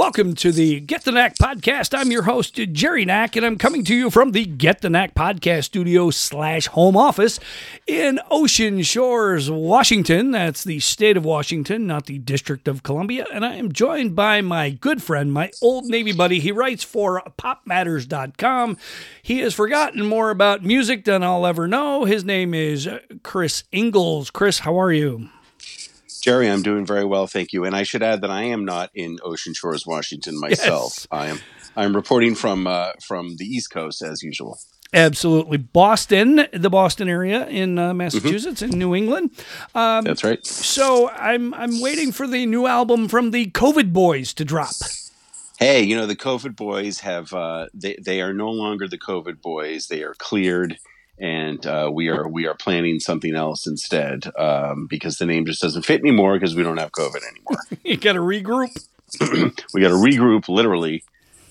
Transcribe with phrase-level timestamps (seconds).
[0.00, 1.96] Welcome to the Get the Knack podcast.
[1.96, 5.14] I'm your host, Jerry Knack, and I'm coming to you from the Get the Knack
[5.14, 7.38] podcast studio slash home office
[7.86, 10.30] in Ocean Shores, Washington.
[10.30, 13.26] That's the state of Washington, not the District of Columbia.
[13.30, 16.40] And I am joined by my good friend, my old Navy buddy.
[16.40, 18.78] He writes for popmatters.com.
[19.20, 22.06] He has forgotten more about music than I'll ever know.
[22.06, 22.88] His name is
[23.22, 24.30] Chris Ingalls.
[24.30, 25.28] Chris, how are you?
[26.20, 27.64] Jerry, I'm doing very well, thank you.
[27.64, 30.92] And I should add that I am not in Ocean Shores, Washington myself.
[30.96, 31.06] Yes.
[31.10, 31.40] I am
[31.76, 34.58] I'm reporting from uh, from the East Coast as usual.
[34.92, 38.72] Absolutely, Boston, the Boston area in uh, Massachusetts, mm-hmm.
[38.72, 39.30] in New England.
[39.74, 40.44] Um, That's right.
[40.44, 44.74] So I'm I'm waiting for the new album from the COVID Boys to drop.
[45.58, 49.40] Hey, you know the COVID Boys have uh, they they are no longer the COVID
[49.40, 49.86] Boys.
[49.86, 50.78] They are cleared
[51.20, 55.60] and uh, we are we are planning something else instead um, because the name just
[55.60, 57.58] doesn't fit anymore because we don't have COVID anymore.
[57.84, 58.70] you got to regroup.
[59.74, 61.04] we got to regroup, literally,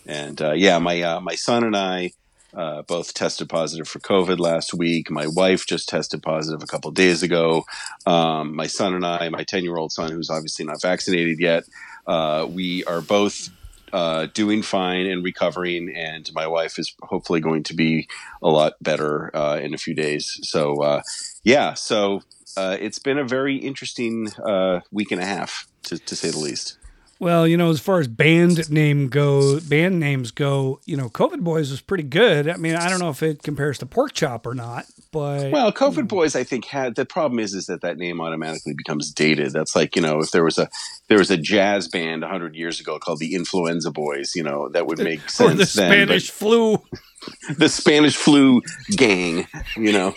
[0.08, 2.14] and uh, yeah, my uh, my son and I
[2.53, 5.12] uh, both tested positive for COVID last week.
[5.12, 7.64] My wife just tested positive a couple days ago.
[8.08, 11.66] Um, my son and I, my ten year old son, who's obviously not vaccinated yet,
[12.08, 13.50] uh, we are both
[13.94, 18.08] uh, doing fine and recovering, and my wife is hopefully going to be
[18.42, 20.40] a lot better uh, in a few days.
[20.44, 21.02] So, uh,
[21.44, 22.22] yeah, so
[22.58, 26.40] uh, it's been a very interesting uh, week and a half, to, to say the
[26.40, 26.78] least.
[27.20, 31.42] Well, you know, as far as band name go, band names go, you know, COVID
[31.42, 32.48] Boys was pretty good.
[32.48, 35.73] I mean, I don't know if it compares to Pork Chop or not, but well,
[35.73, 39.52] COVID Boys, I think had the problem is is that that name automatically becomes dated.
[39.52, 40.70] That's like you know, if there was a
[41.09, 44.88] there was a jazz band hundred years ago called the Influenza Boys, you know, that
[44.88, 45.52] would make sense.
[45.52, 46.84] or the Spanish then, flu.
[47.58, 48.62] The Spanish flu
[48.95, 50.16] gang, you know,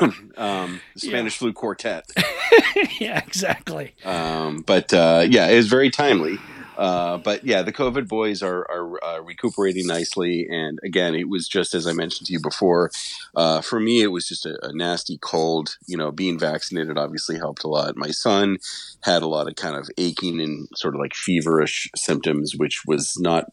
[0.36, 1.38] um, the Spanish yeah.
[1.38, 2.10] flu quartet.
[3.00, 3.94] yeah, exactly.
[4.04, 6.38] Um, but uh, yeah, it was very timely.
[6.78, 10.46] Uh, but yeah, the COVID boys are, are uh, recuperating nicely.
[10.48, 12.92] And again, it was just as I mentioned to you before.
[13.34, 15.76] Uh, for me, it was just a, a, nasty cold.
[15.88, 17.96] You know, being vaccinated obviously helped a lot.
[17.96, 18.58] My son
[19.02, 23.18] had a lot of kind of aching and sort of like feverish symptoms, which was
[23.18, 23.46] not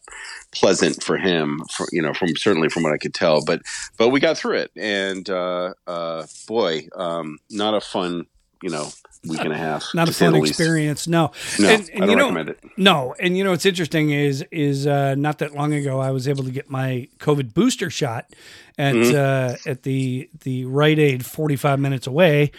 [0.52, 1.62] pleasant for him.
[1.76, 3.44] For, you know, from certainly from what I could tell.
[3.44, 3.62] But
[3.98, 8.26] but we got through it, and uh, uh, boy, um, not a fun
[8.62, 8.88] you know
[9.28, 9.84] week and a half.
[9.94, 11.06] Not a fun experience.
[11.06, 12.60] No, no, and, and I don't you know, recommend it.
[12.76, 16.28] No, and you know what's interesting is is uh, not that long ago I was
[16.28, 18.32] able to get my COVID booster shot
[18.78, 19.16] at mm-hmm.
[19.16, 22.52] uh, at the the Rite Aid, forty five minutes away,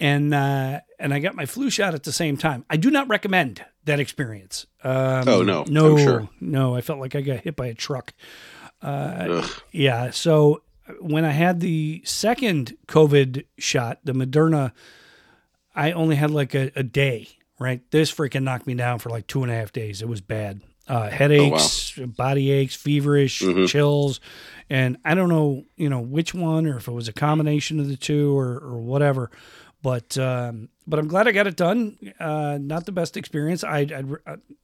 [0.00, 2.64] and uh, and I got my flu shot at the same time.
[2.68, 4.66] I do not recommend that experience.
[4.82, 6.28] Um, oh no, no, sure.
[6.40, 6.74] no!
[6.74, 8.12] I felt like I got hit by a truck.
[8.82, 10.62] Uh, yeah, so
[11.00, 14.72] when I had the second COVID shot, the Moderna
[15.74, 17.80] I only had like a, a day, right?
[17.90, 20.02] This freaking knocked me down for like two and a half days.
[20.02, 20.62] It was bad.
[20.86, 22.06] Uh, headaches, oh, wow.
[22.08, 23.64] body aches, feverish, mm-hmm.
[23.64, 24.20] chills,
[24.68, 27.88] and I don't know, you know, which one or if it was a combination of
[27.88, 29.30] the two or, or whatever.
[29.80, 31.96] But um, but I'm glad I got it done.
[32.20, 33.64] Uh, not the best experience.
[33.64, 34.14] I I'd,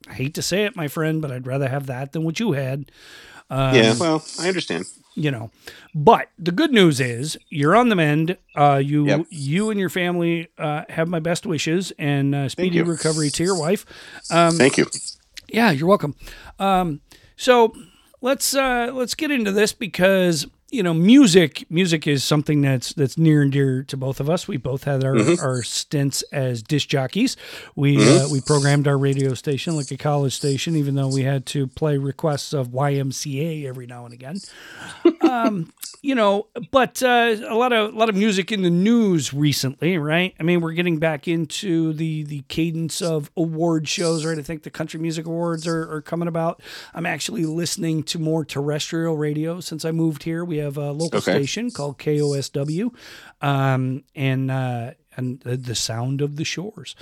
[0.09, 2.53] I hate to say it, my friend, but I'd rather have that than what you
[2.53, 2.93] had.
[3.49, 4.85] Um, yeah, well, I understand
[5.15, 5.51] you know.
[5.95, 8.37] But the good news is you're on the mend.
[8.55, 9.27] Uh, you yep.
[9.31, 13.59] you and your family uh, have my best wishes and uh, speedy recovery to your
[13.59, 13.87] wife.
[14.31, 14.87] Um, Thank you.
[15.49, 16.15] Yeah, you're welcome.
[16.59, 17.01] Um,
[17.37, 17.73] so
[18.21, 23.19] let's uh, let's get into this because you know, music music is something that's that's
[23.19, 24.47] near and dear to both of us.
[24.47, 25.45] We both had our, mm-hmm.
[25.45, 27.37] our stints as disc jockeys.
[27.75, 28.27] We mm-hmm.
[28.27, 31.67] uh, we programmed our radio station like a college station, even though we had to
[31.67, 34.41] play requests of YMCA every now and again.
[35.23, 35.73] um,
[36.03, 39.99] you know, but uh, a lot of a lot of music in the news recently,
[39.99, 40.35] right?
[40.39, 44.39] I mean, we're getting back into the the cadence of award shows, right?
[44.39, 46.63] I think the Country Music Awards are, are coming about.
[46.95, 50.45] I'm actually listening to more terrestrial radio since I moved here.
[50.45, 51.33] We have a local okay.
[51.33, 52.95] station called KOSW,
[53.41, 56.95] um, and uh, and the, the, sound of the shores.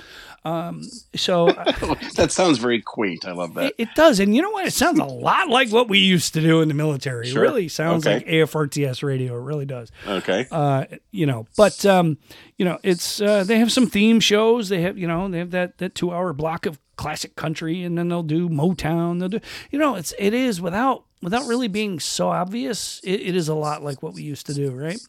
[0.43, 0.83] Um,
[1.15, 1.47] so
[2.15, 3.25] that sounds very quaint.
[3.25, 3.65] I love that.
[3.65, 4.65] It, it, does, and you know what?
[4.65, 7.27] It sounds a lot like what we used to do in the military.
[7.27, 7.43] Sure.
[7.43, 8.17] It really sounds okay.
[8.17, 9.37] like AFRTS radio.
[9.37, 9.91] It really does.
[10.07, 10.47] Okay.
[10.51, 12.17] Uh, you know, but um,
[12.57, 14.69] you know, it's uh, they have some theme shows.
[14.69, 17.97] They have you know they have that that two hour block of classic country, and
[17.97, 19.19] then they'll do Motown.
[19.19, 19.39] They'll do
[19.71, 23.55] you know it's it is without without really being so obvious, it, it is a
[23.55, 24.99] lot like what we used to do, right?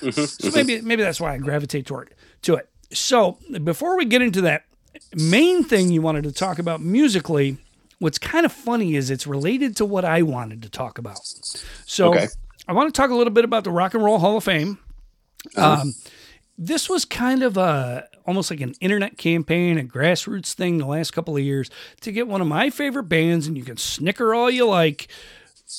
[0.00, 2.68] Mm-hmm, so maybe maybe that's why I gravitate toward to it.
[2.92, 4.64] So before we get into that
[5.14, 7.58] main thing you wanted to talk about musically,
[7.98, 11.18] what's kind of funny is it's related to what I wanted to talk about.
[11.86, 12.28] So okay.
[12.68, 14.78] I want to talk a little bit about the Rock and Roll Hall of Fame.
[15.56, 15.82] Uh-huh.
[15.82, 15.94] Um,
[16.58, 21.12] this was kind of a almost like an internet campaign, a grassroots thing the last
[21.12, 21.70] couple of years
[22.00, 25.08] to get one of my favorite bands, and you can snicker all you like,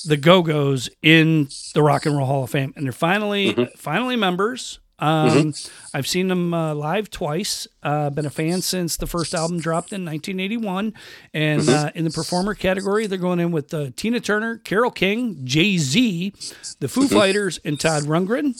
[0.04, 3.76] the Go Go's in the Rock and Roll Hall of Fame, and they're finally Mm-hmm.
[3.76, 4.80] finally members.
[5.00, 5.54] Um,
[5.94, 7.68] I've seen them uh, live twice.
[7.84, 10.92] Uh, been a fan since the first album dropped in 1981.
[11.32, 11.86] And Mm-hmm.
[11.86, 15.78] uh, in the performer category, they're going in with uh, Tina Turner, Carole King, Jay
[15.78, 16.32] Z,
[16.80, 18.56] the Foo Fighters, and Todd Rundgren.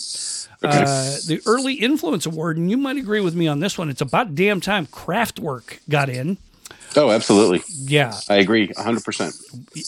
[0.62, 3.88] Uh, the Early Influence Award, and you might agree with me on this one.
[3.90, 6.38] It's about damn time Kraftwerk got in.
[6.96, 7.62] Oh, absolutely.
[7.68, 9.34] Yeah, I agree, hundred percent.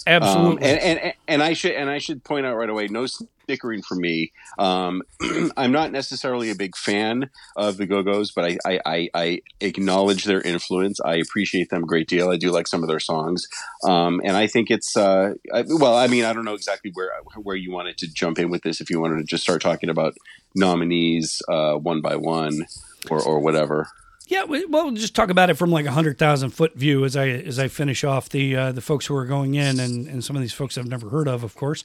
[0.07, 0.17] absolutely.
[0.17, 3.07] Um, and, and and I should and I should point out right away, no
[3.51, 4.33] snickering for me.
[4.59, 5.03] Um,
[5.57, 9.43] I'm not necessarily a big fan of the Go Go's, but I, I, I, I
[9.61, 11.01] acknowledge their influence.
[11.01, 12.31] I appreciate them a great deal.
[12.31, 13.49] I do like some of their songs,
[13.85, 15.97] um, and I think it's uh, I, well.
[15.97, 18.81] I mean, I don't know exactly where where you wanted to jump in with this.
[18.81, 20.15] If you wanted to just start talking about
[20.55, 22.67] nominees uh, one by one
[23.11, 23.89] or or whatever.
[24.31, 27.05] Yeah, we, well, we'll just talk about it from like a hundred thousand foot view
[27.05, 30.07] as I as I finish off the uh, the folks who are going in, and,
[30.07, 31.83] and some of these folks I've never heard of, of course,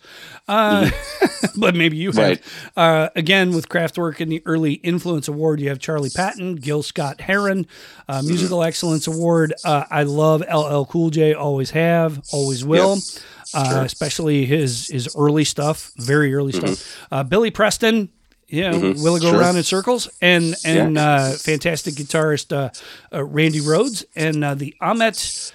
[0.47, 0.92] uh,
[1.57, 2.18] but maybe you have.
[2.18, 2.42] Right.
[2.77, 7.19] Uh, again, with Kraftwerk in the Early Influence Award, you have Charley Patton, Gil Scott
[7.19, 7.65] Heron,
[8.07, 9.51] uh, Musical Excellence Award.
[9.63, 13.00] Uh, I love LL Cool J, always have, always will.
[13.56, 17.07] Uh, especially his his early stuff, very early stuff.
[17.12, 18.09] Uh, Billy Preston,
[18.47, 19.39] yeah, will it go Sure.
[19.39, 20.07] around in circles?
[20.21, 21.15] And and Yeah.
[21.15, 22.69] uh, fantastic guitarist uh,
[23.15, 25.51] uh, Randy Rhoads and uh, the Ahmet.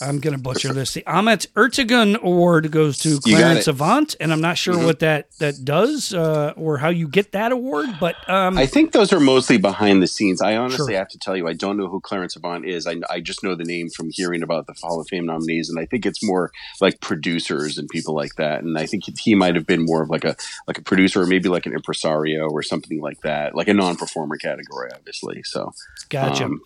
[0.00, 0.94] I'm going to butcher this.
[0.94, 3.66] The Ahmet Ertegun Award goes to Clarence.
[3.68, 7.52] Avant, and I'm not sure what that that does uh, or how you get that
[7.52, 10.40] award, but um, I think those are mostly behind the scenes.
[10.40, 10.98] I honestly Sure.
[10.98, 12.86] have to tell you, I don't know who Clarence Avant is.
[12.86, 15.78] I, I just know the name from hearing about the Hall of Fame nominees, and
[15.78, 16.50] I think it's more
[16.80, 18.62] like producers and people like that.
[18.62, 20.36] And I think he might have been more of like a
[20.66, 24.36] like a producer or maybe like an impresario or something like that, like a non-performer
[24.36, 25.42] category, obviously.
[25.44, 25.72] So,
[26.08, 26.44] gotcha.
[26.44, 26.60] um,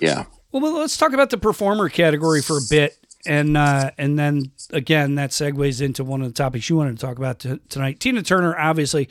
[0.00, 2.96] yeah, Well, let's talk about the performer category for a bit,
[3.26, 7.06] and uh, and then again that segues into one of the topics you wanted to
[7.06, 8.00] talk about t- tonight.
[8.00, 9.08] Tina Turner, obviously.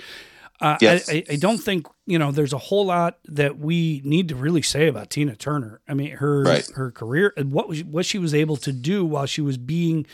[0.60, 1.08] Uh, Yes.
[1.08, 2.32] I, I, I don't think you know.
[2.32, 5.82] There's a whole lot that we need to really say about Tina Turner.
[5.88, 6.68] I mean, her Right.
[6.74, 10.08] her career and what was, what she was able to do while she was being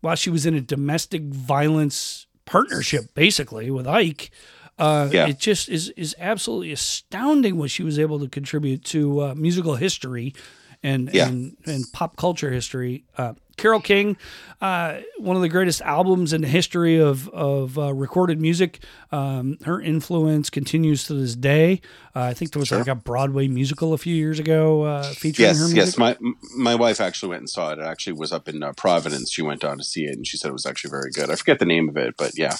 [0.00, 4.30] while she was in a domestic violence partnership, basically with Ike.
[4.78, 5.26] Uh, Yeah.
[5.28, 9.76] It just is is absolutely astounding what she was able to contribute to uh, musical
[9.76, 10.34] history
[10.82, 11.28] and Yeah.
[11.28, 13.04] and, and pop culture history.
[13.16, 14.16] Uh, Carole King,
[14.60, 18.82] uh, one of the greatest albums in the history of of uh, recorded music.
[19.12, 21.80] Um, her influence continues to this day.
[22.14, 25.48] Uh, I think there was like a Broadway musical a few years ago uh, featuring
[25.48, 25.76] her yes, music.
[25.76, 25.98] yes.
[25.98, 26.16] My
[26.56, 27.78] my wife actually went and saw it.
[27.78, 29.30] It actually was up in uh, Providence.
[29.30, 31.30] She went down to see it, and she said it was actually very good.
[31.30, 32.56] I forget the name of it, but yeah,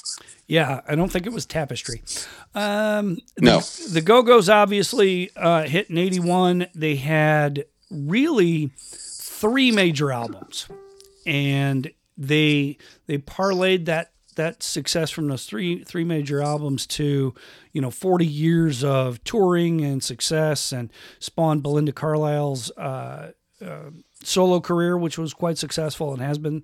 [0.47, 2.03] Yeah, I don't think it was Tapestry.
[2.55, 3.61] Um, no,
[3.91, 6.69] the Go Go's obviously uh, hit in '81.
[6.75, 10.67] They had really three major albums,
[11.27, 17.35] and they they parlayed that that success from those three three major albums to
[17.73, 22.71] you know 40 years of touring and success, and spawned Belinda Carlisle's.
[22.77, 23.33] Uh,
[23.65, 23.91] uh,
[24.23, 26.63] solo career, which was quite successful and has been.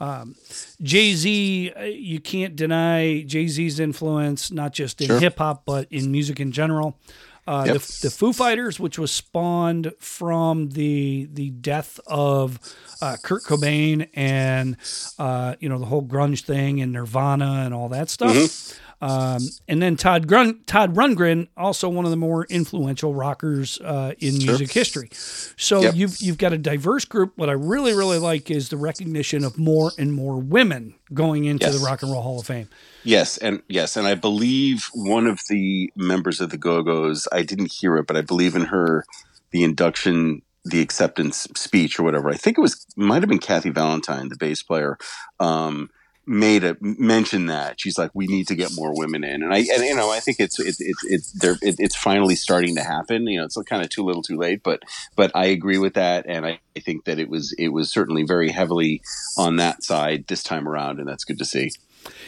[0.00, 0.34] Um,
[0.82, 5.20] Jay Z, you can't deny Jay Z's influence, not just in Sure.
[5.20, 6.98] hip hop, but in music in general.
[7.46, 7.74] Uh, Yep.
[7.80, 12.58] the, the Foo Fighters, which was spawned from the the death of
[13.02, 14.76] uh, Kurt Cobain and
[15.18, 18.34] uh, you know the whole grunge thing and Nirvana and all that stuff.
[18.34, 18.82] Mm-hmm.
[18.98, 24.14] Um, and then Todd Grun- Todd Rundgren, also one of the more influential rockers uh,
[24.20, 25.10] in music history.
[25.12, 25.94] So Yep.
[25.96, 27.34] you've you've got a diverse group.
[27.36, 31.66] What I really really like is the recognition of more and more women going into
[31.66, 31.78] Yes.
[31.78, 32.70] the Rock and Roll Hall of Fame.
[33.04, 37.28] Yes, and yes, and I believe one of the members of the Go Go's.
[37.30, 39.04] I didn't hear it, but I believe in her
[39.50, 42.28] the induction, the acceptance speech or whatever.
[42.28, 44.98] I think it was might have been Kathy Valentine, the bass player.
[45.40, 45.90] Um,
[46.28, 49.58] made a mention that she's like we need to get more women in and i
[49.58, 53.28] and you know i think it's it's it's it's it, it's finally starting to happen
[53.28, 54.82] you know it's kind of too little too late but
[55.14, 58.24] but i agree with that and I, I think that it was it was certainly
[58.24, 59.02] very heavily
[59.38, 61.70] on that side this time around and that's good to see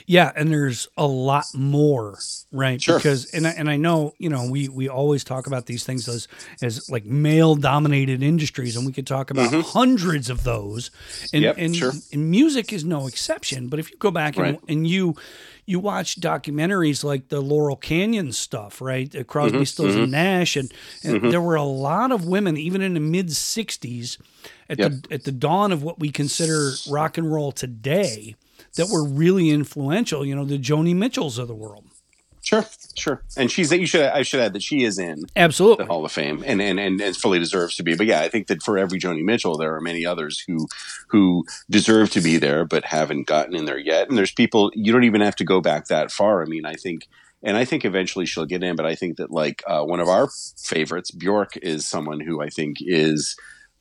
[0.06, 2.18] Yeah, and there's a lot more,
[2.52, 2.80] right?
[2.80, 2.98] Sure.
[2.98, 6.08] Because and I, and I know you know we we always talk about these things
[6.08, 6.28] as
[6.62, 10.90] as like male dominated industries, and we could talk about hundreds of those.
[11.32, 11.42] And Mm-hmm.
[11.44, 11.92] Yep, and, sure.
[12.12, 13.68] and music is no exception.
[13.68, 14.60] But if you go back and, Right.
[14.68, 15.14] and you
[15.66, 19.12] you watch documentaries like the Laurel Canyon stuff, right?
[19.26, 20.72] Crosby, Mm-hmm, Stills, and Nash, and,
[21.04, 24.16] and there were a lot of women, even in the mid '60s,
[24.70, 24.90] at Yep.
[25.08, 28.34] the at the dawn of what we consider rock and roll today,
[28.76, 30.24] that were really influential.
[30.24, 31.84] You know, the Joni Mitchells of the world.
[32.48, 32.64] Sure,
[32.96, 33.22] sure.
[33.36, 36.12] And she's you should I should add that she is in absolutely the Hall of
[36.12, 37.94] Fame and and and, and fully deserves to be.
[37.94, 40.66] But yeah, I think that for every Joni Mitchell, there are many others who
[41.08, 44.08] who deserve to be there but haven't gotten in there yet.
[44.08, 46.42] And there's people you don't even have to go back that far.
[46.42, 47.06] I mean, I think.
[47.40, 50.08] And I think eventually she'll get in, but I think that like uh, one of
[50.08, 53.36] our favorites, Bjork, is someone who I think is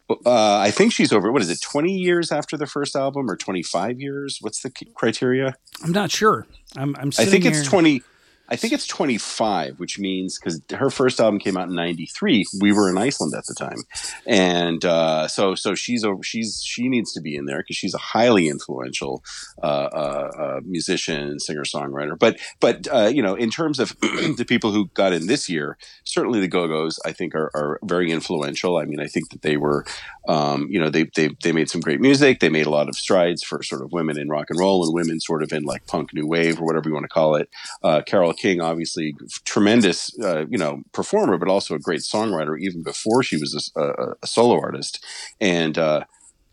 [0.10, 1.32] uh, I think she's over.
[1.32, 1.62] What is it?
[1.62, 4.38] Twenty years after the first album, or twenty five years?
[4.42, 5.56] What's the criteria?
[5.84, 6.46] I'm not sure.
[6.76, 6.96] I'm.
[6.96, 7.54] I'm I think here.
[7.54, 8.04] it's twenty.
[8.50, 12.72] I think it's 25, which means because her first album came out in '93, we
[12.72, 13.78] were in Iceland at the time,
[14.26, 16.06] and uh, so so she's.
[16.24, 19.24] She's she needs to be in there because she's a highly influential
[19.62, 22.18] uh, uh, uh musician, singer, songwriter.
[22.18, 25.78] But but uh, you know, in terms of the people who got in this year,
[26.04, 28.78] certainly the Go Go's, I think, are, are very influential.
[28.78, 29.86] I mean, I think that they were,
[30.28, 32.40] um, you know, they, they they made some great music.
[32.40, 34.94] They made a lot of strides for sort of women in rock and roll and
[34.94, 37.50] women sort of in like punk new wave or whatever you want to call it.
[37.82, 39.16] Uh, Carole King, obviously,
[39.46, 43.82] tremendous, uh, you know, performer, but also a great songwriter even before she was a,
[43.82, 45.04] a, a solo artist.
[45.40, 46.04] And uh,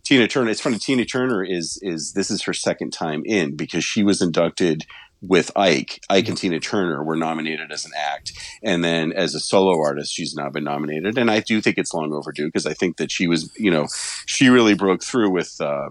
[0.04, 0.78] Tina Turner, it's funny.
[0.78, 4.84] Tina Turner is is this is her second time in because she was inducted
[5.26, 6.00] with Ike.
[6.10, 10.12] Ike and Tina Turner were nominated as an act, and then as a solo artist,
[10.12, 11.18] she's now been nominated.
[11.18, 13.86] And I do think it's long overdue because I think that she was, you know,
[14.26, 15.60] she really broke through with.
[15.60, 15.90] Uh,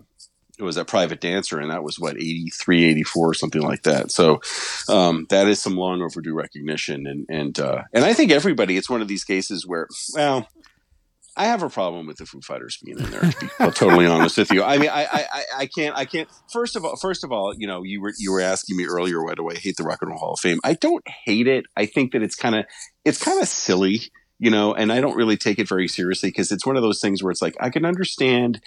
[0.60, 4.40] it was a private dancer and that was what 83 84 something like that so
[4.88, 8.90] um, that is some long overdue recognition and and uh, and i think everybody it's
[8.90, 10.48] one of these cases where well
[11.36, 13.22] I have a problem with the Foo Fighters being in there.
[13.22, 15.25] To be totally honest with you, I mean, I, I,
[15.58, 16.30] I can't, I can't.
[16.52, 19.24] First of all, first of all, you know, you were you were asking me earlier
[19.24, 20.60] why do I hate the Rock and Roll Hall of Fame?
[20.63, 21.66] I don't hate it.
[21.75, 22.66] I think that it's kind of,
[23.04, 24.02] it's kind of silly,
[24.38, 27.02] you know, and I don't really take it very seriously because it's one of those
[27.02, 28.62] things where it's like I can understand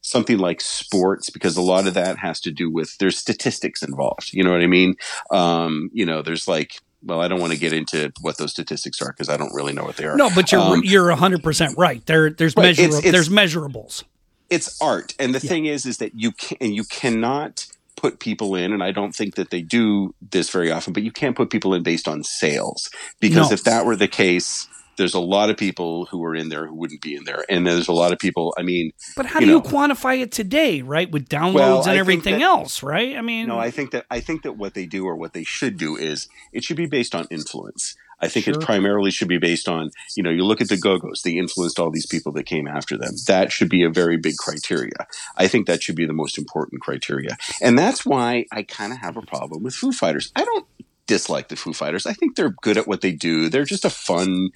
[0.00, 4.32] something like sports because a lot of that has to do with there's statistics involved.
[4.32, 4.94] You know what I mean?
[5.30, 9.00] Um, you know, there's like well, I don't want to get into what those statistics
[9.00, 10.16] are because I don't really know what they are.
[10.16, 12.04] No, but you're um, you're 100 percent right.
[12.06, 14.04] There there's right, it's, it's, there's measurables.
[14.50, 15.48] It's art, and the yeah.
[15.48, 19.14] thing is, is that you can and you cannot put people in, and I don't
[19.14, 20.92] think that they do this very often.
[20.92, 23.54] But you can't put people in based on sales because no.
[23.54, 26.74] if that were the case, there's a lot of people who are in there who
[26.74, 28.54] wouldn't be in there, and there's a lot of people.
[28.58, 31.10] I mean, but how you do know, you quantify it today, right?
[31.10, 33.16] With downloads well, and everything that, else, right?
[33.16, 35.44] I mean, no, I think that I think that what they do or what they
[35.44, 37.94] should do is it should be based on influence.
[38.18, 38.54] I think sure.
[38.54, 41.78] it primarily should be based on, you know, you look at the Go-Go's, they influenced
[41.78, 43.12] all these people that came after them.
[43.26, 45.06] That should be a very big criteria.
[45.36, 47.36] I think that should be the most important criteria.
[47.60, 50.32] And that's why I kind of have a problem with Foo Fighters.
[50.34, 50.66] I don't
[51.06, 52.06] dislike the Foo Fighters.
[52.06, 53.50] I think they're good at what they do.
[53.50, 54.48] They're just a fun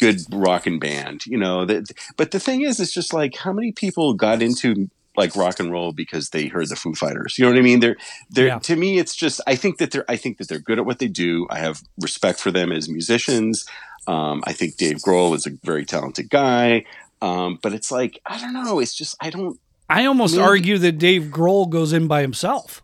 [0.00, 1.64] good rock and band, you know.
[1.64, 5.60] That, but the thing is, it's just like how many people got into like rock
[5.60, 7.38] and roll because they heard the Foo Fighters.
[7.38, 7.80] You know what I mean?
[7.80, 7.96] They're
[8.30, 8.58] they're yeah.
[8.60, 10.98] to me, it's just I think that they're I think that they're good at what
[10.98, 11.46] they do.
[11.50, 13.66] I have respect for them as musicians.
[14.06, 16.84] Um, I think Dave Grohl is a very talented guy.
[17.22, 18.80] Um, but it's like I don't know.
[18.80, 19.60] It's just I don't.
[19.88, 22.82] I almost maybe, argue that Dave Grohl goes in by himself.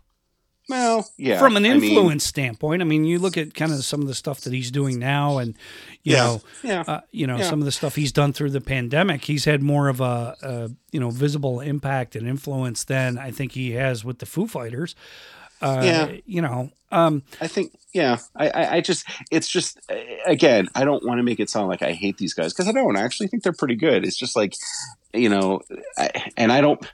[0.69, 1.39] Well, yeah.
[1.39, 4.07] From an influence I mean, standpoint, I mean, you look at kind of some of
[4.07, 5.55] the stuff that he's doing now, and
[6.03, 7.49] you yeah, know, yeah, uh, you know, yeah.
[7.49, 9.23] some of the stuff he's done through the pandemic.
[9.23, 13.53] He's had more of a, a, you know visible impact and influence than I think
[13.53, 14.93] he has with the Foo Fighters.
[15.61, 19.79] Uh, yeah, you know, um, I think, yeah, I, I, I, just, it's just,
[20.25, 22.71] again, I don't want to make it sound like I hate these guys because I
[22.71, 22.95] don't.
[22.95, 24.05] I actually think they're pretty good.
[24.05, 24.55] It's just like,
[25.13, 25.61] you know,
[25.97, 26.85] I, and I don't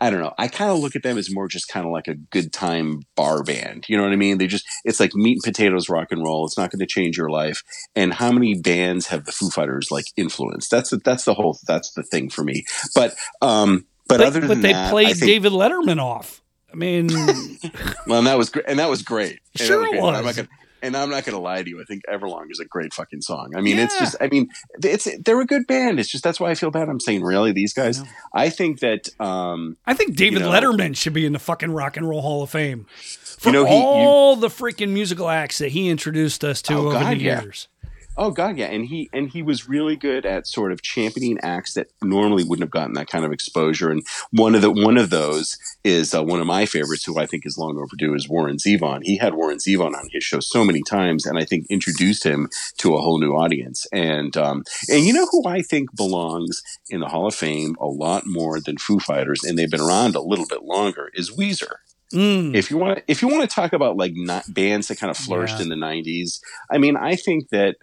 [0.00, 0.34] I don't know.
[0.38, 3.02] I kind of look at them as more just kind of like a good time
[3.16, 3.86] bar band.
[3.88, 4.38] You know what I mean?
[4.38, 6.46] They just, it's like meat and potatoes rock and roll.
[6.46, 7.62] It's not going to change your life.
[7.96, 10.70] And how many bands have the Foo Fighters like influenced?
[10.70, 12.64] That's the, that's the whole, that's the thing for me.
[12.94, 16.42] But, um, but, but other than but they that, played think, David Letterman off.
[16.72, 17.08] I mean,
[18.06, 19.40] well, and that was great, and that was great.
[19.58, 20.16] And sure, was was.
[20.16, 20.48] I'm not gonna,
[20.82, 21.80] and I'm not going to lie to you.
[21.80, 23.52] I think Everlong is a great fucking song.
[23.56, 23.84] I mean, yeah.
[23.84, 24.48] it's just, I mean,
[24.82, 26.00] it's, they're a good band.
[26.00, 26.88] It's just, that's why I feel bad.
[26.88, 28.00] I'm saying, really, these guys,
[28.34, 31.38] I, I think that, um, I think David you know, Letterman should be in the
[31.38, 32.86] fucking Rock and Roll Hall of Fame
[33.38, 36.74] for you know, he, all you, the freaking musical acts that he introduced us to
[36.74, 37.68] oh, over God, the years.
[37.70, 37.77] Yeah.
[38.20, 41.74] Oh God, yeah, and he and he was really good at sort of championing acts
[41.74, 43.90] that normally wouldn't have gotten that kind of exposure.
[43.90, 47.26] And one of the one of those is uh, one of my favorites, who I
[47.26, 49.04] think is long overdue, is Warren Zevon.
[49.04, 52.48] He had Warren Zevon on his show so many times, and I think introduced him
[52.78, 53.86] to a whole new audience.
[53.92, 56.60] And um, and you know who I think belongs
[56.90, 60.16] in the Hall of Fame a lot more than Foo Fighters, and they've been around
[60.16, 61.76] a little bit longer, is Weezer.
[62.12, 62.54] Mm.
[62.54, 65.16] If you want, if you want to talk about like not bands that kind of
[65.16, 65.62] flourished yeah.
[65.62, 67.76] in the '90s, I mean, I think that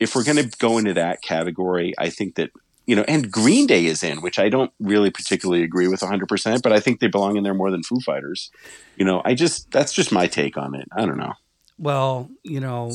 [0.00, 2.50] if we're going to go into that category, I think that
[2.86, 6.62] you know, and Green Day is in, which I don't really particularly agree with 100%,
[6.62, 8.50] but I think they belong in there more than Foo Fighters.
[8.96, 10.88] You know, I just, that's just my take on it.
[10.96, 11.34] I don't know.
[11.76, 12.92] well, you know,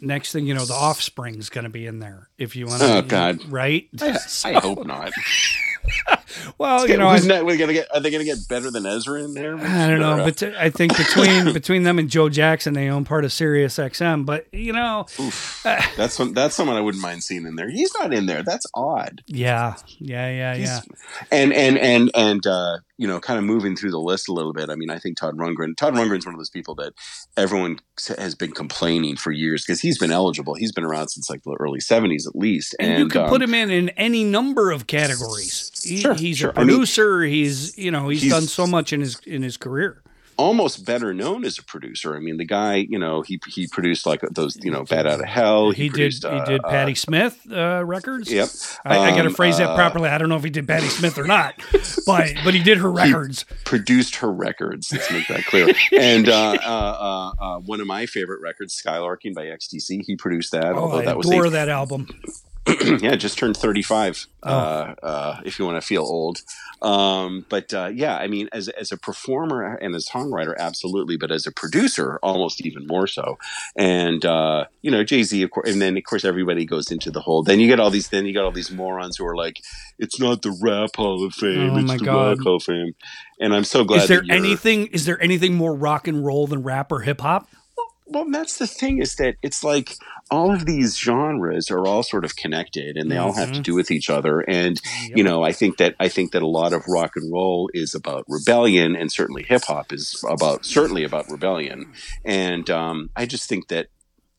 [0.00, 2.28] next thing you know, the Offspring's going to be in there.
[2.38, 3.44] If you want to, Oh, God.
[3.44, 3.88] right?
[4.00, 5.12] I, I hope not.
[6.58, 8.86] Well, you know, I, not, we're gonna get, are they going to get better than
[8.86, 9.56] Ezra in there?
[9.56, 12.88] I don't know, uh, but t- I think between between them and Joe Jackson, they
[12.88, 14.26] own part of Sirius XM.
[14.26, 15.60] But you know, oof.
[15.64, 17.70] that's one, that's someone I wouldn't mind seeing in there.
[17.70, 18.42] He's not in there.
[18.42, 19.22] That's odd.
[19.26, 20.80] yeah, yeah, yeah, He's, yeah.
[21.30, 24.52] And and and and uh, you know, kind of moving through the list a little
[24.52, 24.68] bit.
[24.68, 25.74] I mean, I think Todd Rundgren.
[25.74, 26.92] Todd Rundgren's one of those people that
[27.34, 27.78] everyone
[28.18, 30.52] has been complaining for years because he's been eligible.
[30.54, 32.76] He's been around since like the early '70s at least.
[32.78, 35.70] And, And, you can um, put him in in any number of categories.
[35.82, 36.50] He, Sure, he's sure.
[36.50, 37.22] a I mean, producer.
[37.22, 40.02] he's you know he's, he's- done so much in his in his career.
[40.40, 42.16] Almost better known as a producer.
[42.16, 45.20] I mean, the guy, you know, he he produced like those, you know, Bat Out
[45.20, 45.70] of Hell.
[45.70, 48.32] He, did produced, he uh, did uh, Patti Smith uh, records.
[48.32, 48.48] Yep.
[48.86, 50.08] I, I got to Um, phrase that uh, properly.
[50.08, 51.56] I don't know if he did Patti Smith or not,
[52.06, 53.44] but but he did her records.
[53.64, 54.90] produced her records.
[54.90, 55.68] Let's make that clear.
[55.98, 60.52] and uh, uh, uh, uh, one of my favorite records, Skylarking by XTC, he produced
[60.52, 60.72] that.
[60.72, 62.08] Oh, although I that was adore a, that album.
[63.00, 64.26] yeah, just turned 35.
[64.42, 64.50] Oh.
[64.50, 66.38] Uh, uh, if you want to feel old.
[66.82, 71.16] Um, but uh, yeah, I mean, as as a performer and a songwriter, absolutely.
[71.16, 73.38] But as a producer, almost even more so.
[73.76, 77.10] And uh, you know, Jay Z, of course, and then of course everybody goes into
[77.10, 77.42] the whole.
[77.42, 78.08] Then you get all these.
[78.08, 79.60] Then you got all these morons who are like,
[79.98, 81.70] "It's not the Rap Hall of Fame.
[81.70, 82.38] Oh, it's my the God.
[82.38, 82.94] Rock Hall of Fame."
[83.40, 84.02] And I'm so glad.
[84.02, 84.86] Is there that you're- anything?
[84.88, 87.48] Is there anything more rock and roll than rap or hip hop?
[88.10, 89.94] Well, that's the thing is that it's like
[90.30, 93.64] all of these genres are all sort of connected, and they all have to Mhm.
[93.64, 94.40] do with each other.
[94.40, 95.16] And Yep.
[95.16, 97.94] you know, I think that I think that a lot of rock and roll is
[97.94, 101.92] about rebellion, and certainly hip hop is about certainly about rebellion.
[102.24, 103.88] And um, I just think that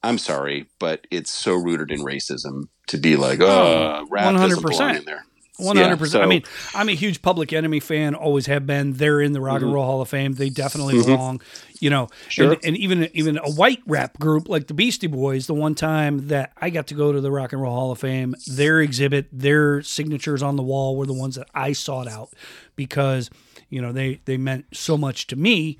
[0.03, 4.77] I'm sorry, but it's so rooted in racism to be like, oh, rap doesn't 100%.
[4.77, 5.25] belong in there.
[5.65, 6.23] One hundred percent.
[6.23, 6.43] I mean,
[6.75, 8.15] I'm a huge Public Enemy fan.
[8.15, 8.93] Always have been.
[8.93, 9.73] They're in the Rock and Mhm.
[9.73, 10.33] Roll Hall of Fame.
[10.33, 11.05] They definitely Mhm.
[11.05, 11.41] belong.
[11.79, 12.51] You know, Sure.
[12.53, 15.47] and, and even even a white rap group like the Beastie Boys.
[15.47, 17.99] The one time that I got to go to the Rock and Roll Hall of
[17.99, 22.29] Fame, their exhibit, their signatures on the wall were the ones that I sought out
[22.75, 23.29] because
[23.69, 25.79] you know they they meant so much to me.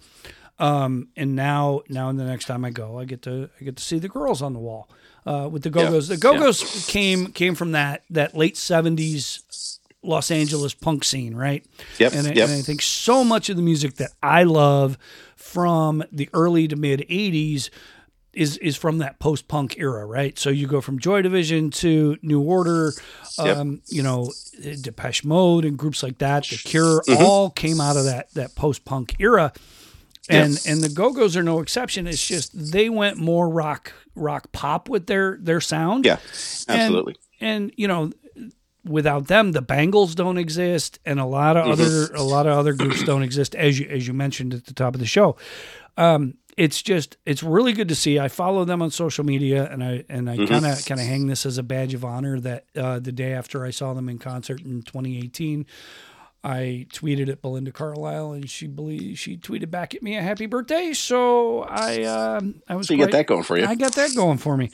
[0.60, 3.78] Um, and now now and the next time I go, I get to I get
[3.78, 4.88] to see the girls on the wall
[5.26, 6.08] uh, with the Go Go's.
[6.08, 9.71] The Go Go's came came from that that late seventies
[10.04, 11.64] Los Angeles punk scene, right?
[12.00, 12.50] Yep, And, I- yep.
[12.50, 14.98] and I think so much of the music that I love
[15.36, 17.70] from the early to mid '80s
[18.34, 20.40] is is from that post punk era, right?
[20.40, 22.94] So you go from Joy Division to New Order,
[23.38, 23.58] Yep.
[23.58, 24.32] um, you know,
[24.82, 26.46] Depeche Mode and groups like that.
[26.48, 27.24] The Cure Mm-hmm.
[27.24, 29.52] all came out of that that post punk era,
[30.30, 30.66] and Yes.
[30.66, 32.08] and the Go Go's are no exception.
[32.08, 36.06] It's just they went more rock rock pop with their their sound.
[36.06, 36.18] Yeah,
[36.70, 37.18] absolutely.
[37.42, 38.12] and you know
[38.84, 42.74] without them the bangles don't exist and a lot of other a lot of other
[42.74, 45.36] groups don't exist as you as you mentioned at the top of the show.
[45.98, 48.20] Um it's just it's really good to see.
[48.20, 51.28] I follow them on social media and i and i kind of kind of hang
[51.28, 54.18] this as a badge of honor that uh the day after i saw them in
[54.18, 55.66] concert in 2018
[56.44, 60.48] I tweeted at Belinda Carlisle, and she believed she tweeted back at me a happy
[60.48, 60.92] birthday.
[60.94, 62.88] So I, um I was.
[62.88, 63.66] So you quite- that going for you.
[63.66, 64.72] I got that going for me.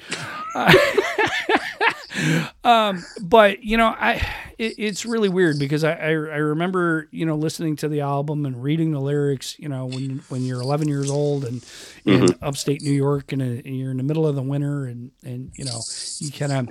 [0.55, 0.73] Uh,
[2.63, 4.25] um, but you know, I
[4.57, 8.45] it, it's really weird because I, I I remember you know listening to the album
[8.45, 9.57] and reading the lyrics.
[9.59, 11.63] You know, when when you're 11 years old and
[12.05, 12.43] in Mm-hmm.
[12.43, 15.51] upstate New York and, uh, and you're in the middle of the winter and and
[15.55, 15.81] you know
[16.19, 16.69] you kind of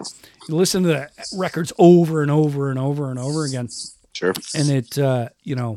[0.48, 3.68] listen to the records over and over and over and over again
[4.16, 4.32] Sure.
[4.54, 5.72] and it uh, you know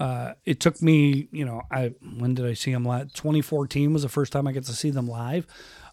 [0.00, 4.02] uh, it took me you know I when did I see them live 2014 was
[4.02, 5.46] the first time I got to see them live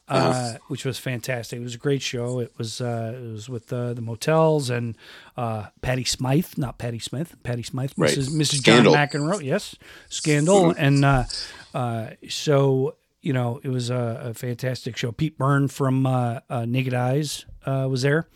[0.08, 0.58] uh, Uh-huh.
[0.68, 3.94] which was fantastic it was a great show it was uh, it was with uh,
[3.96, 4.96] the motels and
[5.38, 8.16] uh, Patty Smyth not Patti Smith Patty Smyth Right.
[8.16, 8.30] Mrs.
[8.30, 8.62] Mrs.
[8.62, 8.86] John.
[8.86, 9.76] McEnroe yes
[10.10, 10.86] Scandal Mm-hmm.
[10.86, 11.24] and uh,
[11.74, 16.66] uh, so you know it was a, a fantastic show Pete Byrne from uh, uh,
[16.66, 18.28] Naked Eyes uh, was there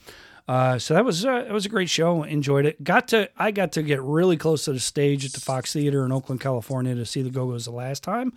[0.50, 2.24] uh, so that was uh, it was a great show.
[2.24, 2.84] Enjoyed it.
[2.84, 6.04] Got to I got to get really close to the stage at the Fox Theater
[6.04, 8.34] in Oakland, California, to see the Go Go's the last time.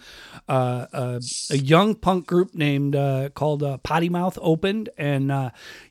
[0.46, 1.20] Uh, uh,
[1.51, 5.33] a young punk group named uh, called uh, Potty Mouth opened, and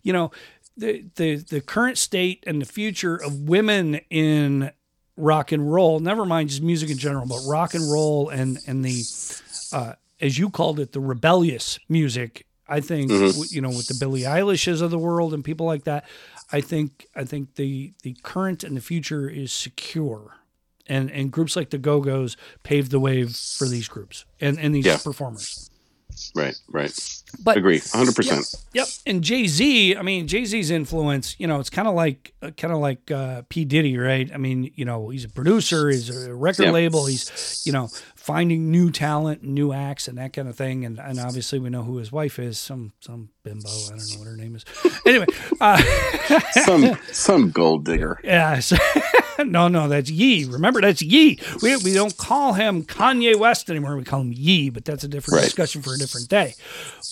[0.04, 0.30] you know
[0.78, 4.70] the the the current state and the future of women in
[5.18, 6.00] rock and roll.
[6.00, 9.02] Never mind just music in general, but rock and roll and and the
[10.22, 12.46] as you called it, the rebellious music.
[12.72, 15.84] I think w- you know with the Billie Eilishes of the world and people like
[15.84, 16.06] that.
[16.52, 20.38] I think I think the the current and the future is secure,
[20.88, 24.74] and and groups like the Go Go's paved the way for these groups and and
[24.74, 24.98] these Yeah.
[24.98, 25.70] performers.
[26.36, 26.94] Right, right.
[27.42, 28.56] But agree, hundred Yep, percent.
[28.74, 28.88] yep.
[29.06, 32.74] And Jay Z, I mean Jay Z's influence, you know, it's kind of like kind
[32.74, 34.30] of like uh, P Diddy, right?
[34.34, 36.72] I mean, you know, he's a producer, he's a record Yeah.
[36.72, 37.88] label, he's you know
[38.22, 40.86] finding new talent, and new acts, and that kind of thing.
[40.86, 44.20] And and obviously we know who his wife is, some some bimbo, I don't know
[44.20, 44.64] what her name is.
[45.06, 45.26] anyway,
[45.60, 45.82] uh,
[46.66, 48.20] Some some gold digger.
[48.24, 48.62] yeah.
[49.40, 50.46] no, no, that's Yee.
[50.46, 51.40] Remember, that's Yee.
[51.64, 53.98] We, we don't call him Kanye West anymore.
[53.98, 55.46] We call him Yee, but that's a different Right.
[55.46, 56.54] discussion for a different day.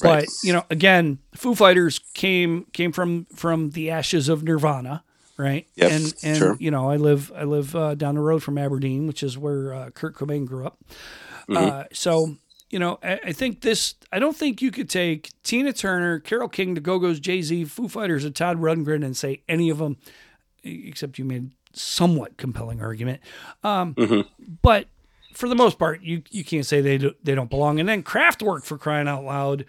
[0.03, 0.25] Right.
[0.25, 5.03] But you know, again, Foo Fighters came came from from the ashes of Nirvana,
[5.39, 5.65] right?
[5.75, 6.57] Yep, and and sure.
[6.59, 9.73] you know, I live I live uh, down the road from Aberdeen, which is where
[9.73, 10.77] uh, Kurt Cobain grew up.
[11.49, 11.57] Mm-hmm.
[11.57, 12.35] Uh, so.
[12.71, 13.95] You know, I, I think this.
[14.11, 17.65] I don't think you could take Tina Turner, Carole King, The Go Go's, Jay Z,
[17.65, 19.97] Foo Fighters, and Todd Rundgren and say any of them
[20.63, 23.21] except you made somewhat compelling argument.
[23.63, 23.95] Um,
[24.61, 24.87] But
[25.33, 27.79] for the most part, you you can't say they do, they don't belong.
[27.79, 29.65] And then Kraftwerk for crying out loud.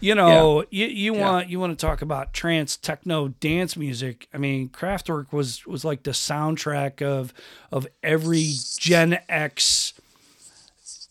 [0.00, 4.28] You know, you, you want you want to talk about trance, techno, dance music.
[4.32, 7.32] I mean, Kraftwerk was was like the soundtrack of
[7.70, 9.94] of every Gen X.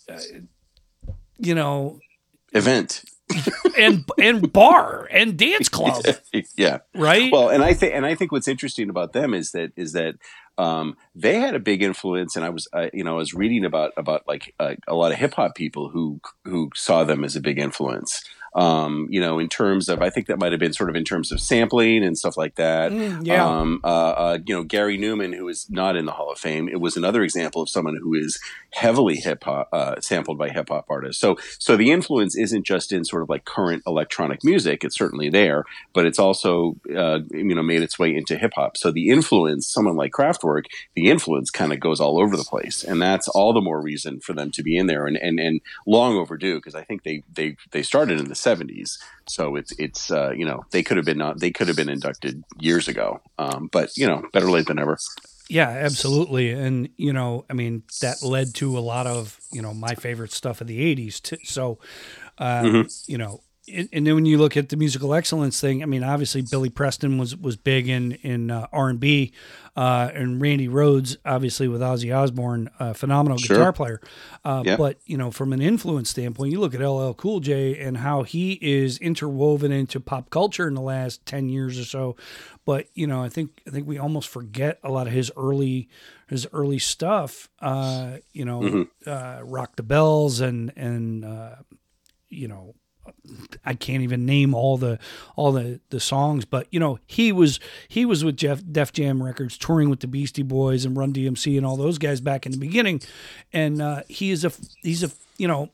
[0.10, 0.20] Uh,
[1.38, 2.00] you know,
[2.54, 3.04] Event.
[3.78, 6.06] and and bar and dance club,
[6.56, 6.80] yeah.
[6.94, 7.32] right?
[7.32, 10.16] Well, and I think and I think what's interesting about them is that is that
[10.58, 13.66] um, they had a big influence, and I was uh, you know I was reading
[13.66, 17.36] about about like uh, a lot of hip hop people who who saw them as
[17.36, 18.24] a big influence.
[18.56, 21.04] Um, you know, in terms of I think that might have been sort of in
[21.04, 22.92] terms of sampling and stuff like that.
[22.92, 23.46] Mm, yeah.
[23.46, 26.70] Um, uh, uh, you know, Gary Numan, who is not in the Hall of Fame,
[26.70, 28.40] it was another example of someone who is
[28.72, 31.22] heavily hip hop uh, sampled by hip hop artists.
[31.22, 35.30] So, so the influence isn't just in sort of like current electronic music; it's certainly
[35.30, 38.78] there, but it's also uh, you know made its way into hip hop.
[38.78, 40.66] So the influence, someone like Kraftwerk,
[40.96, 44.22] the influence kind of goes all over the place, and that's all the more reason
[44.22, 47.24] for them to be in there, and and, and long overdue because I think they
[47.34, 48.98] they they started in the seventies.
[49.28, 51.90] So it's it's uh, you know they could have been not they could have been
[51.98, 54.98] inducted years ago, um, but you know better late than never.
[55.48, 56.52] Yeah, absolutely.
[56.52, 60.32] And, you know, I mean, that led to a lot of, you know, my favorite
[60.32, 61.22] stuff of the 80s.
[61.22, 61.38] Too.
[61.44, 61.78] So,
[62.40, 63.42] um, you know,
[63.74, 66.70] and and then when you look at the musical excellence thing, I mean, obviously Billy
[66.70, 69.32] Preston was was big in in uh, R and B,
[69.76, 73.58] uh, and Randy Rhoads, obviously with Ozzy Osbourne, uh, phenomenal Sure.
[73.58, 74.02] guitar player.
[74.44, 74.76] Uh, Yeah.
[74.78, 78.24] But you know, from an influence standpoint, you look at LL Cool J and how
[78.24, 82.16] he is interwoven into pop culture in the last ten years or so.
[82.66, 85.90] But you know, I think I think we almost forget a lot of his early
[86.28, 87.50] his early stuff.
[87.60, 91.56] Uh, you know, uh, Rock the Bells and and uh,
[92.30, 92.76] you know
[93.66, 95.00] I can't even name all the
[95.36, 99.22] all the the songs, but you know he was he was with Jeff Def Jam
[99.24, 102.52] Records, touring with the Beastie Boys and Run DMC and all those guys back in
[102.52, 103.02] the beginning,
[103.52, 104.52] and uh, he is a
[104.84, 105.72] he's a you know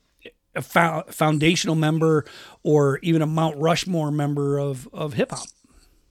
[0.56, 2.26] a fo- foundational member
[2.63, 5.48] or even a Mount Rushmore member of of hip hop.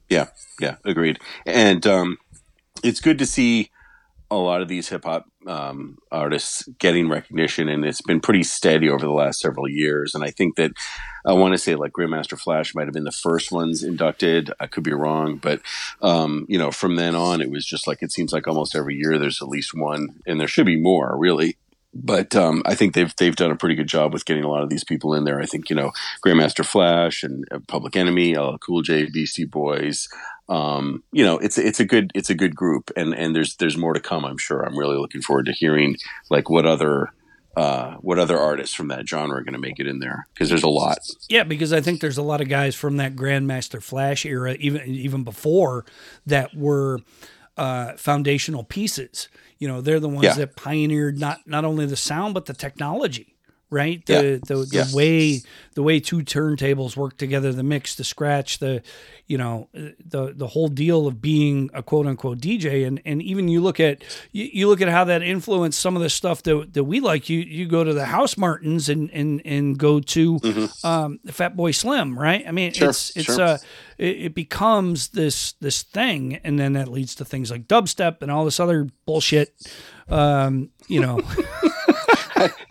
[0.08, 0.28] Yeah,
[0.60, 1.18] yeah, agreed.
[1.46, 2.18] And um,
[2.82, 3.70] it's good to see
[4.30, 8.88] a lot of these hip hop um, artists getting recognition, and it's been pretty steady
[8.88, 10.14] over the last several years.
[10.14, 10.72] And I think that
[11.26, 14.50] I want to say like Grandmaster Flash might have been the first ones inducted.
[14.60, 15.60] I could be wrong, but
[16.02, 18.96] um, you know, from then on, it was just like it seems like almost every
[18.96, 21.56] year there's at least one, and there should be more, really.
[21.92, 24.62] But um, I think they've they've done a pretty good job with getting a lot
[24.62, 25.40] of these people in there.
[25.40, 25.90] I think you know
[26.24, 30.08] Grandmaster Flash and uh, Public Enemy, LL Cool J, Beastie Boys.
[30.50, 33.76] Um, you know, it's it's a good it's a good group, and and there's there's
[33.78, 34.24] more to come.
[34.26, 34.62] I'm sure.
[34.62, 35.96] I'm really looking forward to hearing
[36.28, 37.12] like what other
[37.56, 40.48] uh, what other artists from that genre are going to make it in there because
[40.48, 40.98] there's a lot.
[41.28, 44.82] Yeah, because I think there's a lot of guys from that Grandmaster Flash era, even
[44.88, 45.84] even before,
[46.26, 46.98] that were
[47.56, 49.28] uh, foundational pieces.
[49.58, 50.34] You know, they're the ones Yeah.
[50.34, 53.36] that pioneered not not only the sound but the technology,
[53.70, 54.02] right?
[54.06, 54.20] Yeah.
[54.22, 54.86] The the, the Yeah.
[54.94, 55.42] way
[55.74, 58.82] the way two turntables work together, the mix, the scratch, the
[59.26, 63.48] you know the the whole deal of being a quote unquote DJ, and and even
[63.48, 64.02] you look at
[64.32, 67.28] you, you look at how that influenced some of the stuff that that we like.
[67.28, 70.40] You you go to the House Martins and and and go to
[70.84, 72.44] um, Fat Boy Slim, right?
[72.46, 72.78] I mean, Mm-hmm.
[72.78, 73.40] Sure, it's it's sure.
[73.44, 73.58] uh
[73.98, 78.30] it, it becomes this this thing, and then that leads to things like dubstep and
[78.30, 79.54] all this other bullshit.
[80.08, 81.20] Um, you know,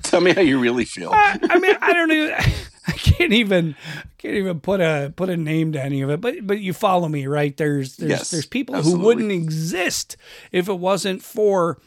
[0.09, 1.11] Tell me how you really feel.
[1.13, 2.35] I, I mean, I don't even.
[2.87, 3.75] I can't even
[4.17, 6.19] can't even put a put a name to any of it.
[6.21, 7.55] But but you follow me, right?
[7.55, 8.99] There's there's Yes, there's people absolutely.
[9.01, 10.17] who wouldn't exist
[10.51, 11.79] if it wasn't for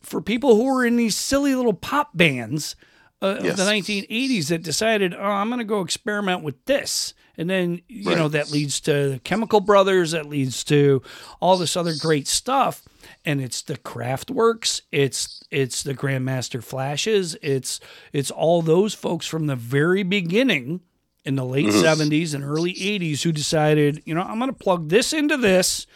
[0.00, 2.76] for people who were in these silly little pop bands
[3.22, 3.52] uh, Yes.
[3.52, 7.14] of the 1980s that decided, oh, I'm going to go experiment with this.
[7.38, 8.18] And then, you Right.
[8.18, 11.02] know, that leads to the Chemical Brothers, that leads to
[11.40, 12.82] all this other great stuff.
[13.26, 17.80] And it's the Kraftwerks, it's it's the Grandmaster Flashes, it's
[18.12, 20.80] it's all those folks from the very beginning
[21.24, 22.02] in the late Mm-hmm.
[22.02, 25.86] 70s and early 80s who decided, you know, I'm going to plug this into this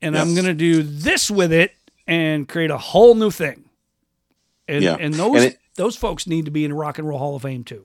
[0.00, 1.72] and I'm going to do this with it
[2.06, 3.64] and create a whole new thing.
[4.68, 4.96] And Yeah.
[5.00, 7.34] and those And it- those folks need to be in the Rock and Roll Hall
[7.36, 7.84] of Fame too.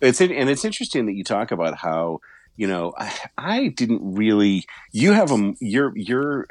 [0.00, 2.20] It's and it's interesting that you talk about how
[2.56, 4.66] you know I, I didn't really.
[4.92, 6.46] You have a your your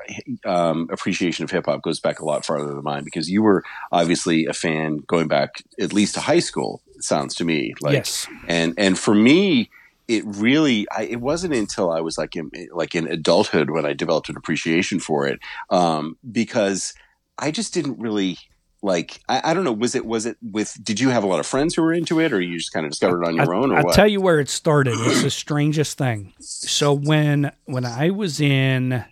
[0.45, 3.63] um, appreciation of hip hop goes back a lot farther than mine because you were
[3.91, 6.81] obviously a fan going back at least to high school.
[6.95, 8.27] It sounds to me like yes.
[8.47, 9.69] and and for me
[10.07, 13.93] it really I, it wasn't until i was like in like in adulthood when i
[13.93, 15.39] developed an appreciation for it
[15.69, 16.93] um, because
[17.37, 18.37] i just didn't really
[18.83, 21.39] like I, I don't know was it was it with did you have a lot
[21.39, 23.55] of friends who were into it or you just kind of discovered it on your
[23.55, 24.95] I, own or I'll what tell you where it started.
[24.97, 26.33] It's the strangest thing.
[26.39, 29.05] So when when I was in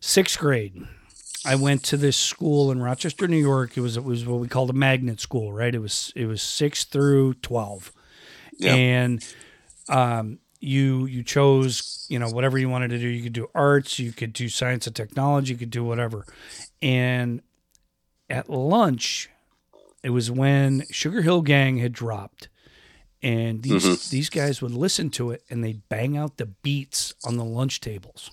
[0.00, 0.76] sixth grade,
[1.46, 3.76] I went to this school in Rochester, New York.
[3.76, 5.74] It was it was what we called a magnet school, right?
[5.74, 7.92] It was it was six through twelve,
[8.58, 8.74] Yeah.
[8.74, 9.24] and
[9.88, 13.06] um, you you chose you know whatever you wanted to do.
[13.08, 16.26] You could do arts, you could do science and technology, you could do whatever.
[16.82, 17.42] And
[18.30, 19.28] at lunch,
[20.02, 22.48] it was when Sugar Hill Gang had dropped,
[23.22, 24.10] and these Mhm.
[24.10, 27.80] these guys would listen to it and they'd bang out the beats on the lunch
[27.80, 28.30] tables.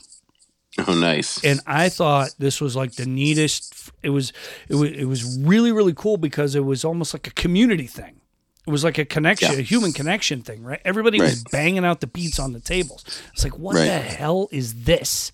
[0.88, 3.92] oh nice And I thought this was like the neatest.
[4.04, 4.32] It was
[4.70, 8.22] it was it was really really cool because it was almost like a community thing.
[8.66, 9.58] It was like a connection, Yeah.
[9.60, 10.80] a human connection thing, right?
[10.86, 13.04] Everybody was banging out the beats on the tables.
[13.34, 13.86] It's like, what Right.
[13.86, 15.32] the hell is this?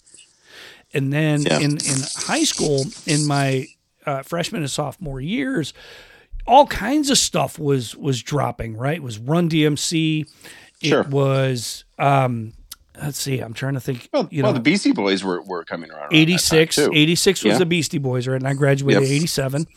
[0.93, 1.59] And then Yeah.
[1.59, 3.67] in in high school, in my
[4.07, 5.73] uh, freshman and sophomore years,
[6.47, 8.75] all kinds of stuff was was dropping.
[8.77, 10.27] Right, it was Run DMC.
[10.81, 11.03] It Sure.
[11.03, 11.83] was.
[11.99, 12.53] um
[12.99, 13.37] Let's see.
[13.41, 14.09] I'm trying to think.
[14.11, 16.75] well, you well know, the beastie boys were, were coming around around that time, 86
[16.77, 16.89] too.
[16.91, 17.57] 86 was Yeah.
[17.59, 19.11] the beastie boys right and i graduated Yep.
[19.11, 19.67] 87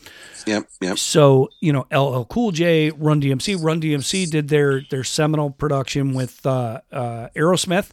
[0.47, 5.03] yep yep so you know ll cool j run dmc run dmc did their their
[5.03, 7.89] seminal production with uh uh aerosmith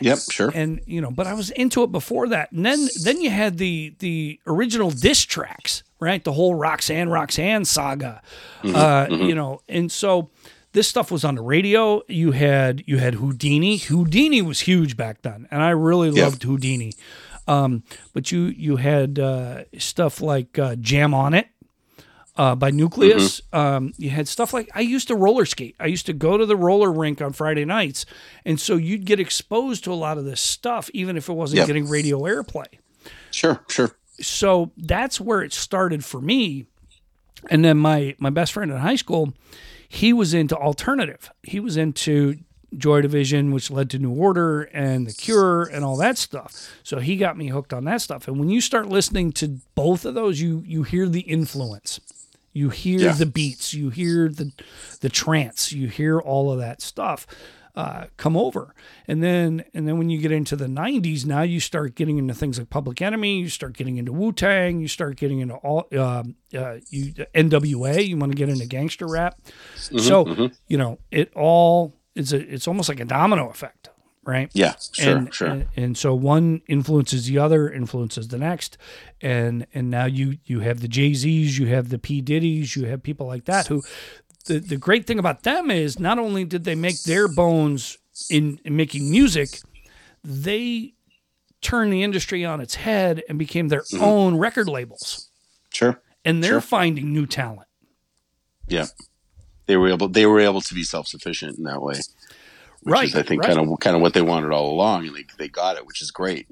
[0.00, 0.50] yep sure.
[0.54, 2.50] And you know but i was into it before that.
[2.52, 6.22] And then then you had the the original diss tracks right?
[6.22, 8.20] The whole roxanne roxanne saga.
[8.62, 10.30] Mm-hmm, uh you know and so
[10.72, 12.02] this stuff was on the radio.
[12.08, 13.80] You had you had whodini.
[13.80, 16.24] Whodini was huge back then and i really Yeah.
[16.24, 16.94] loved whodini.
[17.46, 21.46] Um but you you had uh stuff like uh jam on it
[22.36, 23.40] uh, by Newcleus.
[23.52, 23.56] Mm-hmm.
[23.56, 25.76] Um, you had stuff like I used to roller skate.
[25.78, 28.06] I used to go to the roller rink on Friday nights,
[28.44, 31.58] and so you'd get exposed to a lot of this stuff, even if it wasn't
[31.58, 31.66] Yep.
[31.66, 32.66] getting radio airplay.
[33.30, 36.66] sure sure So that's where it started for me.
[37.50, 39.34] And then my my best friend in high school,
[39.88, 41.30] he was into alternative.
[41.42, 42.38] He was into
[42.76, 46.72] Joy Division, which led to New Order and The Cure and all that stuff.
[46.82, 48.26] So he got me hooked on that stuff.
[48.26, 52.00] And when you start listening to both of those, you you hear the influence.
[52.54, 53.12] You hear Yeah.
[53.12, 54.52] the beats, you hear the
[55.00, 57.26] the trance, you hear all of that stuff
[57.76, 58.72] uh, come over,
[59.08, 62.32] and then and then when you get into the '90s, now you start getting into
[62.32, 65.88] things like Public Enemy, you start getting into Wu Tang, you start getting into all
[65.98, 69.36] um uh, you NWA, you want to get into gangster rap,
[69.74, 70.24] so
[70.68, 73.90] you know it all it's a it's almost like a domino effect,
[74.26, 74.50] right?
[74.52, 78.78] yeah sure and, sure And, and so one influences the other, influences the next,
[79.20, 82.86] and and now you you have the Jay Z's, you have the P Diddy's, you
[82.86, 83.82] have people like that who.
[84.46, 87.96] The, the great thing about them is not only did they make their bones
[88.28, 89.48] in, in making music,
[90.22, 90.92] they
[91.62, 94.04] turned the industry on its head and became their mm-hmm.
[94.04, 95.30] own record labels.
[95.70, 96.60] sure And they're Sure.
[96.60, 97.68] finding new talent.
[98.68, 98.86] Yeah,
[99.66, 100.08] they were able.
[100.08, 102.00] They were able to be self sufficient in that way,
[102.84, 103.54] which Right, is, I think, right.
[103.54, 106.00] kind of kind of what they wanted all along, and they they got it, which
[106.00, 106.46] is great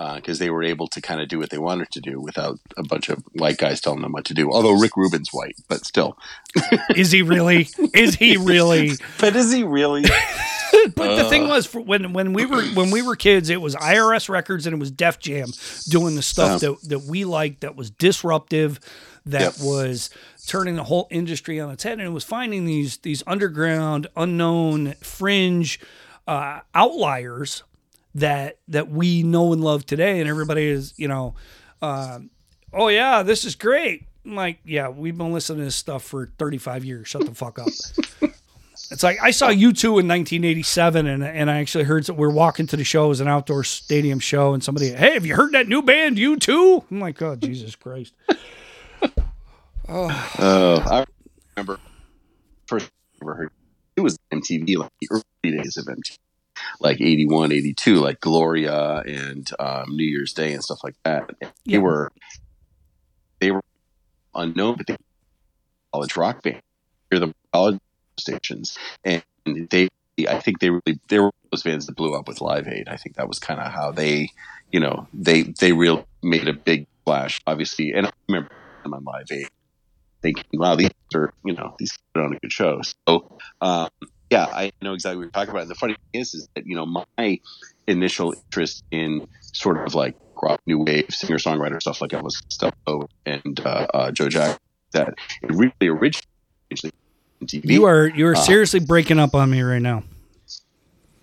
[0.00, 2.58] uh, because they were able to kind of do what they wanted to do without
[2.78, 4.50] a bunch of white guys telling them what to do.
[4.50, 6.16] Although Rick Rubin's white, but still.
[6.96, 7.68] Is he really?
[7.94, 8.92] is he really?
[9.20, 10.04] But is he really?
[10.94, 11.48] But the thing uh.
[11.48, 14.78] was, when when we were when we were kids, it was IRS Records and it
[14.78, 15.48] was Def Jam
[15.90, 18.78] doing the stuff that that we liked, that was disruptive,
[19.26, 20.10] that was
[20.46, 24.94] turning the whole industry on its head, and it was finding these these underground, unknown,
[25.00, 25.80] fringe
[26.26, 27.62] uh, outliers
[28.14, 31.34] that that we know and love today, and everybody is you know,
[31.82, 32.30] um,
[32.72, 34.06] oh yeah, this is great.
[34.24, 37.08] I'm like, yeah, we've been listening to this stuff for 35 years.
[37.08, 37.68] Shut the fuck up.
[38.90, 42.30] It's like I saw U2 in 1987, and and I actually heard that we are
[42.30, 43.06] walking to the show.
[43.06, 46.16] It was an outdoor stadium show, and somebody, hey, have you heard that new band,
[46.16, 46.84] U2?
[46.90, 48.14] I'm like, oh Jesus Christ!
[49.90, 51.04] Uh, I
[51.56, 51.78] remember
[52.68, 52.88] first
[53.22, 53.50] ever heard
[53.96, 56.16] it was MTV, like the early days of MTV.
[56.80, 61.30] like 81, 82, like Gloria and um, New Year's Day and stuff like that.
[61.40, 61.78] They Yeah.
[61.78, 62.10] were
[63.40, 63.62] they were
[64.34, 64.98] unknown, but they were
[65.92, 66.60] college rock band.
[67.10, 67.78] Them on college
[68.18, 69.22] stations, and
[69.70, 69.88] they.
[70.28, 72.88] I think they really they were those bands that blew up with Live Aid.
[72.88, 74.28] I think that was kind of how they,
[74.70, 77.40] you know, they they really made a big splash.
[77.46, 78.50] Obviously, and I remember
[78.84, 79.48] them on Live Aid
[80.22, 83.88] thinking, "Wow, these are you know these put on a good show." So, um,
[84.30, 85.62] yeah, I know exactly what you're talking about.
[85.62, 87.40] And the funny thing is, is that you know my
[87.86, 93.08] initial interest in sort of like rock new wave singer songwriter stuff like Elvis Costello
[93.26, 94.58] and uh, uh, Joe Jack
[94.92, 96.24] that it really originated
[97.40, 97.70] in TV.
[97.70, 100.04] You are you are Uh, seriously breaking up on me right now.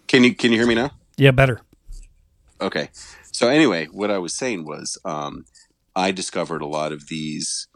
[0.07, 0.91] Can you can you hear me now?
[1.17, 1.61] Yeah, better.
[2.61, 2.89] Okay.
[3.31, 5.45] So anyway, what I was saying was, um,
[5.95, 7.67] I discovered a lot of these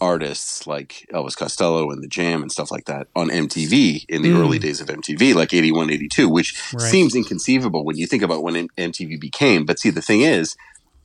[0.00, 4.30] artists like Elvis Costello and the Jam and stuff like that on MTV in the
[4.30, 4.38] Mm.
[4.40, 6.90] early days of MTV, like 81, 82, which Right.
[6.90, 9.64] seems inconceivable when you think about when M- MTV became.
[9.64, 10.54] But see, the thing is,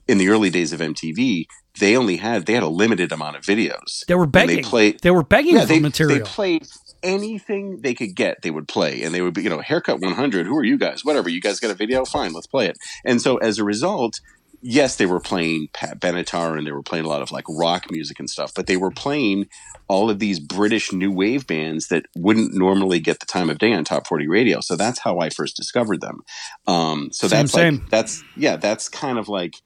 [0.08, 1.48] in the early days of MTV,
[1.80, 4.06] they only had they had a limited amount of videos.
[4.08, 4.56] They were And begging.
[4.58, 6.20] They played They were begging yeah, for they, material.
[6.20, 6.68] they played
[7.02, 9.02] anything they could get, they would play.
[9.04, 10.46] And they would be, you know, haircut 100.
[10.46, 11.04] Who are you guys?
[11.04, 11.30] Whatever.
[11.30, 12.06] You guys got a video?
[12.06, 12.78] Fine, let's play it.
[13.06, 14.20] And so as a result,
[14.64, 17.92] yes, they were playing Pat Benatar and they were playing a lot of like rock
[17.92, 19.48] music and stuff, but they were playing
[19.88, 23.74] all of these British new wave bands that wouldn't normally get the time of day
[23.74, 24.62] on top 40 radio.
[24.62, 26.22] So that's how I first discovered them.
[26.66, 27.76] Um, so Same, that's same.
[27.80, 29.62] like, that's, yeah, that's kind of like,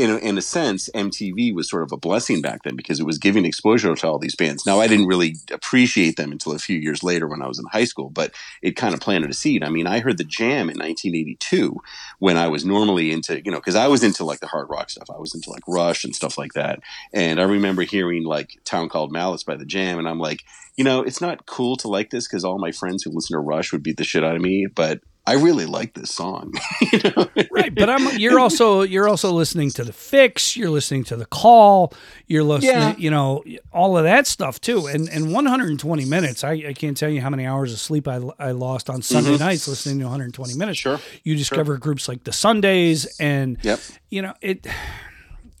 [0.00, 3.06] in a, in a sense, MTV was sort of a blessing back then because it
[3.06, 4.64] was giving exposure to all these bands.
[4.64, 7.66] Now, I didn't really appreciate them until a few years later when I was in
[7.66, 8.32] high school, but
[8.62, 9.62] it kind of planted a seed.
[9.62, 11.76] I mean, I heard the Jam in 1982
[12.18, 14.88] when I was normally into, you know, because I was into like the hard rock
[14.88, 15.10] stuff.
[15.14, 16.80] I was into like Rush and stuff like that.
[17.12, 20.44] And I remember hearing like Town Called Malice by the Jam, and I'm like,
[20.76, 23.40] you know, it's not cool to like this because all my friends who listen to
[23.40, 26.54] Rush would beat the shit out of me, but I really like this song.
[26.92, 27.28] you know?
[27.52, 31.24] right, but I'm you're also you're also listening to the Fixx, you're listening to the
[31.24, 31.94] call,
[32.26, 32.96] you're listening, Yeah.
[32.96, 34.88] you know, all of that stuff too.
[34.88, 38.20] And and 120 minutes, I, I can't tell you how many hours of sleep I,
[38.40, 39.44] I lost on Sunday mm-hmm.
[39.44, 40.80] nights listening to 120 minutes.
[40.80, 40.98] Sure.
[41.22, 43.78] You discover groups like the Sundays and Yep.
[44.10, 44.66] you know, it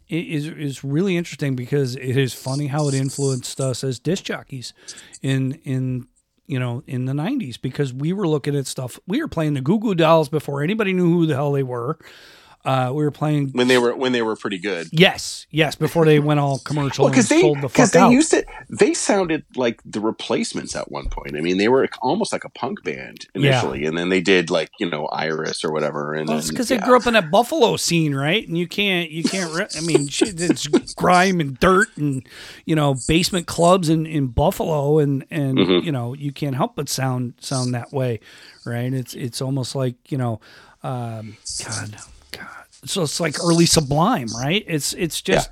[0.08, 4.24] it is is really interesting because it is funny how it influenced us as disc
[4.24, 4.72] jockeys
[5.22, 6.08] in in
[6.50, 9.60] you know in the 90s because we were looking at stuff we were playing the
[9.60, 11.96] Goo Goo Dolls before anybody knew who the hell they were
[12.64, 14.86] uh, we were playing when they were when they were pretty good.
[14.92, 18.10] yes yes before they went all commercial Well, and because they the because they out
[18.10, 21.36] used to they sounded like the replacements at one point.
[21.36, 24.70] I mean, they were almost like a punk band initially, and then they did like
[24.78, 26.12] you know Iris or whatever.
[26.14, 26.76] And well, because yeah.
[26.78, 28.46] they grew up in that Buffalo scene, right?
[28.46, 29.52] And you can't, you can't.
[29.54, 32.26] Re- I mean, it's grime and dirt and
[32.66, 35.82] you know basement clubs in, in Buffalo, and and Mhm.
[35.84, 38.20] you know you can't help but sound sound that way,
[38.66, 38.92] right?
[38.92, 40.40] It's it's almost like you know,
[40.82, 41.96] um, God.
[42.84, 44.64] So it's like early Sublime, right?
[44.66, 45.50] It's it's just.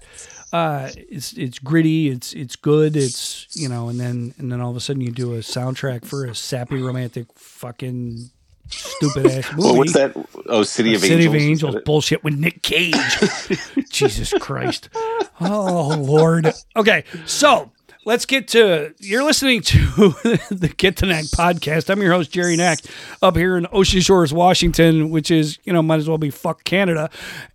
[0.51, 2.09] Uh, it's it's gritty.
[2.09, 2.97] It's it's good.
[2.97, 6.07] It's you know, and then and then all of a sudden you do a soundtrack
[6.07, 8.31] for a sappy romantic fucking
[8.71, 9.63] stupid ass movie.
[9.63, 10.17] Well, what's that?
[10.47, 11.35] Oh, City of City Angels.
[11.35, 12.95] of Angels bullshit with Nick Cage.
[13.91, 14.89] Jesus Christ.
[15.41, 16.51] Oh Lord.
[16.77, 17.71] Okay, so
[18.09, 19.77] let's get to you're listening to
[20.51, 21.91] the Get to Knack podcast.
[21.91, 22.79] I'm your host Jerry Knack
[23.21, 26.65] up here in Ocean Shores, Washington, which is you know might as well be fuck
[26.65, 27.11] Canada.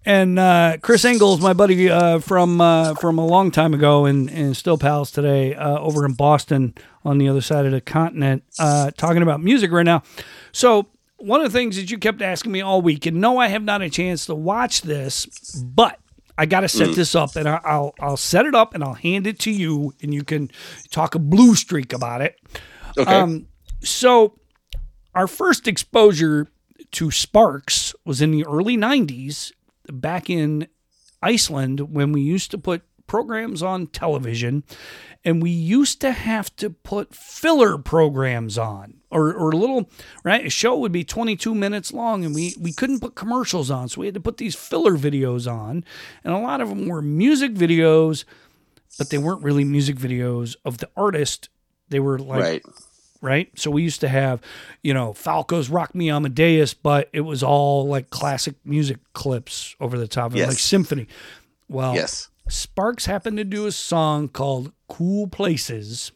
[0.05, 4.29] And uh, Chris Ingalls, my buddy uh, from uh, from a long time ago, and,
[4.29, 8.43] and still pals today uh, over in Boston on the other side of the continent,
[8.59, 10.03] uh, talking about music right now.
[10.51, 10.85] So
[11.17, 13.63] one of the things that you kept asking me all week, and no, I have
[13.63, 15.25] not a chance to watch this,
[15.65, 15.99] but
[16.37, 18.93] I got to set this up, and I- I'll I'll set it up, and I'll
[18.95, 20.49] hand it to you, and you can
[20.91, 22.35] talk a blue streak about it.
[22.97, 23.11] Okay.
[23.11, 23.47] Um,
[23.83, 24.39] so
[25.13, 26.47] our first exposure
[26.91, 29.51] to Sparks was in the early '90s,
[29.91, 30.67] back in
[31.21, 34.63] Iceland, when we used to put programs on television,
[35.23, 38.95] and we used to have to put filler programs on.
[39.13, 39.89] Or, or a little
[40.23, 43.87] right a show would be 22 minutes long and we we couldn't put commercials on
[43.87, 45.85] so we had to put these filler videos on
[46.23, 48.25] and a lot of them were music videos
[48.97, 51.49] but they weren't really music videos of the artist
[51.89, 52.63] they were like right.
[53.21, 53.59] right?
[53.59, 54.41] So we used to have,
[54.81, 59.97] you know, Falco's Rock Me Amadeus, but it was all like classic music clips over
[59.97, 61.07] the top of it, like symphony.
[61.69, 62.29] Well, Yes.
[62.49, 66.11] Sparks happened to do a song called Cool Places,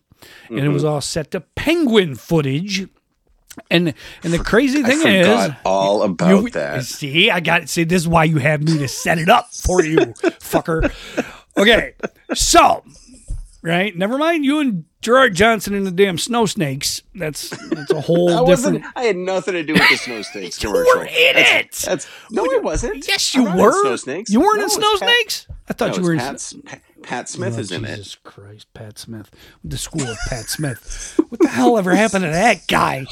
[0.50, 0.74] and it Mm-hmm.
[0.74, 2.88] was all set to penguin footage.
[3.72, 6.84] And and the crazy thing is, all about you- that.
[6.86, 7.84] See, I got see.
[7.86, 9.98] This is why you have me to set it up for you,
[10.42, 10.94] fucker.
[11.58, 11.94] Okay,
[12.36, 12.84] so
[13.64, 13.96] right?
[13.98, 17.02] Never mind you and Gerard Johnson and the damn Snow Snakes.
[17.16, 18.86] That's that's a whole I different.
[18.96, 21.00] I had nothing to do with the Snow Snakes You commercial.
[21.00, 21.88] were in That's- it.
[21.88, 23.08] That's no, I wasn't.
[23.08, 23.72] Yes, you were.
[23.82, 24.30] Snow Snakes.
[24.30, 25.48] You weren't No, in Snow Snakes.
[25.68, 26.20] I thought No, you were in.
[26.20, 26.54] it's
[27.08, 27.98] Pat, Smith Oh, is in Jesus it.
[27.98, 29.32] Jesus Christ, Pat Smith,
[29.64, 31.14] the school of Pat Smith.
[31.30, 33.06] What the hell ever happened to that guy?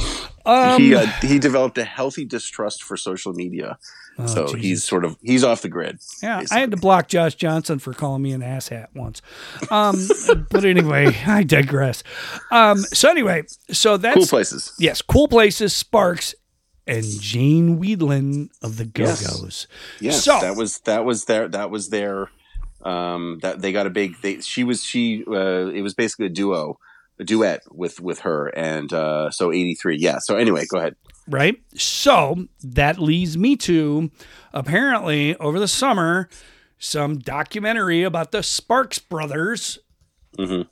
[0.46, 3.78] Um, he uh, he developed a healthy distrust for social media,
[4.20, 4.62] Oh, so Jesus.
[4.62, 6.00] he's sort of he's off the grid.
[6.22, 9.22] Yeah, I had to block Josh Johnson for calling me an asshat once.
[9.72, 10.08] Um,
[10.52, 12.04] but anyway, I digress.
[12.52, 14.74] Um, so anyway, so that's cool places.
[14.78, 16.36] yes, cool places, Sparks,
[16.86, 19.68] and Jane Wiedlin of the Go Yes.
[20.02, 22.30] Yes, So- that was that was their that was their
[22.86, 26.30] um that they got a big they she was she uh it was basically a
[26.30, 26.78] duo
[27.20, 30.96] a duet with with her and uh so 83 yeah so anyway go ahead
[31.28, 31.60] right?
[31.76, 34.12] So that leads me to
[34.54, 36.30] apparently over the summer
[36.78, 39.80] some documentary about the Sparks brothers,
[40.38, 40.68] Mm-hmm.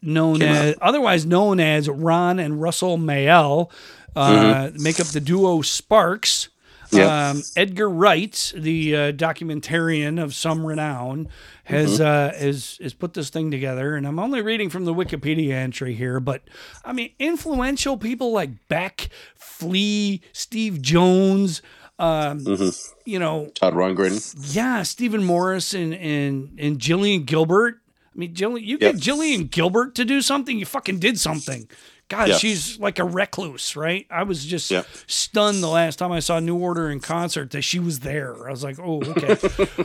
[0.00, 3.70] known Came as otherwise known as Ron and Russell Mael,
[4.16, 6.48] uh, make up the duo Sparks.
[6.92, 7.08] Yep.
[7.08, 11.28] Um, Edgar Wright, the uh, documentarian of some renown,
[11.64, 12.02] has Mm-hmm.
[12.02, 15.94] uh, has has put this thing together, and I'm only reading from the Wikipedia entry
[15.94, 16.42] here, but
[16.84, 21.62] I mean, influential people like Beck, Flea, Steve Jones,
[21.98, 22.70] um, Mm-hmm.
[23.04, 27.76] you know, Todd Rundgren yeah, Stephen Morris and and and Gillian Gilbert.
[28.14, 28.92] I mean, Gillian, you Yep.
[28.92, 31.68] get Gillian Gilbert to do something, you fucking did something.
[32.12, 32.36] God, Yeah.
[32.36, 34.06] she's like a recluse, right?
[34.10, 34.86] I was just Yep.
[35.06, 38.46] stunned the last time I saw New Order in concert that she was there.
[38.46, 39.38] I was like, oh, okay.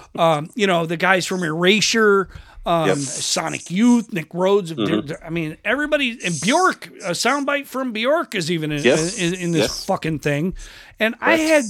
[0.20, 2.28] um, you know, the guys from Erasure,
[2.66, 2.98] um, Yep.
[2.98, 4.74] Sonic Youth, Nick Rhodes.
[4.74, 5.26] Mm-hmm.
[5.26, 9.18] I mean, everybody, and Bjork, a soundbite from Bjork is even in, Yes.
[9.18, 9.86] in, in this Yes.
[9.86, 10.54] fucking thing.
[11.00, 11.64] And I had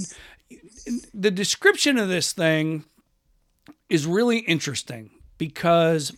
[1.14, 2.84] the description of this thing
[3.90, 6.14] is really interesting because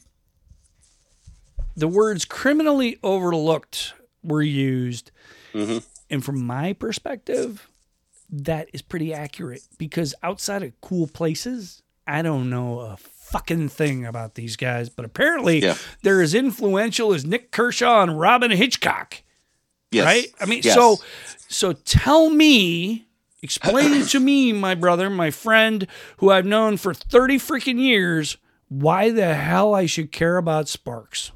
[1.76, 5.12] the words criminally overlooked were used.
[5.54, 5.84] Mhm.
[6.10, 7.68] And from my perspective,
[8.30, 14.06] that is pretty accurate because outside of cool places, I don't know a fucking thing
[14.06, 14.90] about these guys.
[14.90, 15.76] But apparently, Yeah.
[16.02, 19.22] they're as influential as Nik Kershaw and Robyn Hitchcock
[19.92, 20.28] yes right?
[20.40, 20.76] I mean, Yes.
[20.76, 20.98] so
[21.48, 23.08] so tell me,
[23.42, 29.10] explain to me, my brother, my friend, who I've known for thirty freaking years, why
[29.12, 31.32] the hell I should care about Sparks.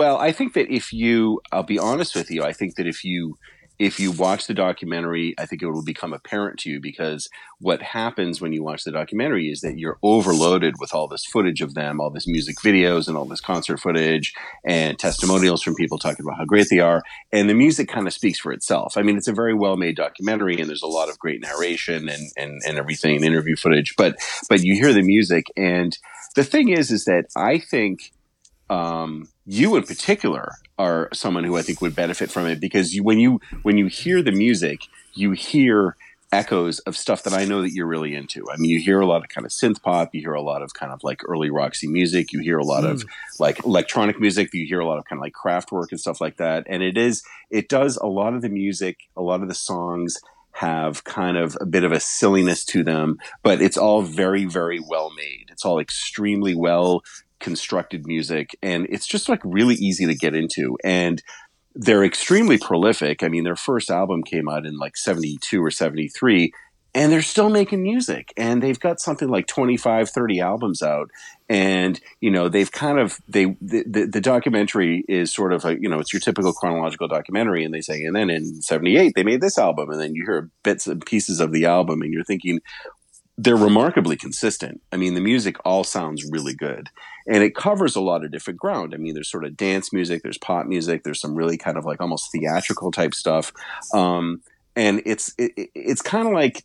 [0.00, 3.04] Well, I think that if you, I'll be honest with you, I think that if
[3.04, 3.36] you
[3.78, 7.28] if you watch the documentary, I think it will become apparent to you because
[7.58, 11.60] what happens when you watch the documentary is that you're overloaded with all this footage
[11.60, 14.32] of them, all this music videos and all this concert footage
[14.64, 17.02] and testimonials from people talking about how great they are.
[17.30, 18.96] And the music kind of speaks for itself.
[18.96, 22.08] I mean, it's a very well made documentary and there's a lot of great narration
[22.08, 24.16] and, and, and everything, interview footage, but,
[24.48, 25.44] but you hear the music.
[25.58, 25.94] And
[26.36, 28.12] the thing is, is that I think,
[28.70, 33.02] um, you in particular are someone who I think would benefit from it because you,
[33.02, 34.82] when you when you hear the music,
[35.14, 35.96] you hear
[36.32, 38.48] echoes of stuff that I know that you're really into.
[38.48, 40.62] I mean, you hear a lot of kind of synth pop, you hear a lot
[40.62, 43.08] of kind of like early Roxy music, you hear a lot of mm.
[43.40, 46.36] like electronic music, you hear a lot of kind of like Kraftwerk and stuff like
[46.36, 46.64] that.
[46.68, 50.20] And it is it does a lot of the music, a lot of the songs
[50.52, 54.78] have kind of a bit of a silliness to them, but it's all very, very
[54.78, 55.46] well made.
[55.50, 57.02] It's all extremely well
[57.40, 61.22] constructed music and it's just like really easy to get into and
[61.74, 66.52] they're extremely prolific i mean their first album came out in like 72 or 73
[66.92, 71.10] and they're still making music and they've got something like 25 30 albums out
[71.48, 75.80] and you know they've kind of they the, the, the documentary is sort of a
[75.80, 79.22] you know it's your typical chronological documentary and they say and then in 78 they
[79.22, 82.24] made this album and then you hear bits and pieces of the album and you're
[82.24, 82.60] thinking
[83.42, 84.82] they're remarkably consistent.
[84.92, 86.90] I mean, the music all sounds really good
[87.30, 88.92] and it covers a lot of different ground.
[88.92, 91.84] I mean, there's sort of dance music, there's pop music, there's some really kind of
[91.84, 93.52] like almost theatrical type stuff.
[93.94, 94.42] Um,
[94.74, 96.64] and it's, it, it's kind of like,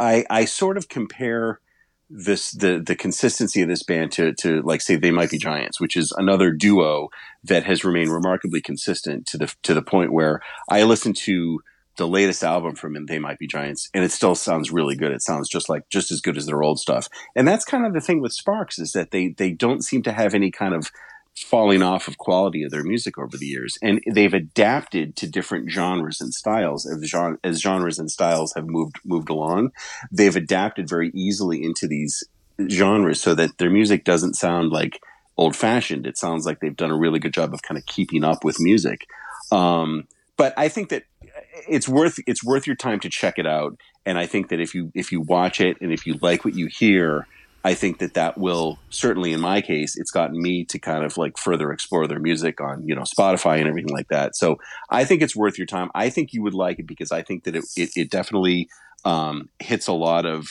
[0.00, 1.60] I, I sort of compare
[2.10, 5.80] this, the, the consistency of this band to, to like say they might be giants,
[5.80, 7.10] which is another duo
[7.44, 11.60] that has remained remarkably consistent to the, to the point where I listen to,
[11.96, 15.12] the latest album from them, They Might Be Giants, and it still sounds really good.
[15.12, 17.08] It sounds just like just as good as their old stuff.
[17.36, 20.12] And that's kind of the thing with Sparks is that they they don't seem to
[20.12, 20.90] have any kind of
[21.34, 25.70] falling off of quality of their music over the years, and they've adapted to different
[25.70, 29.70] genres and styles as, gen- as genres and styles have moved moved along.
[30.10, 32.24] They've adapted very easily into these
[32.70, 35.00] genres so that their music doesn't sound like
[35.36, 36.06] old fashioned.
[36.06, 38.60] It sounds like they've done a really good job of kind of keeping up with
[38.60, 39.06] music.
[39.50, 41.04] Um, but I think that
[41.68, 43.76] it's worth it's worth your time to check it out.
[44.04, 46.54] And I think that if you if you watch it and if you like what
[46.54, 47.26] you hear,
[47.64, 51.16] I think that that will certainly, in my case, it's gotten me to kind of
[51.16, 54.36] like further explore their music on you know Spotify and everything like that.
[54.36, 54.58] So
[54.90, 55.90] I think it's worth your time.
[55.94, 58.68] I think you would like it because I think that it it, it definitely
[59.04, 60.48] um, hits a lot of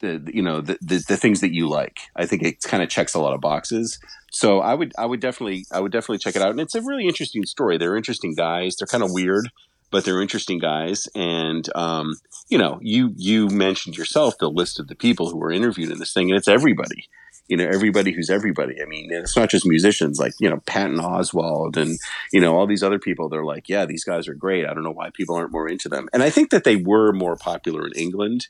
[0.00, 1.98] the you know the, the, the things that you like.
[2.14, 3.98] I think it kind of checks a lot of boxes.
[4.30, 6.50] So I would I would definitely I would definitely check it out.
[6.50, 7.78] And it's a really interesting story.
[7.78, 8.76] They're interesting guys.
[8.76, 9.50] They're kind of weird
[9.90, 11.08] but they're interesting guys.
[11.14, 12.14] And um,
[12.48, 15.98] you know, you you mentioned yourself the list of the people who were interviewed in
[15.98, 17.08] this thing, and it's everybody.
[17.48, 18.80] You know, everybody who's everybody.
[18.82, 21.98] I mean, it's not just musicians like you know Patton Oswalt and
[22.32, 23.28] you know all these other people.
[23.28, 24.66] They're like, yeah, these guys are great.
[24.66, 26.08] I don't know why people aren't more into them.
[26.12, 28.48] And I think that they were more popular in England.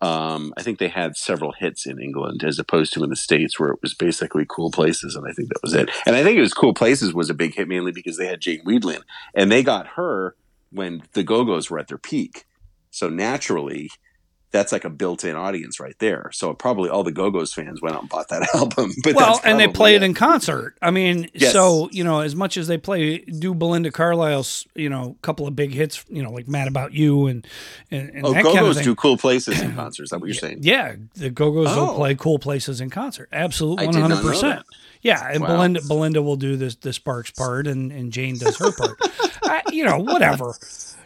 [0.00, 3.58] Um, I think they had several hits in England as opposed to in the States
[3.58, 5.16] where it was basically cool places.
[5.16, 5.90] And I think that was it.
[6.06, 8.40] And I think it was cool places was a big hit mainly because they had
[8.40, 9.02] Jane Wiedlin
[9.34, 10.36] and they got her
[10.70, 12.46] when the Go Go's were at their peak.
[12.90, 13.90] So naturally,
[14.50, 16.30] that's like a built-in audience right there.
[16.32, 18.92] So probably all the Go Go's fans went out and bought that album.
[19.04, 20.76] But well, and they play it in concert.
[20.80, 21.52] I mean, yes.
[21.52, 25.54] so you know, as much as they play, do Belinda Carlisle's, you know, couple of
[25.54, 27.46] big hits, you know, like "Mad About You" and
[27.90, 30.06] and, and oh, Go Go's do cool places in concerts.
[30.06, 30.60] Is that what you're saying?
[30.62, 31.86] Yeah, the Go Go's oh.
[31.86, 33.28] will play cool places in concert.
[33.32, 34.64] Absolutely, one hundred percent.
[35.02, 35.48] Yeah, and wow.
[35.48, 38.98] Belinda Belinda will do this the Sparks part, and and Jane does her part.
[39.44, 40.54] I, you know, whatever.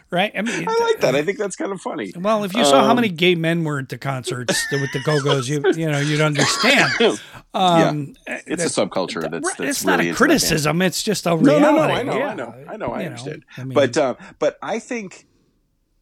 [0.09, 0.31] Right?
[0.35, 1.15] I mean, I like that.
[1.15, 2.13] I think that's kind of funny.
[2.15, 4.99] Well, if you saw um, how many gay men were at the concerts with the
[5.03, 6.91] Go Go's, you you know you'd understand.
[7.55, 10.81] Um, yeah, it's a subculture that's, that's it's really not a criticism.
[10.81, 11.61] It's just a reality.
[11.61, 11.93] No, no, no.
[11.93, 12.27] I know, yeah.
[12.29, 12.87] I know, I know.
[12.87, 13.45] I understand.
[13.57, 15.27] Know, I mean, but uh, but I think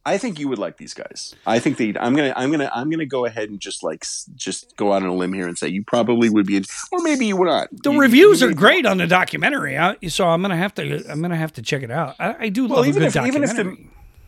[0.04, 1.34] I think you would like these guys.
[1.46, 1.94] I think they.
[1.98, 2.32] I'm gonna.
[2.36, 2.70] I'm gonna.
[2.74, 5.56] I'm gonna go ahead and just like just go out on a limb here and
[5.56, 7.68] say you probably would be, or maybe you would not.
[7.70, 9.78] The you, reviews you are great on the documentary,
[10.08, 11.04] so I'm gonna have to.
[11.08, 12.16] I'm gonna have to check it out.
[12.18, 13.48] I, I do well, love even a good if, documentary.
[13.48, 13.78] Even if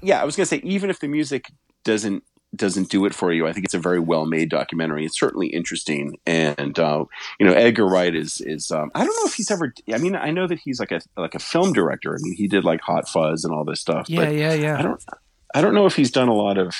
[0.00, 1.50] the, yeah, I was gonna say even if the music
[1.82, 2.22] doesn't
[2.54, 5.04] doesn't do it for you, I think it's a very well made documentary.
[5.04, 7.04] It's certainly interesting, and uh,
[7.40, 8.70] you know Edgar Wright is is.
[8.70, 9.74] Um, I don't know if he's ever.
[9.92, 12.14] I mean, I know that he's like a like a film director.
[12.14, 14.08] I mean, he did like Hot Fuzz and all this stuff.
[14.08, 14.78] Yeah, yeah, yeah.
[14.78, 15.04] I don't.
[15.54, 16.74] I don't know if he's done a lot of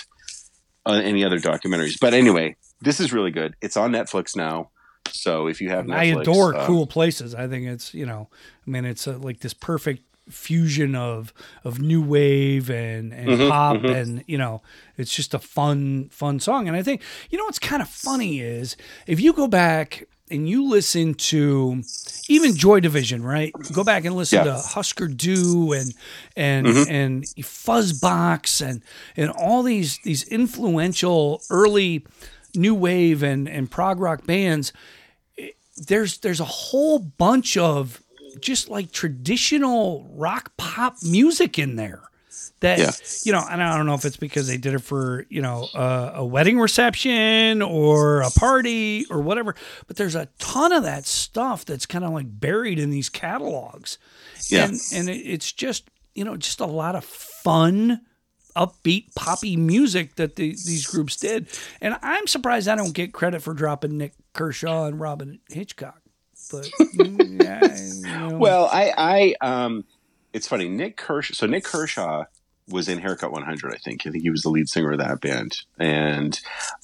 [0.84, 3.54] uh, any other documentaries, but anyway, this is really good.
[3.62, 4.70] It's on Netflix now.
[5.10, 7.34] So if you have, Netflix, I adore uh, cool places.
[7.34, 8.28] I think it's you know,
[8.66, 11.32] I mean, it's a, like this perfect fusion of
[11.64, 13.86] of new wave and and mm-hmm, pop mm-hmm.
[13.86, 14.62] and you know
[14.96, 18.40] it's just a fun fun song and i think you know what's kind of funny
[18.40, 18.74] is
[19.06, 21.82] if you go back and you listen to
[22.28, 23.52] even Joy Division, right?
[23.72, 24.44] Go back and listen yeah.
[24.44, 25.92] to Husker Du and
[26.36, 26.90] and mm-hmm.
[26.90, 28.82] and Fuzzbox and
[29.16, 32.06] and all these these influential early
[32.54, 34.72] new wave and and prog rock bands.
[35.76, 38.00] There's there's a whole bunch of
[38.40, 42.02] just like traditional rock pop music in there
[42.60, 42.90] that yeah.
[43.24, 45.68] you know and i don't know if it's because they did it for you know
[45.74, 49.54] uh, a wedding reception or a party or whatever
[49.86, 53.98] but there's a ton of that stuff that's kind of like buried in these catalogs
[54.48, 54.64] yeah.
[54.64, 58.00] and and it's just you know just a lot of fun
[58.56, 61.48] upbeat poppy music that the, these groups did
[61.80, 66.00] and i'm surprised i don't get credit for dropping nik kershaw and robyn hitchcock
[66.50, 68.38] but yeah, you know.
[68.38, 69.84] well i i um
[70.34, 72.24] it's funny nik kershaw so Nik kershaw
[72.68, 74.06] was in Haircut 100, I think.
[74.06, 75.52] I think he was the lead singer of that band.
[75.78, 76.38] And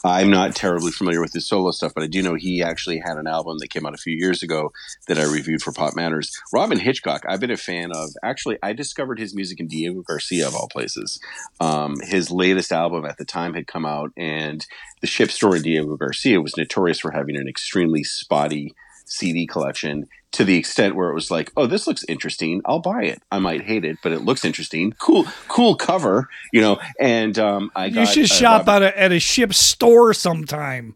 [0.04, 3.16] I'm not terribly familiar with his solo stuff, but I do know he actually had
[3.16, 4.72] an album that came out a few years ago
[5.08, 6.30] that I reviewed for Pop Matters.
[6.52, 8.10] Robyn Hitchcock, I've been a fan of.
[8.22, 11.18] Actually, I discovered his music in Diego Garcia, of all places.
[11.60, 14.66] Um, his latest album at the time had come out, and
[15.00, 18.74] the ship store in Diego Garcia was notorious for having an extremely spotty
[19.06, 22.62] CD collection to the extent where it was like, oh, this looks interesting.
[22.64, 23.22] I'll buy it.
[23.32, 24.92] I might hate it, but it looks interesting.
[24.98, 26.80] Cool, cool cover, you know.
[27.00, 30.94] And um, I you should uh, shop at a, at a ship store sometime.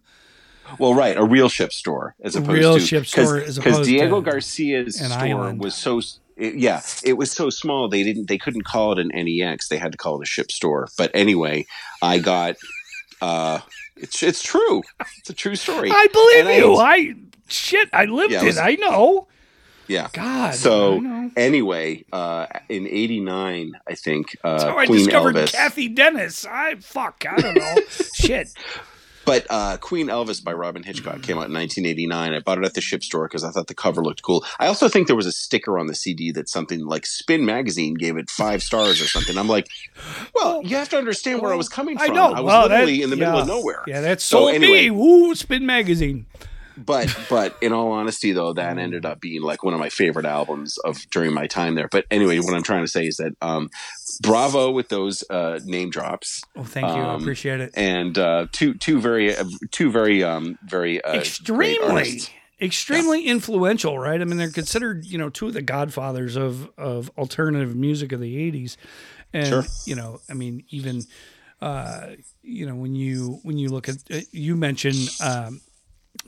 [0.79, 4.21] Well, right, a real ship store as opposed real to a ship store because Diego
[4.21, 5.61] Garcia's store island.
[5.61, 6.01] was so
[6.37, 9.69] it, yeah, it was so small they didn't they couldn't call it an NEX.
[9.69, 10.89] They had to call it a ship store.
[10.97, 11.67] But anyway,
[12.03, 12.57] I got.
[13.21, 13.61] uh
[13.97, 14.83] it's it's true.
[15.19, 15.91] It's a true story.
[15.93, 16.75] I believe and you.
[16.75, 17.15] I, I
[17.49, 18.47] shit, I lived yeah, it.
[18.47, 19.29] Was, I know.
[19.87, 20.09] Yeah.
[20.13, 20.55] God.
[20.55, 25.53] So anyway, uh, in '89, I think uh, so I Queen discovered Elvis.
[25.53, 26.47] Cathy Dennis.
[26.47, 27.25] I fuck.
[27.29, 27.75] I don't know.
[28.15, 28.49] shit.
[29.25, 32.33] But uh, Queen Elvis by Robyn Hitchcock came out in 1989.
[32.33, 34.45] I bought it at the ship store because I thought the cover looked cool.
[34.59, 37.95] I also think there was a sticker on the CD that something like Spin Magazine
[37.95, 39.39] gave it five stars or something.
[39.39, 39.69] I'm like,
[40.35, 42.11] well, you have to understand where I was coming from.
[42.11, 42.33] I know.
[42.33, 43.83] I was well, literally that, in the middle of nowhere.
[43.87, 44.85] Yeah, that's so, so anyway.
[44.85, 44.91] me.
[44.91, 46.27] Woo, Spin Magazine.
[46.77, 50.27] But but in all honesty though that ended up being like one of my favorite
[50.27, 51.89] albums of during my time there.
[51.89, 53.71] But anyway what i'm trying to say is that um
[54.21, 57.03] bravo with those uh name drops oh thank you.
[57.03, 57.73] Um, i appreciate it.
[57.75, 62.21] and uh two two very uh, two very um very uh, extremely
[62.61, 63.33] extremely yeah.
[63.33, 64.21] influential right?
[64.21, 68.21] I mean they're considered you know two of the godfathers of of alternative music of
[68.21, 68.77] the 80s
[69.33, 69.65] and sure.
[69.85, 71.03] you know i mean even
[71.61, 72.11] uh
[72.43, 75.61] you know when you when you look at uh, you mentioned um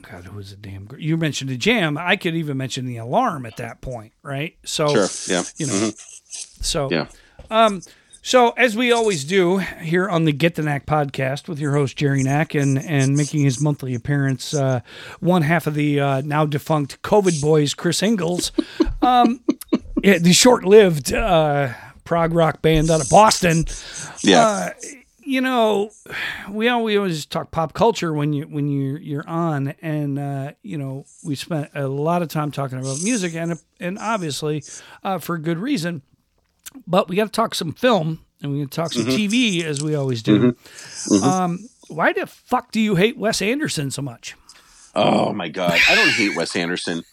[0.01, 0.87] God, who was a damn?
[0.97, 1.97] You mentioned the jam.
[1.97, 4.55] I could even mention the alarm at that point, right?
[4.63, 6.63] So, sure, yeah, you know, mm-hmm.
[6.63, 7.07] so yeah.
[7.49, 7.81] Um,
[8.21, 11.95] so as we always do here on the Get the Knack podcast with your host
[11.95, 14.81] Jerry Knack and and making his monthly appearance, uh,
[15.19, 18.51] one half of the uh, now defunct COVID boys, Chris Ingalls,
[19.01, 19.39] um,
[20.03, 21.73] yeah, the short-lived uh,
[22.03, 23.65] prog rock band out of Boston.
[24.23, 24.69] Yeah uh,
[25.27, 25.91] you know,
[26.49, 31.05] we always talk pop culture when you when you you're on, and uh, you know
[31.23, 34.63] we spent a lot of time talking about music, and and obviously
[35.03, 36.01] uh, for good reason.
[36.87, 39.33] But we got to talk some film, and we got to talk some mm-hmm.
[39.33, 40.53] TV as we always do.
[40.53, 41.13] Mm-hmm.
[41.15, 41.23] Mm-hmm.
[41.23, 44.35] Um, why the fuck do you hate Wes Anderson so much?
[44.95, 47.03] Oh my god, I don't hate Wes Anderson.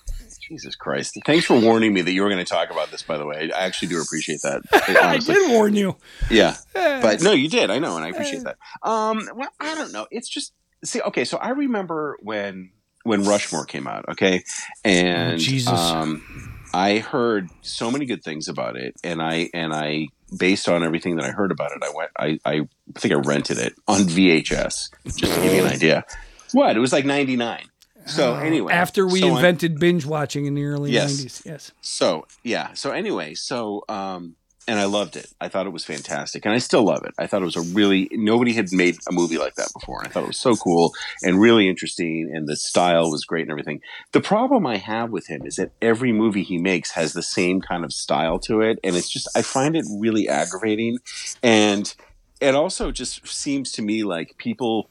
[0.49, 1.18] Jesus Christ.
[1.24, 3.51] Thanks for warning me that you were going to talk about this, by the way.
[3.53, 4.62] I actually do appreciate that.
[5.03, 5.97] I did warn you.
[6.30, 6.57] Yeah.
[6.72, 7.70] But no, you did.
[7.70, 8.57] I know, and I appreciate that.
[8.82, 10.07] Um, well, I don't know.
[10.11, 10.53] It's just,
[10.84, 12.70] see, okay, so I remember when
[13.05, 14.42] when Rushmore came out, okay?
[14.82, 15.78] And oh, Jesus.
[15.78, 20.82] Um, I heard so many good things about it, and I and I based on
[20.82, 22.68] everything that I heard about it, I went I, I
[22.99, 26.05] think I rented it on VHS just to give you an idea.
[26.53, 26.76] What?
[26.76, 27.66] It was like ninety nine.
[28.07, 31.12] So uh, anyway, after we so invented I'm, binge watching in the early yes.
[31.12, 31.46] 90s.
[31.46, 31.72] Yes.
[31.80, 32.72] So, yeah.
[32.74, 34.36] So anyway, so um
[34.66, 35.30] and I loved it.
[35.40, 37.12] I thought it was fantastic, and I still love it.
[37.18, 40.02] I thought it was a really nobody had made a movie like that before.
[40.05, 43.50] I thought it was so cool and really interesting, and the style was great and
[43.50, 43.80] everything.
[44.12, 47.61] The problem I have with him is that every movie he makes has the same
[47.61, 50.98] kind of style to it, and it's just I find it really aggravating,
[51.42, 51.94] and
[52.40, 54.88] it also just seems to me like people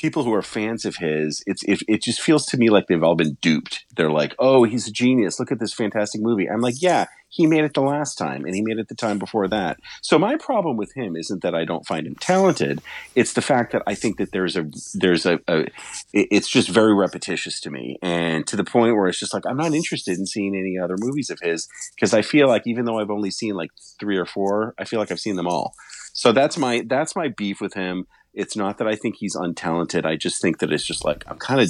[0.00, 3.02] people who are fans of his, it's it, it just feels to me like they've
[3.02, 3.84] all been duped.
[3.96, 5.38] They're like, "Oh, he's a genius!
[5.38, 8.54] Look at this fantastic movie." I'm like, "Yeah, he made it the last time, and
[8.54, 11.66] he made it the time before that." So my problem with him isn't that I
[11.66, 12.80] don't find him talented;
[13.14, 15.66] it's the fact that I think that there's a there's a, a
[16.14, 19.58] it's just very repetitious to me, and to the point where it's just like I'm
[19.58, 22.98] not interested in seeing any other movies of his because I feel like even though
[22.98, 25.74] I've only seen like three or four, I feel like I've seen them all.
[26.12, 28.06] So that's my that's my beef with him.
[28.32, 30.04] It's not that I think he's untalented.
[30.06, 31.68] I just think that it's just like I'm kind of,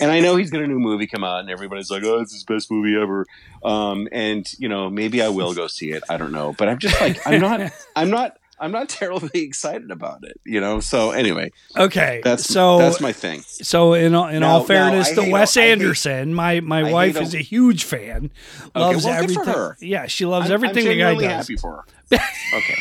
[0.00, 2.32] and I know he's got a new movie come out, and everybody's like, "Oh, it's
[2.32, 3.26] his best movie ever."
[3.64, 6.02] Um, and you know, maybe I will go see it.
[6.10, 9.90] I don't know, but I'm just like, I'm not, I'm not, I'm not terribly excited
[9.90, 10.38] about it.
[10.44, 10.80] You know.
[10.80, 13.40] So anyway, okay, that's so that's my thing.
[13.40, 17.34] So in all, in now, all fairness to Wes Anderson, hate, my my wife is
[17.34, 18.30] a huge fan.
[18.74, 19.88] Loves okay, well, everything.
[19.88, 21.48] Yeah, she loves I'm, everything I'm the guy does.
[21.48, 22.18] Happy for her.
[22.54, 22.76] Okay.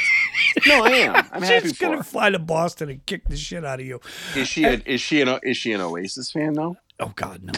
[0.67, 1.15] No, I am.
[1.31, 3.99] I'm happy She's gonna fly to Boston and kick the shit out of you.
[4.35, 4.63] Is she?
[4.65, 6.77] A, is she an Is she an Oasis fan though?
[6.99, 7.53] Oh God, no.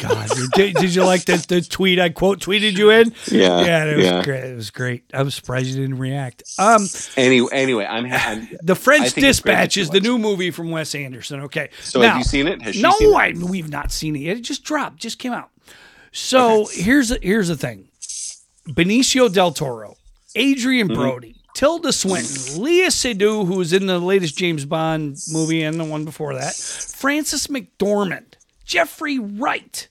[0.00, 3.12] God, did, did, you like the, the tweet I quote tweeted you in?
[3.30, 4.22] Yeah, yeah, it was yeah.
[4.22, 4.44] great.
[4.44, 5.04] It was great.
[5.12, 6.44] I was surprised you didn't react.
[6.58, 6.86] Um,
[7.16, 11.40] anyway, anyway, I'm, I'm the French Dispatch is the new movie from Wes Anderson.
[11.40, 12.62] Okay, so now, have you seen it?
[12.62, 14.36] Has no, seen I, we've not seen it yet.
[14.38, 15.50] It just dropped, just came out.
[16.12, 16.82] So okay.
[16.82, 17.88] here's the, here's the thing:
[18.68, 19.96] Benicio del Toro,
[20.36, 21.00] Adrien mm-hmm.
[21.54, 26.04] Tilda Swinton, Léa Seydoux, who was in the latest James Bond movie and the one
[26.04, 28.34] before that, Frances McDormand,
[28.64, 29.88] Jeffrey Wright.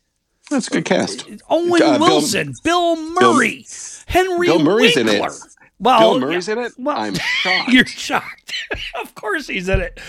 [0.49, 1.29] That's a good cast.
[1.49, 5.13] Owen uh, Wilson, Bill, Bill Murray, Bill, Henry Bill Murray's Winkler.
[5.15, 5.31] in it.
[5.79, 6.73] Well, Bill Murray's yeah, in it.
[6.77, 7.69] Well, I'm shocked.
[7.69, 8.53] You're shocked.
[9.01, 9.99] of course he's in it,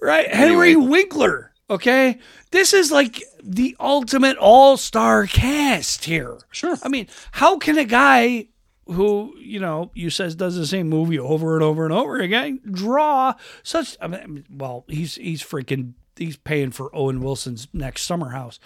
[0.00, 0.26] right?
[0.28, 0.72] Anyway.
[0.72, 1.52] Henry Winkler.
[1.68, 2.18] Okay,
[2.52, 6.38] this is like the ultimate all-star cast here.
[6.52, 6.76] Sure.
[6.82, 8.46] I mean, how can a guy
[8.86, 12.60] who you know you says does the same movie over and over and over again
[12.70, 18.30] draw such I mean, well he's he's freaking he's paying for Owen Wilson's next summer
[18.30, 18.58] house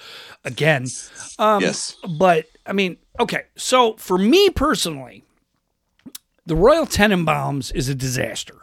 [0.45, 0.87] again.
[1.39, 1.97] Um yes.
[2.19, 5.25] but I mean okay so for me personally
[6.47, 8.57] the Royal Tenenbaums is a disaster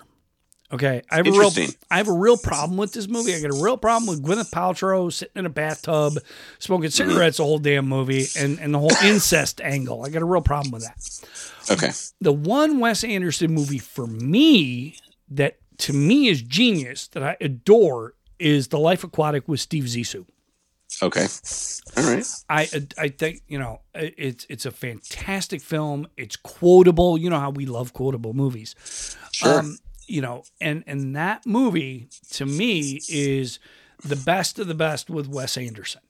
[0.70, 1.52] Okay, I have a real
[1.90, 3.34] I have a real problem with this movie.
[3.34, 6.18] I got a real problem with Gwyneth Paltrow sitting in a bathtub
[6.60, 10.04] smoking cigarettes the whole damn movie and and the whole incest angle.
[10.04, 11.72] I got a real problem with that.
[11.72, 11.92] Okay.
[12.20, 14.98] The one Wes Anderson movie for me
[15.30, 20.26] that to me is genius that I adore is The Life Aquatic with Steve Zissou.
[21.02, 21.28] Okay.
[21.96, 22.26] All right.
[22.50, 26.08] I I think you know it's it's a fantastic film.
[26.18, 27.18] It's quotable.
[27.18, 28.76] You know how we love quotable movies.
[29.32, 29.60] Sure.
[29.60, 29.78] Um,
[30.08, 33.60] you know, and and that movie to me is
[34.04, 36.02] the best of the best with Wes Anderson.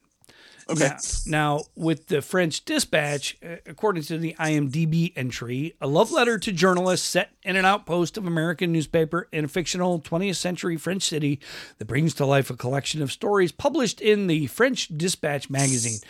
[0.70, 0.88] Okay.
[1.26, 6.38] Now, now, with the French Dispatch, uh, according to the IMDb entry, a love letter
[6.38, 11.04] to journalists set in an outpost of American newspaper in a fictional 20th century French
[11.04, 11.40] city
[11.78, 16.00] that brings to life a collection of stories published in the French Dispatch magazine.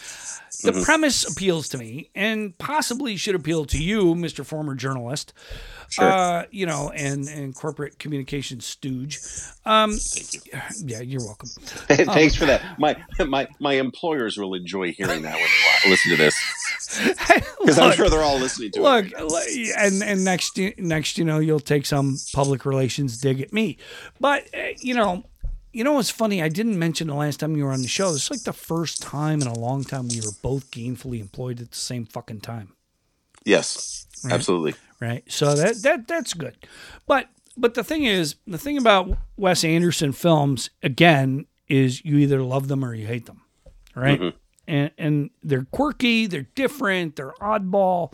[0.62, 4.44] The premise appeals to me and possibly should appeal to you, Mr.
[4.44, 5.32] Former Journalist.
[5.90, 6.04] Sure.
[6.04, 9.18] Uh, you know, and, and corporate communications stooge.
[9.64, 10.40] Um, Thank you.
[10.86, 11.48] yeah, you're welcome.
[11.88, 12.62] Thanks for that.
[12.78, 12.96] My
[13.26, 15.48] my my employers will enjoy hearing that when
[15.84, 16.34] they listen to this
[17.60, 19.14] because I'm sure they're all listening to Look, it.
[19.14, 19.40] l-
[19.78, 23.78] and and next next you know you'll take some public relations dig at me,
[24.20, 25.24] but uh, you know,
[25.72, 26.42] you know what's funny?
[26.42, 28.12] I didn't mention the last time you were on the show.
[28.12, 31.60] This is like the first time in a long time we were both gainfully employed
[31.60, 32.72] at the same fucking time,
[33.44, 34.74] Yes, absolutely.
[35.00, 35.22] right?
[35.30, 36.56] So that that that's good,
[37.06, 42.42] but but the thing is, the thing about Wes Anderson films again is you either
[42.42, 43.42] love them or you hate them,
[43.94, 44.34] right?
[44.66, 48.12] And and they're quirky, they're different, they're oddball.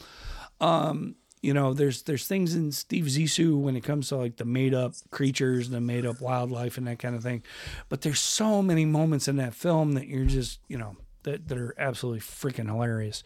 [0.60, 4.44] Um, you know, there's there's things in Steve Zissou when it comes to like the
[4.44, 7.42] made up creatures, and the made up wildlife, and that kind of thing.
[7.88, 11.58] But there's so many moments in that film that you're just you know that that
[11.58, 13.22] are absolutely freaking hilarious.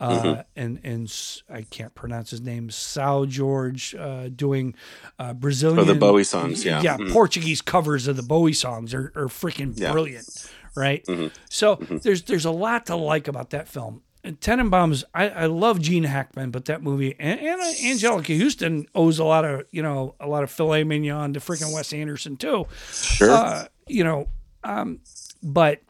[0.00, 2.70] Uh, and and s- I can't pronounce his name.
[2.70, 4.74] Sal George uh, doing
[5.18, 6.80] uh, Brazilian Bowie songs, yeah.
[6.82, 7.10] yeah, Mhm.
[7.12, 9.90] Portuguese covers of the Bowie songs are, are freaking Yeah.
[9.90, 10.28] brilliant,
[10.76, 11.04] right?
[11.50, 14.02] So there's there's a lot to like about that film.
[14.24, 19.18] Tenenbaums, I, I love Gene Hackman, but that movie and, and uh, Anjelica Huston owes
[19.18, 22.66] a lot of you know a lot of filet mignon to freaking Wes Anderson too.
[22.90, 23.30] Sure.
[23.30, 24.28] Uh, you know,
[24.64, 25.00] um,
[25.42, 25.80] but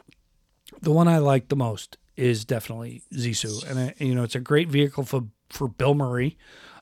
[0.82, 4.40] the one I like the most is definitely Zissou, and uh, you know it's a
[4.40, 6.36] great vehicle for for Bill Murray.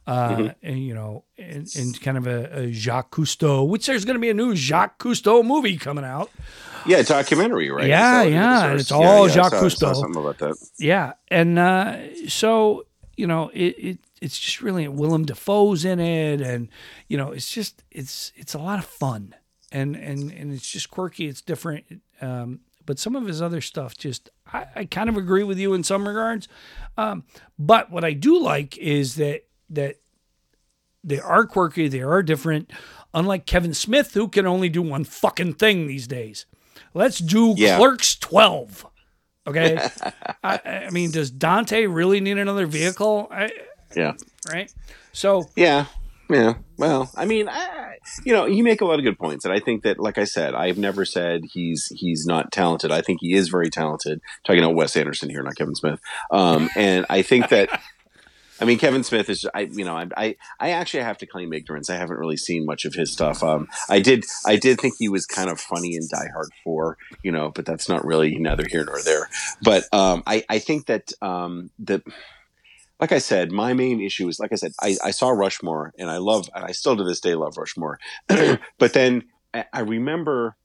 [0.07, 4.15] Uh, and you know, and, and kind of a, a Jacques Cousteau, which there's going
[4.15, 6.31] to be a new Jacques Cousteau movie coming out.
[6.85, 7.87] Yeah, documentary, right?
[7.89, 9.95] Yeah, I saw it in the yeah, it's all I Jacques saw- I saw Cousteau.
[9.95, 10.71] Something about that.
[10.79, 16.41] Yeah, and uh, so you know, it, it it's just really Willem Dafoe's in it,
[16.41, 16.69] and
[17.09, 19.35] you know, it's just it's it's a lot of fun,
[19.73, 21.85] and and and it's just quirky, it's different.
[22.21, 25.75] Um, but some of his other stuff, just I, I kind of agree with you
[25.75, 26.47] in some regards.
[26.97, 27.25] Um,
[27.59, 29.97] but what I do like is that that
[31.03, 32.71] they are quirky, they are different.
[33.15, 36.45] Unlike Kevin Smith, who can only do one fucking thing these days.
[36.97, 37.77] Let's do Yeah.
[37.77, 38.87] Clerks twelve.
[39.47, 39.79] Okay,
[40.43, 43.29] I, I mean, does Dante really need another vehicle?
[43.31, 43.51] I,
[43.95, 44.15] Yeah.
[44.51, 44.73] right.
[45.13, 45.87] So Yeah.
[46.29, 46.55] Yeah.
[46.77, 49.61] Well, I mean, I, you know, you make a lot of good points, and I
[49.61, 52.91] think that, like I said, I've never said he's he's not talented.
[52.91, 54.21] I think he is very talented.
[54.45, 56.01] Talking about Wes Anderson here, not Kevin Smith.
[56.31, 57.81] Um, and I think that,
[58.61, 61.53] I mean, Kevin Smith is, I you know, I, I I actually have to claim
[61.53, 61.91] ignorance.
[61.91, 63.43] I haven't really seen much of his stuff.
[63.43, 66.97] Um, I did I did think he was kind of funny in Die Hard Four,
[67.23, 69.29] you know, but that's not really neither here nor there.
[69.63, 72.03] But um, I I think that um, the
[73.01, 76.11] like I said, my main issue is like I said, I, I saw Rushmore and
[76.11, 77.99] I love, and I still to this day love Rushmore.
[78.79, 80.57] but then I, I remember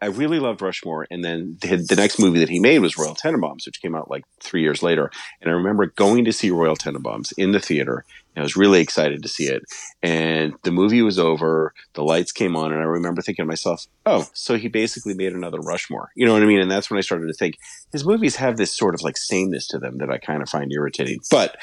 [0.00, 3.64] I really loved Rushmore, and then the, next movie that he made was Royal Tenenbaums,
[3.64, 5.10] which came out like three years later.
[5.40, 8.04] And I remember going to see Royal Tenenbaums in the theater.
[8.34, 9.62] And I was really excited to see it.
[10.02, 13.86] And the movie was over, the lights came on, and I remember thinking to myself,
[14.04, 16.60] "Oh, so he basically made another Rushmore." You know what I mean?
[16.60, 17.56] And that's when I started to think
[17.92, 20.72] his movies have this sort of like sameness to them that I kind of find
[20.72, 21.20] irritating.
[21.30, 21.56] But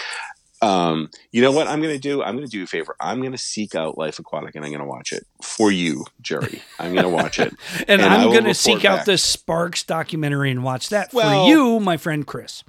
[0.61, 2.21] um, you know what I'm going to do?
[2.21, 2.95] I'm going to do you a favor.
[2.99, 6.05] I'm going to seek out Life Aquatic and I'm going to watch it for you,
[6.21, 6.61] Jerry.
[6.79, 7.53] I'm going to watch it.
[7.87, 11.49] and, And I'm going to seek out the Sparks documentary and watch that Well- for
[11.49, 12.63] you, my friend Chris.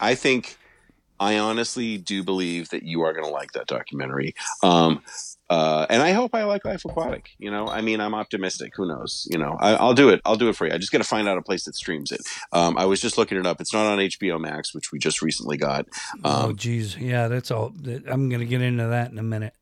[0.00, 0.56] I think,
[1.20, 4.34] I honestly do believe that you are going to like that documentary.
[4.62, 5.02] Um,
[5.50, 7.30] uh, and I hope I like Life Aquatic.
[7.38, 8.72] You know, I mean, I'm optimistic.
[8.76, 9.26] Who knows?
[9.30, 10.20] You know, I, I'll do it.
[10.24, 10.72] I'll do it for you.
[10.72, 12.20] I just got to find out a place that streams it.
[12.52, 13.60] Um, I was just looking it up.
[13.60, 15.86] It's not on HBO Max, which we just recently got.
[16.24, 17.72] oh, Um, geez, yeah, that's all.
[17.86, 19.54] I'm going to get into that in a minute.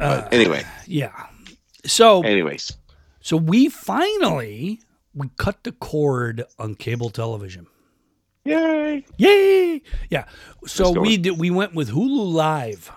[0.00, 1.12] Uh, anyway, Yeah.
[1.84, 2.72] So, anyways,
[3.20, 4.80] so we finally
[5.14, 7.66] we cut the cord on cable television.
[8.44, 9.04] yay!
[9.16, 9.82] Yay!
[10.10, 10.24] Yeah.
[10.66, 11.38] So we did.
[11.38, 12.90] We went with Hulu Live.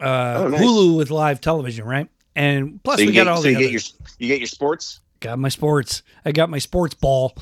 [0.00, 0.60] Uh, Oh, nice.
[0.60, 2.08] Hulu with live television, right?
[2.36, 3.80] And plus, So you we got all so the you other, get your
[4.18, 5.00] you get your sports.
[5.20, 6.02] got my sports.
[6.24, 7.34] I got my sports ball.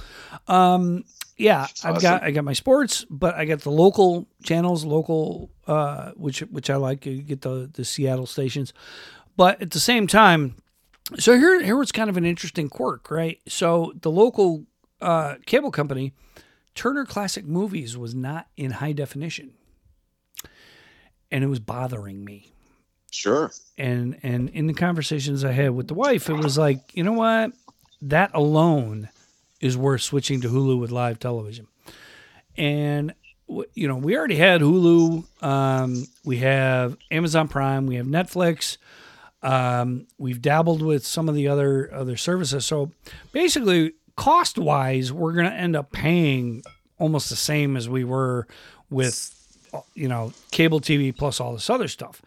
[0.48, 1.04] Um,
[1.36, 2.22] yeah, I've got.
[2.22, 6.76] I got my sports, but I got the local channels, local, uh, which which I
[6.76, 7.04] like.
[7.04, 8.72] You get the the Seattle stations,
[9.36, 10.54] but at the same time,
[11.18, 13.38] so here here was kind of an interesting quirk, right?
[13.48, 14.64] So the local
[15.02, 16.14] uh, cable company,
[16.74, 19.52] Turner Classic Movies, was not in high definition,
[21.36, 22.50] and it was bothering me
[23.10, 23.50] Sure.
[23.76, 27.12] and and in the conversations I had with the wife, it was like, you know
[27.12, 27.52] what,
[28.02, 29.10] that alone
[29.60, 31.66] is worth switching to Hulu with live television.
[32.56, 33.14] And
[33.74, 38.76] you know, we already had Hulu, um, we have Amazon Prime, we have Netflix.
[39.42, 42.64] Um, we've dabbled with some of the other other services.
[42.66, 42.90] So
[43.32, 46.62] basically, cost wise, we're going to end up paying
[46.98, 48.46] almost the same as we were
[48.90, 49.32] with
[49.94, 52.22] you know cable TV plus all this other stuff.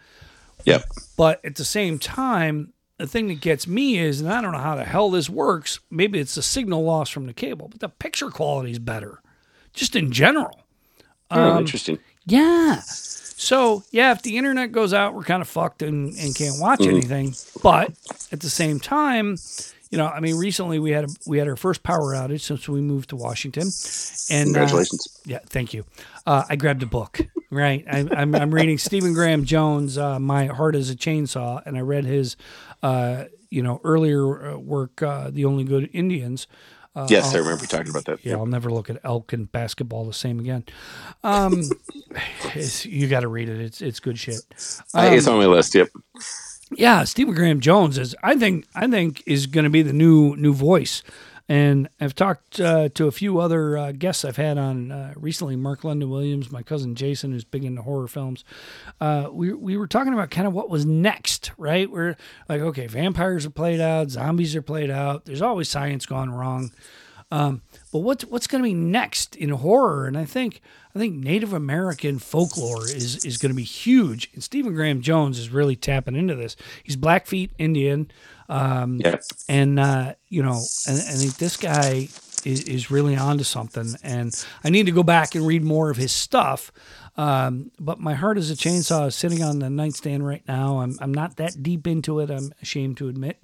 [0.66, 0.84] Yep.
[1.18, 4.58] But at the same time, the thing that gets me is, and I don't know
[4.58, 5.80] how the hell this works.
[5.90, 9.22] Maybe it's the signal loss from the cable, but the picture quality is better,
[9.74, 10.60] just in general.
[11.32, 12.00] Oh, Um, interesting.
[12.26, 12.82] Yeah.
[12.84, 16.82] So yeah, if the internet goes out, we're kind of fucked and, and can't watch
[16.82, 17.34] anything.
[17.64, 17.94] But
[18.34, 19.38] at the same time,
[19.90, 22.68] you know, I mean, recently we had a, we had our first power outage since
[22.70, 23.64] we moved to Washington,
[24.30, 25.22] and uh, Congratulations.
[25.26, 25.86] yeah, thank you.
[26.26, 27.20] Uh, I grabbed a book.
[27.52, 31.76] Right, I, I'm I'm reading Stephen Graham Jones, uh, "My Heart Is a Chainsaw," and
[31.76, 32.38] I read his,
[32.84, 36.46] uh, you know, earlier uh, work, uh, "The Only Good Indians."
[37.08, 38.16] yes, I remember talking about that.
[38.16, 40.66] Uh, Yeah, I'll never look at elk and basketball the same again.
[41.24, 41.64] Um,
[42.54, 43.60] it's, you got to read it.
[43.62, 44.42] It's it's good shit.
[44.94, 45.74] I- it's on my list.
[45.74, 45.88] Yep.
[46.76, 48.16] Yeah, Stephen Graham Jones is.
[48.24, 51.04] I think I think is going to be the new new voice.
[51.52, 55.56] And I've talked uh, to a few other uh, guests I've had on uh, recently.
[55.56, 58.46] Mark London Williams, my cousin Jason, who's big into horror films.
[59.02, 61.90] Uh, we we were talking about kind of what was next, right?
[61.90, 62.16] We're
[62.48, 65.26] like, okay, vampires are played out, zombies are played out.
[65.26, 66.72] There's always science gone wrong.
[67.32, 67.62] Um,
[67.92, 70.08] but what's what's going to be next in horror?
[70.08, 70.62] And I think
[70.96, 74.30] I think Native American folklore is is going to be huge.
[74.34, 76.56] And Stephen Graham Jones is really tapping into this.
[76.84, 78.10] He's Blackfeet Indian,
[78.50, 79.18] um, Yeah.
[79.48, 82.10] and uh, you know, and I think this guy
[82.46, 83.94] is, is really onto something.
[84.04, 86.72] And I need to go back and read more of his stuff.
[87.20, 90.80] Um, but my heart is a chainsaw is sitting on the nightstand right now.
[90.80, 92.30] I'm I'm not that deep into it.
[92.32, 93.38] I'm ashamed to admit.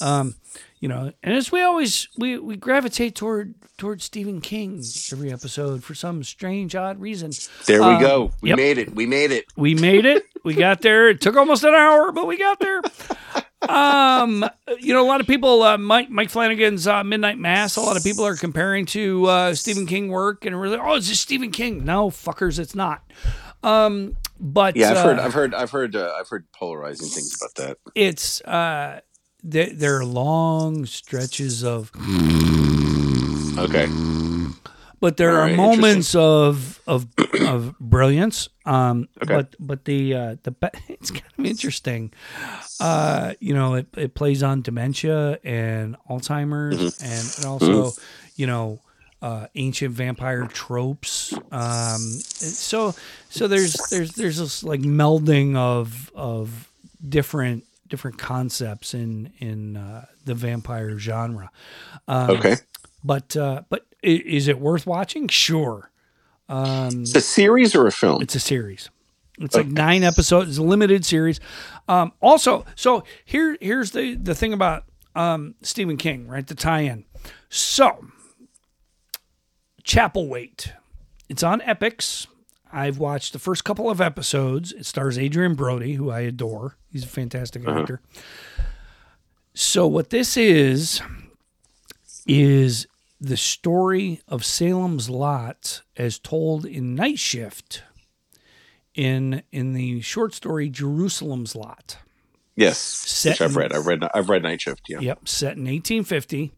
[0.00, 0.34] Um,
[0.80, 5.84] you know, and as we always we, we gravitate toward toward Stephen King every episode
[5.84, 7.30] for some strange odd reason.
[7.66, 8.32] There we Um, go.
[8.40, 8.56] We yep.
[8.56, 8.96] made it.
[8.96, 9.44] We made it.
[9.56, 10.24] We made it.
[10.44, 11.08] We got there.
[11.10, 12.80] It took almost an hour, but we got there.
[13.68, 14.44] Um,
[14.78, 17.76] you know, a lot of people, uh, Mike Mike Flanagan's uh, Midnight Mass.
[17.76, 21.08] A lot of people are comparing to uh, Stephen King work, and really, oh, is
[21.08, 21.84] this Stephen King?
[21.84, 23.02] No, fuckers, it's not.
[23.62, 25.18] Um, but Yeah, I've uh, heard.
[25.18, 25.54] I've heard.
[25.54, 25.96] I've heard.
[25.96, 27.78] Uh, I've heard polarizing things about that.
[27.94, 29.00] it's uh,
[29.42, 31.90] there, there are long stretches of
[33.58, 33.86] Okay.
[35.00, 37.06] But there All are right, moments of of
[37.46, 38.48] of brilliance.
[38.66, 39.34] Um, Okay.
[39.34, 40.54] but but the uh, the
[40.88, 42.12] it's kind of interesting.
[42.78, 47.04] Uh, you know, it, it plays on dementia and Alzheimer's, Mm-hmm.
[47.04, 47.94] and, and also,
[48.36, 48.80] you know.
[49.22, 51.38] Uh, ancient vampire tropes.
[51.52, 52.94] Um, so
[53.28, 56.70] so there's there's there's this like melding of of
[57.06, 61.50] different different concepts in in uh, the vampire genre.
[62.08, 62.56] Um, Okay.
[63.04, 65.28] but uh, but is it worth watching?
[65.28, 65.90] Sure.
[66.48, 68.22] Um, It's a series or a film?
[68.22, 68.90] it's a series.
[69.38, 70.50] It's like nine episodes.
[70.50, 71.40] It's a limited series.
[71.88, 74.84] Um, also, so here here's the the thing about
[75.14, 76.46] um, Stephen King, right?
[76.46, 77.04] The tie-in.
[77.48, 78.04] So,
[79.82, 80.72] Chapelwaite.
[81.28, 82.26] It's on Epix.
[82.72, 84.72] I've watched the first couple of episodes.
[84.72, 86.76] It stars Adrien Brody, who I adore.
[86.92, 88.00] He's a fantastic actor.
[89.54, 91.00] So what this is
[92.26, 92.86] is
[93.20, 97.82] the story of Salem's Lot as told in Night Shift
[98.94, 101.98] in in the short story Jerusalem's Lot.
[102.56, 102.78] yes.
[102.78, 103.72] Set Which I've in- read.
[103.72, 104.02] I've read.
[104.14, 104.82] I've read Night Shift.
[104.88, 105.00] Yeah.
[105.00, 106.52] Yep, set in 1850,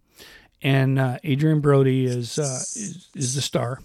[0.63, 2.43] and uh, Adrien Brody is, uh,
[2.77, 3.81] is is the star.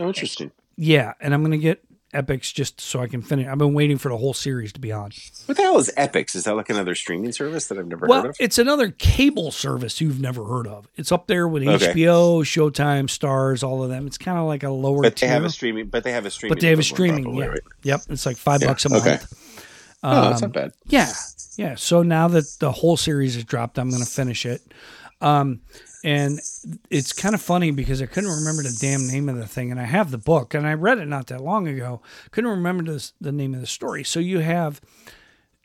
[0.00, 0.50] Oh, interesting.
[0.76, 1.82] Yeah, and I'm gonna get
[2.22, 3.46] Epix just so I can finish.
[3.46, 5.10] I've been waiting for the whole series to be on.
[5.46, 6.34] What the hell is Epix?
[6.34, 8.36] Is that like another streaming service that I've never Well, heard of?
[8.40, 10.88] it's another cable service you've never heard of.
[10.96, 11.92] It's up there with Okay.
[11.92, 14.06] HBO, Showtime, Starz, all of them.
[14.06, 15.30] It's kind of like a lower But they tier.
[15.30, 15.86] have a streaming.
[15.88, 16.54] But they have a streaming.
[16.56, 17.24] but they have a streaming.
[17.24, 17.50] probably, yeah.
[17.50, 17.60] right?
[17.82, 18.00] Yep.
[18.10, 19.06] It's like five Yeah, bucks a month.
[19.06, 19.18] okay.
[20.02, 20.72] oh, that's Um, not bad.
[20.86, 21.12] Yeah,
[21.56, 21.74] yeah.
[21.76, 24.60] So now that the whole series is dropped, I'm going to finish it.
[25.20, 25.60] Um,
[26.08, 26.40] and
[26.88, 29.78] it's kind of funny because I couldn't remember the damn name of the thing, and
[29.78, 32.00] I have the book, and I read it not that long ago.
[32.30, 34.04] Couldn't remember this, the name of the story.
[34.04, 34.80] So you have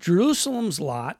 [0.01, 1.17] Jerusalem's Lot,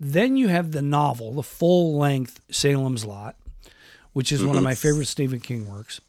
[0.00, 3.36] then you have the novel, the full length Salem's Lot,
[4.14, 4.64] which is one of mm-hmm.
[4.64, 6.00] my favorite Stephen King works.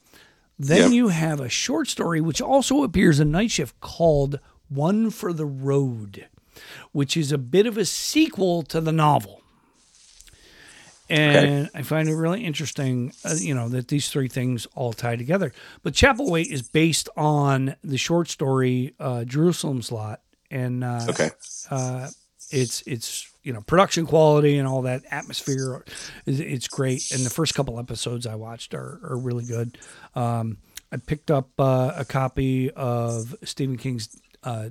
[0.58, 0.92] Then Yep.
[0.92, 4.40] you have a short story which also appears in Night Shift called
[4.70, 6.28] One for the Road,
[6.94, 9.39] which is a bit of a sequel to the novel.
[11.10, 15.16] And I find it really interesting, uh, you know, that these three things all tie
[15.16, 15.52] together.
[15.82, 21.30] But Chapelwaite is based on the short story uh, Jerusalem's Lot, and uh, Okay.
[21.72, 22.10] uh,
[22.52, 25.84] It's it's you know production quality and all that atmosphere.
[26.26, 29.78] It's great, and the first couple episodes I watched are are really good.
[30.16, 30.58] Um,
[30.92, 34.10] I picked up uh, a copy of Stephen King's
[34.44, 34.70] uh,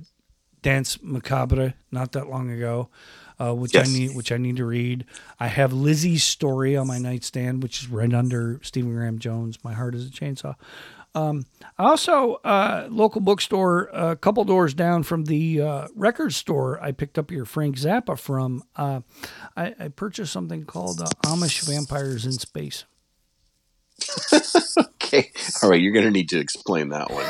[0.61, 2.89] Danse Macabre not that long ago,
[3.39, 3.87] uh, which yes.
[3.87, 5.05] I need which I need to read.
[5.39, 9.57] I have Lisey's story on my nightstand, which is right under Stephen Graham Jones.
[9.63, 10.55] My heart is a chainsaw.
[11.15, 11.45] Um,
[11.77, 17.17] also, uh, local bookstore, a couple doors down from the uh, record store, I picked
[17.17, 18.63] up your Frank Zappa from.
[18.75, 19.01] Uh,
[19.57, 22.85] I, I, purchased something called uh, Amish Vampires in Space.
[24.77, 25.31] okay,
[25.63, 27.25] all right, you're going to need to explain that one.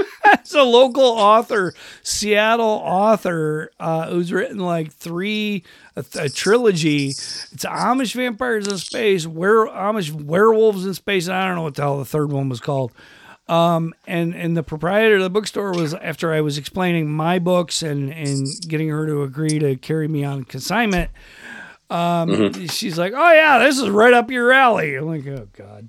[0.46, 1.74] it's a local author,
[2.04, 5.64] Seattle author, uh, who's written like three
[5.96, 7.08] a, a, trilogy.
[7.08, 11.26] It's Amish vampires in space, where Amish werewolves in space.
[11.26, 12.92] And I don't know what the hell the third one was called.
[13.48, 17.82] Um, and and the proprietor of the bookstore was after I was explaining my books
[17.82, 21.10] and and getting her to agree to carry me on consignment.
[21.90, 22.66] Um, mm-hmm.
[22.66, 25.88] she's like, "Oh yeah, this is right up your alley." I'm like, "Oh God."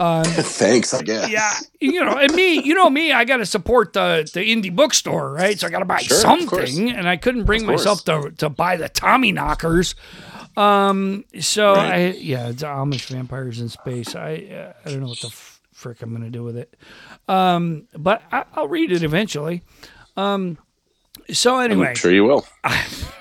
[0.00, 1.28] Um, Thanks, I guess.
[1.28, 4.74] Yeah, you know, and me, you know me, I got to support the the indie
[4.74, 5.60] bookstore, right?
[5.60, 8.76] So I got to buy sure, something, and I couldn't bring myself to to buy
[8.76, 9.94] the Tommy Knockers.
[10.56, 11.92] Um, so right.
[11.92, 14.16] I yeah, it's Amish vampires in space.
[14.16, 15.30] I uh, I don't know what the
[15.74, 16.74] frick I'm gonna do with it.
[17.28, 19.62] Um, but I, will read it eventually.
[20.16, 20.56] Um,
[21.30, 22.46] so anyway, I'm sure you will.
[22.64, 22.86] I,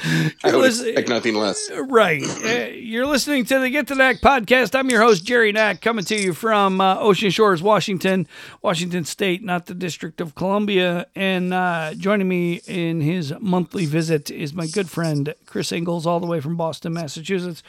[0.44, 1.70] I would expect nothing less.
[1.70, 2.22] Right.
[2.40, 4.76] Uh, you're listening to the Get to Knack podcast.
[4.76, 8.26] I'm your host, Jerry Knack, coming to you from uh, Ocean Shores, Washington,
[8.62, 11.06] Washington State, not the District of Columbia.
[11.14, 16.18] And uh, joining me in his monthly visit is my good friend, Chris Ingalls, all
[16.18, 17.62] the way from Boston, Massachusetts.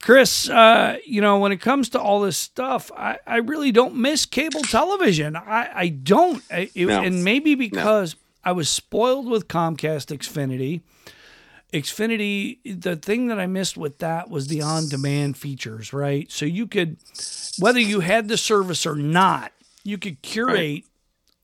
[0.00, 3.96] Chris, uh, you know, when it comes to all this stuff, I, I really don't
[3.96, 5.34] miss cable television.
[5.34, 6.42] I, I don't.
[6.50, 7.02] I, it, no.
[7.02, 8.50] And maybe because no.
[8.50, 10.82] I was spoiled with Comcast Xfinity
[11.74, 16.30] Xfinity, the thing that I missed with that was the on demand features, right?
[16.30, 16.98] So you could,
[17.58, 19.50] whether you had the service or not,
[19.82, 20.84] you could curate right.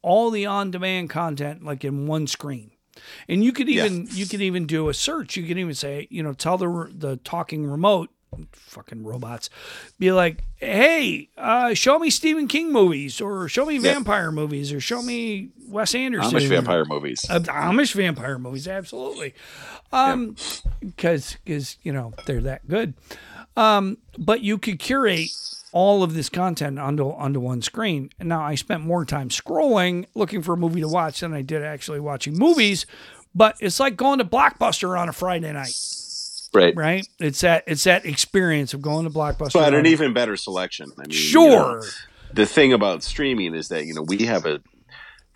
[0.02, 2.70] all the on demand content like in one screen.
[3.28, 4.12] And you could even yeah.
[4.12, 5.36] you could even do a search.
[5.36, 8.10] You can even say, you know, tell the the talking remote
[8.52, 9.50] fucking robots
[9.98, 14.80] be like hey uh, show me stephen king movies or show me vampire movies or
[14.80, 16.38] show me wes anderson.
[16.38, 17.24] Amish vampire movies.
[17.28, 19.34] Uh, amish vampire movies absolutely.
[19.92, 20.36] Um
[20.80, 21.38] because yeah.
[21.44, 22.94] because you know they're that good.
[23.56, 25.30] Um but you could curate
[25.72, 28.10] all of this content onto onto one screen.
[28.18, 31.42] And now i spent more time scrolling looking for a movie to watch than i
[31.42, 32.86] did actually watching movies
[33.34, 35.72] but it's like going to blockbuster on a friday night
[36.52, 36.74] Right.
[36.76, 37.06] Right.
[37.18, 39.52] It's that it's that experience of going to Blockbuster.
[39.52, 40.90] But an even better selection.
[40.98, 41.44] I mean, sure.
[41.44, 41.82] You know,
[42.32, 44.60] the thing about streaming is that you know we have a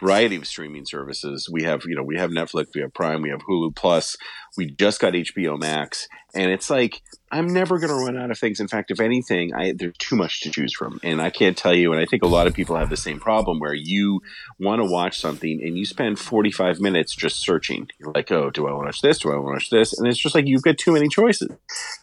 [0.00, 1.48] variety of streaming services.
[1.50, 4.16] We have, you know, we have Netflix, we have Prime, we have Hulu Plus.
[4.56, 7.02] We just got HBO Max, and it's like
[7.34, 8.60] I'm never going to run out of things.
[8.60, 11.74] In fact, if anything, I, there's too much to choose from, and I can't tell
[11.74, 11.92] you.
[11.92, 14.22] And I think a lot of people have the same problem where you
[14.60, 17.88] want to watch something and you spend 45 minutes just searching.
[17.98, 19.18] You're like, oh, do I want to watch this?
[19.18, 19.98] Do I want to watch this?
[19.98, 21.50] And it's just like you've got too many choices,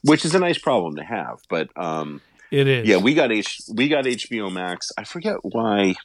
[0.04, 1.40] which is a nice problem to have.
[1.50, 2.20] But um,
[2.52, 2.86] it is.
[2.86, 4.92] Yeah, we got H we got HBO Max.
[4.98, 5.96] I forget why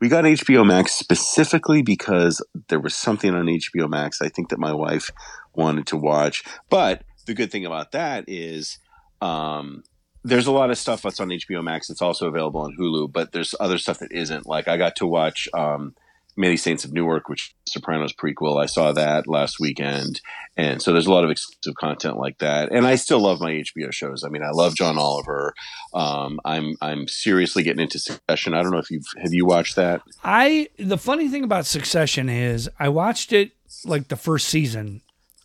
[0.00, 4.58] we got HBO Max specifically because there was something on HBO Max I think that
[4.58, 5.10] my wife
[5.54, 6.42] wanted to watch.
[6.70, 8.78] But the good thing about that is
[9.20, 9.82] um,
[10.24, 11.90] there's a lot of stuff that's on HBO Max.
[11.90, 14.46] It's also available on Hulu, but there's other stuff that isn't.
[14.46, 15.94] Like I got to watch um,
[16.36, 18.62] Many Saints of Newark, which Sopranos prequel.
[18.62, 20.20] I saw that last weekend,
[20.56, 22.70] and so there's a lot of exclusive content like that.
[22.70, 24.22] And I still love my HBO shows.
[24.24, 25.54] I mean, I love John Oliver.
[25.94, 28.54] Um, I'm I'm seriously getting into Succession.
[28.54, 30.02] I don't know if you've have you watched that.
[30.22, 33.52] I the funny thing about Succession is I watched it
[33.84, 35.02] like the first season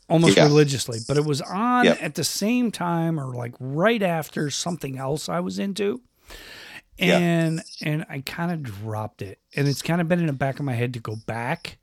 [0.09, 0.43] almost yeah.
[0.43, 1.97] religiously, but it was on yep.
[2.01, 6.01] at the same time or like right after something else I was into
[6.97, 7.89] and yeah.
[7.89, 10.65] and I kind of dropped it, and it's kind of been in the back of
[10.65, 11.77] my head to go back.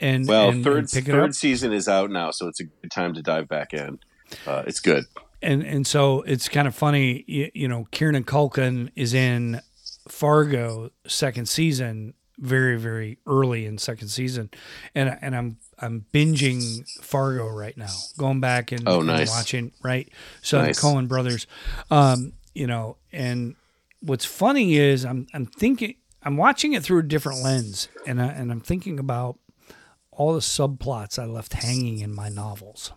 [0.00, 3.14] And well, and, third and third season is out now, so it's a good time
[3.14, 3.98] to dive back in.
[4.46, 5.04] Uh, it's good,
[5.42, 9.60] and and so it's kind of funny, you, you know, Kieran Culkin is in
[10.08, 14.50] Fargo second season, very very early in second season,
[14.94, 19.30] and and I'm I'm binging Fargo right now, going back and, oh, nice.
[19.30, 20.08] and watching right.
[20.42, 20.80] So nice.
[20.80, 21.46] the Coen brothers,
[21.90, 23.54] um, you know, and
[24.00, 28.26] what's funny is I'm I'm thinking I'm watching it through a different lens, and I,
[28.26, 29.38] and I'm thinking about
[30.10, 32.92] all the subplots I left hanging in my novels,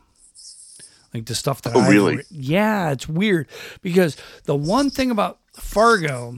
[1.14, 1.76] like the stuff that.
[1.76, 2.18] Oh, I really?
[2.18, 3.48] Re- yeah, it's weird
[3.82, 6.36] because the one thing about Fargo,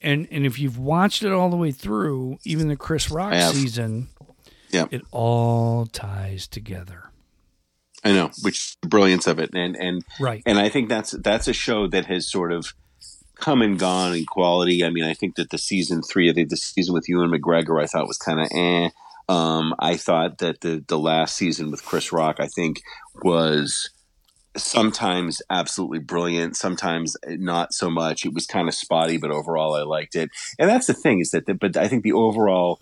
[0.00, 4.08] and and if you've watched it all the way through, even the Chris Rock season,
[4.70, 4.86] Yeah.
[4.90, 7.10] It all ties together.
[8.04, 10.42] I know, which the brilliance of it, and and Right.
[10.46, 12.72] and I think that's that's a show that has sort of
[13.34, 14.84] come and gone in quality.
[14.84, 17.82] I mean, I think that the season three, I think the season with Ewan McGregor,
[17.82, 18.90] I thought was kind of eh.
[19.28, 22.80] Um, I thought that the the last season with Chris Rock, I think,
[23.22, 23.90] was
[24.56, 28.24] sometimes absolutely brilliant, sometimes not so much.
[28.24, 30.30] It was kind of spotty, but overall, I liked it.
[30.58, 32.80] And that's the thing is that, the, but I think the overall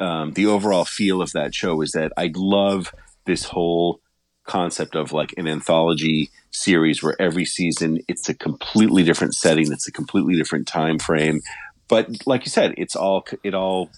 [0.00, 2.94] um, the overall feel of that show is that I love
[3.26, 4.00] this whole
[4.44, 9.88] concept of like an anthology series where every season it's a completely different setting, it's
[9.88, 11.40] a completely different time frame,
[11.88, 13.90] but like you said, it's all it all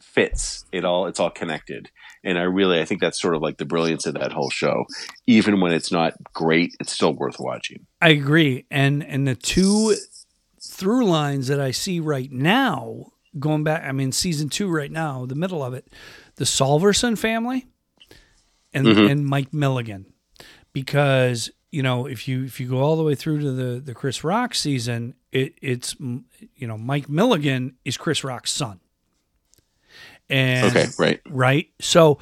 [0.00, 0.64] fits.
[0.72, 1.90] It all it's all connected,
[2.22, 4.84] and I really I think that's sort of like the brilliance of that whole show.
[5.26, 7.86] Even when it's not great, it's still worth watching.
[8.00, 8.66] I agree.
[8.70, 9.96] And and the two
[10.62, 15.26] through lines that I see right now, going back, I mean, season two right now,
[15.26, 15.88] the middle of it,
[16.36, 17.66] the Solverson family
[18.72, 19.10] and mm-hmm.
[19.10, 20.06] and Mike Milligan,
[20.72, 23.94] because you know if you if you go all the way through to the the
[23.94, 28.80] Chris Rock season, it, it's you know Mike Milligan is Chris Rock's son.
[30.28, 31.20] And Okay, right.
[31.28, 31.68] right?
[31.80, 32.18] So,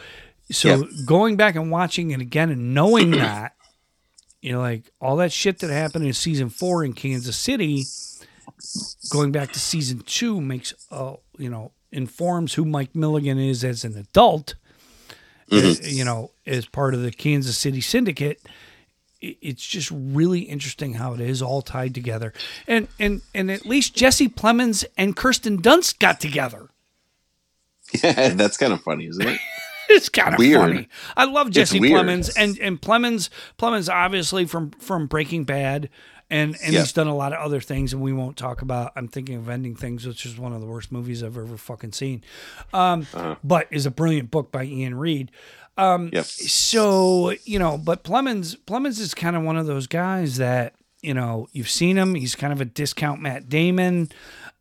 [0.50, 0.82] so Yeah.
[1.06, 3.54] going back and watching it again and knowing that,
[4.42, 7.84] you know, like all that shit that happened in season four in Kansas City,
[9.10, 13.84] going back to season two makes, uh, you know, informs who Mike Milligan is as
[13.84, 14.54] an adult,
[15.50, 18.40] uh, you know, as part of the Kansas City syndicate.
[19.20, 22.32] It's just really interesting how it is all tied together,
[22.66, 26.70] and and and at least Jesse Plemons and Kirsten Dunst got together.
[28.02, 29.40] Yeah, that's kind of funny, isn't it?
[29.88, 30.60] It's kind of Weird.
[30.60, 30.88] funny.
[31.16, 31.78] I love Jesse.
[31.78, 33.28] Plemons and and Plemons
[33.58, 35.90] Plemons obviously from from Breaking Bad
[36.32, 36.80] and and Yeah.
[36.80, 39.48] he's done a lot of other things and we won't talk about I'm thinking of
[39.48, 42.24] ending things which is one of the worst movies I've ever fucking seen.
[42.72, 43.36] Um Uh-huh.
[43.44, 45.30] but is a brilliant book by Iain Reid.
[45.78, 46.24] Yep.
[46.24, 51.14] So, you know, but Plemons Plemons is kind of one of those guys that, you
[51.14, 54.08] know, you've seen him, he's kind of a discount Matt Damon.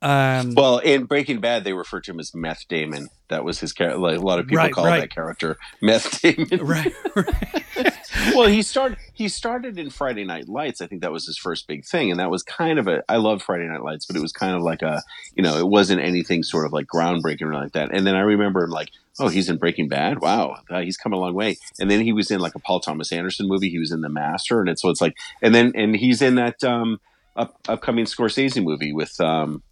[0.01, 3.07] Um Well, in Breaking Bad, they refer to him as Meth Damon.
[3.29, 3.99] That was his character.
[3.99, 5.01] Like, a lot of people Right, call right.
[5.01, 6.47] that character Meth Damon.
[6.65, 7.90] right, right.
[8.35, 8.97] Well, he started.
[9.13, 10.81] He started in Friday Night Lights.
[10.81, 13.03] I think that was his first big thing, and that was kind of a.
[13.09, 15.01] I love Friday Night Lights, but it was kind of like a.
[15.35, 17.91] You know, it wasn't anything sort of like groundbreaking or like that.
[17.93, 20.21] And then I remember like, oh, he's in Breaking Bad.
[20.21, 21.57] Wow, uh, he's come a long way.
[21.79, 23.69] And then he was in like a Paul Thomas Anderson movie.
[23.69, 26.35] He was in The Master, and it's so it's like, and then and he's in
[26.35, 26.99] that um
[27.35, 29.63] up, upcoming Scorsese movie with um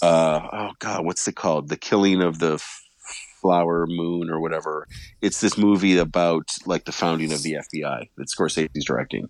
[0.00, 1.68] uh oh god, what's it called?
[1.68, 2.62] The Killing of the
[3.42, 4.88] Flower Moon or whatever.
[5.20, 9.28] It's this movie about like the founding of the FBI that Scorsese's directing.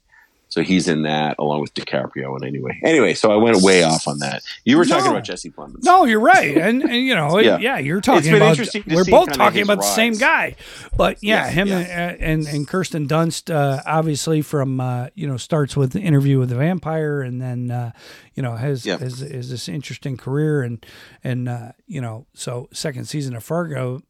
[0.53, 2.35] So he's in that along with DiCaprio.
[2.37, 4.43] And anyway, anyway, so I went way off on that.
[4.67, 5.13] You were talking No.
[5.13, 5.83] about Jesse Plemons.
[5.83, 7.57] No, you're right, and, and you know, yeah.
[7.57, 7.79] Yeah.
[7.79, 8.59] you're talking been about.
[8.87, 10.57] We're both talking about the same guy,
[10.95, 11.79] but yeah, Yeah, him yeah.
[11.79, 16.39] And, and and Kirsten Dunst, uh, obviously from uh, you know starts with the interview
[16.39, 17.93] with the vampire, and then uh,
[18.35, 18.99] you know has, Yeah.
[18.99, 20.85] has has this interesting career, and
[21.25, 24.03] and uh, you know so second season of Fargo,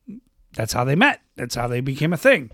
[0.56, 1.20] that's how they met.
[1.36, 2.50] That's how they became a thing.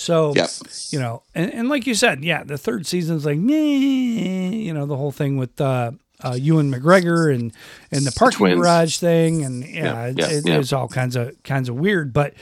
[0.00, 0.48] So Yep.
[0.90, 4.96] you know, and, and like you said, yeah, the third season's like, you know, the
[4.96, 5.90] whole thing with uh,
[6.24, 7.52] uh, Ewan McGregor and
[7.90, 8.60] and the parking twins.
[8.60, 10.58] garage thing, and yeah, it, yeah, it- yeah.
[10.58, 12.12] it's all kinds of kinds of weird.
[12.12, 12.34] But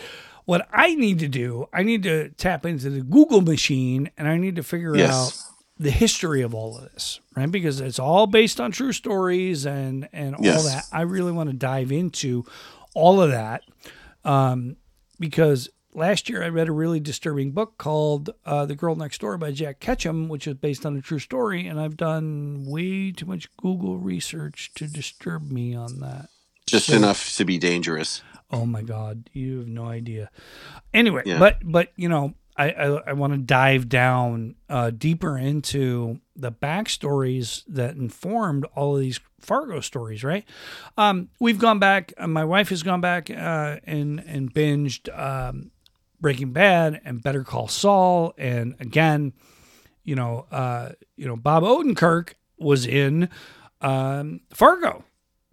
[0.44, 4.36] what I need to do, I need to tap into the Google machine, and I
[4.36, 5.10] need to figure Yes.
[5.14, 7.50] out the history of all of this, right?
[7.50, 10.64] Because it's all based on true stories and and all Yes.
[10.64, 10.84] that.
[10.92, 12.44] I really want to dive into
[12.94, 13.62] all of that
[14.24, 14.76] um,
[15.18, 19.38] because last year I read a really disturbing book called uh, "The Girl Next Door"
[19.38, 23.26] by Jack Ketchum, which is based on a true story, and I've done way too
[23.26, 26.28] much Google research to disturb me on that.
[26.66, 28.22] Just enough to be dangerous.
[28.50, 30.30] Oh my God, you have no idea.
[30.94, 31.38] Anyway, Yeah.
[31.38, 36.52] but but you know, I I, I want to dive down uh, deeper into the
[36.52, 40.22] backstories that informed all of these Fargo stories.
[40.24, 40.44] Right?
[40.98, 42.12] Um, we've gone back.
[42.18, 45.70] Uh, my wife has gone back uh, and and binged um,
[46.20, 49.32] Breaking Bad and Better Call Saul, and again,
[50.04, 53.28] you know, uh, you know, Bob Odenkirk was in
[53.80, 55.04] um, Fargo.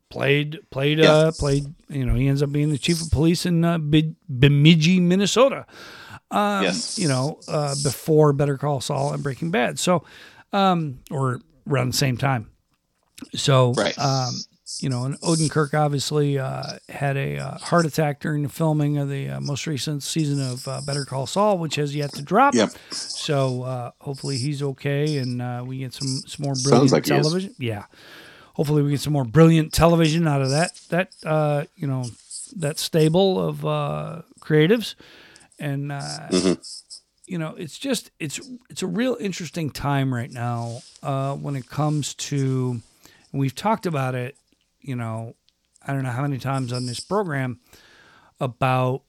[0.10, 3.66] Played played uh played you know he ends up being the chief of police in
[3.66, 5.66] uh, Be- Bemidji Minnesota.
[6.30, 7.00] Um Yes.
[7.00, 9.80] you know uh before Better Call Saul and Breaking Bad.
[9.80, 10.04] So
[10.52, 12.52] um or around the same time.
[13.34, 13.98] So Right.
[13.98, 14.36] um
[14.84, 19.10] you know and Odenkirk obviously uh had a uh, heart attack during the filming of
[19.10, 22.54] the uh, most recent season of uh, Better Call Saul which has yet to drop
[22.54, 22.70] Yep.
[22.92, 27.56] so uh hopefully he's okay and uh we get some some more brilliant like television
[27.58, 27.86] yeah
[28.54, 32.06] hopefully we get some more brilliant television out of that that uh you know
[32.58, 34.96] that stable of uh, creatives,
[35.60, 36.62] and uh, mm-hmm.
[37.26, 38.40] you know, it's just it's
[38.70, 42.82] it's a real interesting time right now uh, when it comes to.
[43.32, 44.36] And we've talked about it,
[44.84, 45.36] you know,
[45.86, 47.60] I don't know how many times on this program
[48.40, 49.04] about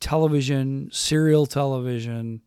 [0.00, 2.42] television, serial television.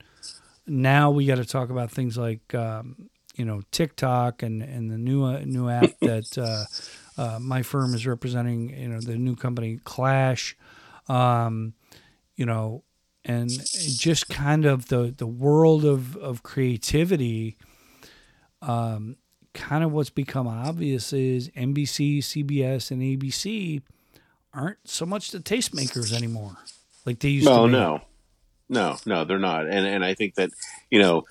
[0.67, 4.97] Now we got to talk about things like um, you know TikTok and and the
[4.97, 8.69] new uh, new app that uh, uh, my firm is representing.
[8.69, 10.55] You know the new company Clash.
[11.07, 11.73] Um,
[12.35, 12.83] you know,
[13.23, 17.57] and just kind of the the world of of creativity.
[18.61, 19.17] Um,
[19.55, 23.81] kind of what's become obvious is NBC, CBS, and ABC
[24.53, 26.57] aren't so much the tastemakers anymore,
[27.05, 27.71] like they used well, to.
[27.71, 28.01] Well, no,
[28.69, 30.51] no, no, they're not, and and I think that
[30.91, 31.25] you know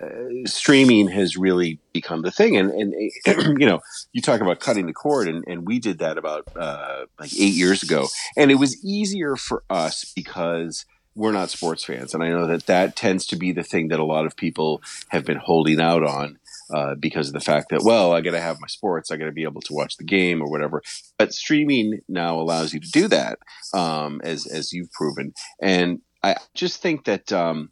[0.00, 0.08] uh,
[0.46, 2.56] streaming has really become the thing.
[2.56, 2.94] And, and
[3.60, 3.80] you know,
[4.12, 7.54] you talk about cutting the cord, and, and we did that about uh, like eight
[7.54, 8.06] years ago.
[8.36, 10.84] And it was easier for us because
[11.14, 12.14] we're not sports fans.
[12.14, 14.82] And I know that that tends to be the thing that a lot of people
[15.08, 16.38] have been holding out on.
[16.74, 19.24] Uh, because of the fact that, well, I got to have my sports, I got
[19.24, 20.82] to be able to watch the game or whatever.
[21.16, 23.38] But streaming now allows you to do that,
[23.72, 25.32] um, as as you've proven.
[25.62, 27.70] And I just think that um,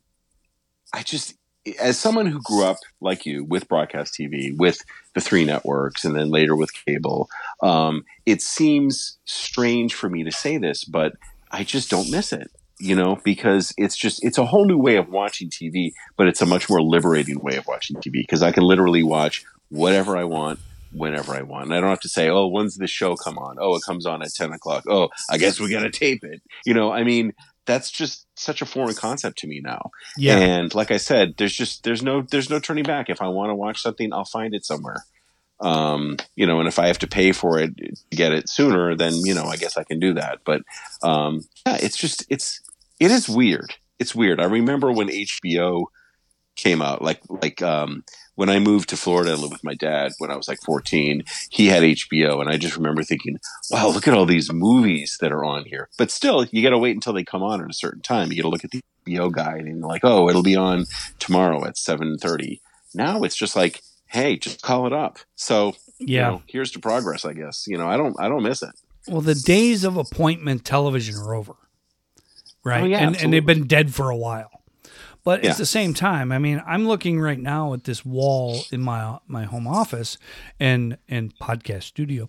[0.94, 1.35] I just
[1.81, 4.82] as someone who grew up like you with broadcast TV, with
[5.14, 7.28] the three networks, and then later with cable,
[7.62, 11.14] um, it seems strange for me to say this, but
[11.51, 12.51] I just don't miss it.
[12.78, 16.43] You know, because it's just it's a whole new way of watching TV, but it's
[16.43, 20.24] a much more liberating way of watching TV because I can literally watch whatever I
[20.24, 20.61] want
[20.93, 21.66] whenever I want.
[21.66, 23.57] And I don't have to say, oh, when's the show come on?
[23.61, 24.85] Oh, it comes on at 10 o'clock.
[24.89, 26.43] Oh, I guess we got to tape it.
[26.65, 27.35] You know, I mean,
[27.66, 29.90] that's just such a foreign concept to me now.
[30.16, 30.39] Yeah.
[30.39, 33.11] And like I said, there's just there's no there's no turning back.
[33.11, 35.05] If I want to watch something, I'll find it somewhere.
[35.59, 38.94] Um, you know, and if I have to pay for it to get it sooner,
[38.94, 40.40] then you know, I guess I can do that.
[40.44, 40.62] But
[41.03, 42.61] um, yeah, it's just it's
[43.01, 43.74] it is weird.
[43.98, 44.40] It's weird.
[44.40, 45.86] I remember when HBO
[46.55, 48.05] came out, like like um,
[48.36, 51.24] when I moved to Florida and lived with my dad when I was like 14,
[51.51, 52.40] he had HBO.
[52.40, 53.39] And I just remember thinking,
[53.70, 55.89] wow, look at all these movies that are on here.
[55.98, 58.31] But still, you got to wait until they come on at a certain time.
[58.31, 60.85] You got to look at the HBO guide and like, oh, it'll be on
[61.18, 62.60] tomorrow at 7.30.
[62.94, 65.18] Now it's just like, hey, just call it up.
[65.35, 67.64] So, yeah, you know, here's to progress, I guess.
[67.66, 68.70] You know, I don't, I don't miss it.
[69.09, 71.55] Well, the days of appointment television are over.
[72.66, 72.82] Right.
[72.82, 74.51] Oh, yeah, and, and they've been dead for a while.
[75.22, 75.51] But yeah.
[75.51, 79.18] at the same time, I mean, I'm looking right now at this wall in my
[79.28, 80.18] my home office
[80.59, 82.28] and and podcast studio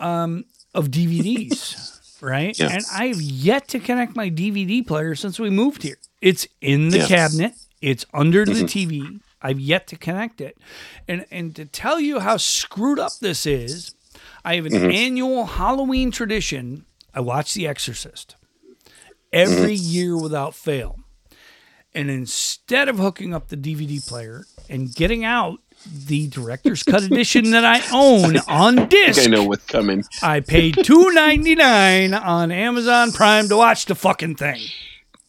[0.00, 0.44] um,
[0.74, 2.58] of DVDs, right?
[2.58, 2.70] Yeah.
[2.72, 5.98] And I've yet to connect my DVD player since we moved here.
[6.20, 7.08] It's in the yes.
[7.08, 7.52] cabinet.
[7.80, 8.54] It's under mm-hmm.
[8.54, 9.20] the TV.
[9.40, 10.58] I've yet to connect it.
[11.06, 13.94] And and to tell you how screwed up this is,
[14.44, 14.90] I have an mm-hmm.
[14.90, 16.86] annual Halloween tradition.
[17.14, 18.34] I watch The Exorcist
[19.32, 19.92] every mm-hmm.
[19.92, 20.96] year without fail.
[21.94, 27.50] And instead of hooking up the DVD player and getting out the director's cut edition
[27.50, 30.04] that I own on disc, I, I know what's coming.
[30.22, 34.60] I paid two ninety nine on Amazon Prime to watch the fucking thing.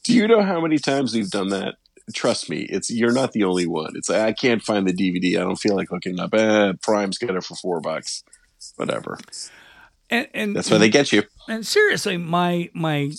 [0.04, 1.76] Do you know how many times we've done that?
[2.14, 3.94] Trust me, it's you're not the only one.
[3.96, 5.38] It's I can't find the DVD.
[5.38, 6.34] I don't feel like hooking up.
[6.34, 8.24] Eh, Prime's got it for four bucks.
[8.76, 9.18] Whatever.
[10.10, 11.24] And, and that's why they get you.
[11.48, 13.12] And seriously, my my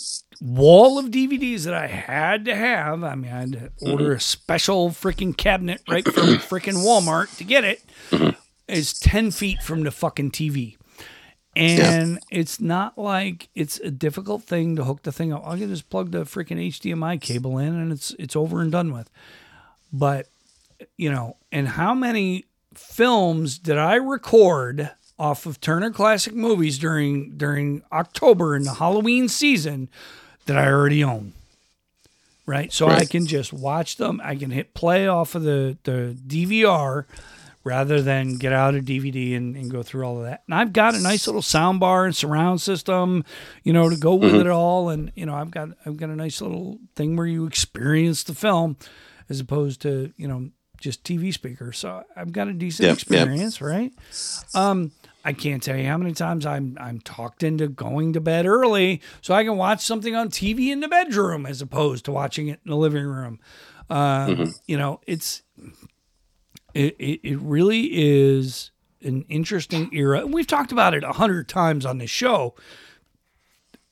[0.42, 3.04] wall of DVDs that I had to have.
[3.04, 4.16] I mean, I had to order mm-hmm.
[4.16, 7.82] a special freaking cabinet right from freaking Walmart to get it.
[8.10, 8.30] Mm-hmm.
[8.68, 10.76] Is ten feet from the fucking TV.
[11.54, 12.38] And yeah.
[12.38, 15.46] it's not like it's a difficult thing to hook the thing up.
[15.46, 18.92] I can just plug the freaking HDMI cable in and it's it's over and done
[18.92, 19.10] with.
[19.92, 20.28] But
[20.96, 27.36] you know, and how many films did I record off of Turner Classic Movies during
[27.36, 29.90] during October in the Halloween season
[30.46, 31.32] that I already own.
[32.44, 32.72] Right?
[32.72, 33.02] So right.
[33.02, 34.20] I can just watch them.
[34.22, 37.04] I can hit play off of the, the DVR
[37.64, 40.42] rather than get out a DVD and, and go through all of that.
[40.46, 43.24] And I've got a nice little sound bar and surround system,
[43.62, 44.40] you know, to go with mm-hmm.
[44.40, 44.88] it all.
[44.88, 48.34] And, you know, I've got I've got a nice little thing where you experience the
[48.34, 48.76] film
[49.28, 50.50] as opposed to, you know,
[50.80, 51.78] just TV speakers.
[51.78, 53.68] So I've got a decent yep, experience, yep.
[53.68, 53.92] right?
[54.54, 54.90] Um,
[55.24, 59.00] I can't tell you how many times I'm I'm talked into going to bed early
[59.20, 62.60] so I can watch something on TV in the bedroom as opposed to watching it
[62.64, 63.38] in the living room.
[63.88, 64.50] Uh, mm-hmm.
[64.66, 65.42] You know, it's
[66.74, 68.70] it, it, it really is
[69.02, 70.26] an interesting era.
[70.26, 72.54] We've talked about it a hundred times on this show.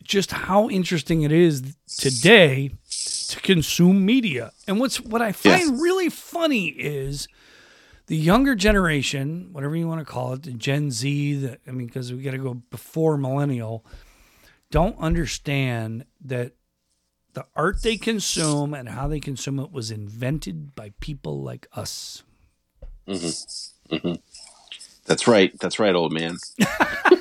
[0.03, 2.73] Just how interesting it is today
[3.29, 4.53] to consume media.
[4.67, 5.81] And what's what I find yes.
[5.81, 7.29] really funny is
[8.11, 11.87] the younger generation, whatever you want to call it, the Gen Z, the, I mean,
[11.87, 13.87] because we got to go before millennial,
[14.73, 16.55] don't understand that
[17.35, 22.25] the art they consume and how they consume it was invented by people like us.
[23.07, 23.95] Mm-hmm.
[23.95, 24.15] Mm-hmm.
[25.05, 25.57] That's right.
[25.61, 26.39] That's right, old man.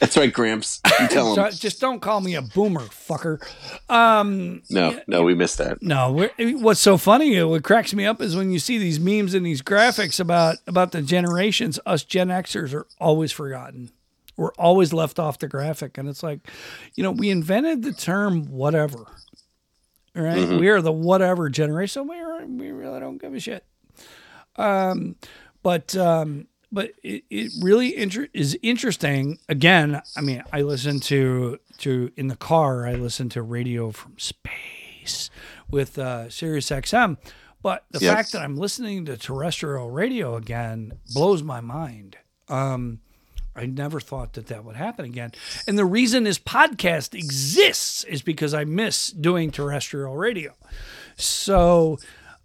[0.00, 0.80] That's right, Gramps.
[0.98, 1.52] You tell him.
[1.52, 3.40] Just don't call me a boomer, fucker.
[3.90, 5.82] Um, no, no, we missed that.
[5.82, 9.44] No, what's so funny, what cracks me up is when you see these memes and
[9.44, 11.78] these graphics about about the generations.
[11.84, 13.92] Us Gen Xers are always forgotten.
[14.36, 16.40] We're always left off the graphic, and it's like,
[16.94, 19.04] you know, we invented the term whatever.
[20.14, 20.38] Right?
[20.38, 20.58] Mm-hmm.
[20.58, 22.08] We are the whatever generation.
[22.08, 23.64] We are, we really don't give a shit.
[24.56, 25.16] Um,
[25.62, 29.38] but um, but it, it really inter- is interesting.
[29.48, 32.86] Again, I mean, I listen to to in the car.
[32.86, 35.30] I listen to radio from space
[35.70, 37.16] with uh, Sirius XM.
[37.62, 38.14] But the yep.
[38.14, 42.16] fact that I'm listening to terrestrial radio again blows my mind.
[42.48, 43.00] Um,
[43.54, 45.32] I never thought that that would happen again.
[45.66, 50.54] And the reason this podcast exists is because I miss doing terrestrial radio.
[51.16, 51.98] So,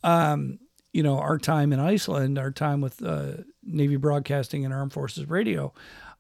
[0.03, 0.60] um,
[0.95, 5.27] you know, our time in Iceland, our time with uh, Navy Broadcasting and Armed Forces
[5.27, 5.73] Radio.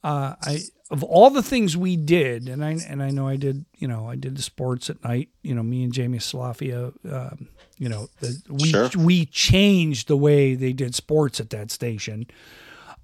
[0.03, 0.59] Uh, I
[0.91, 4.09] of all the things we did, and I and I know I did, you know,
[4.09, 5.29] I did the sports at night.
[5.43, 7.47] You know, me and Jamie Salafia, um,
[7.77, 8.89] you know, the, we sure.
[8.97, 12.27] we changed the way they did sports at that station,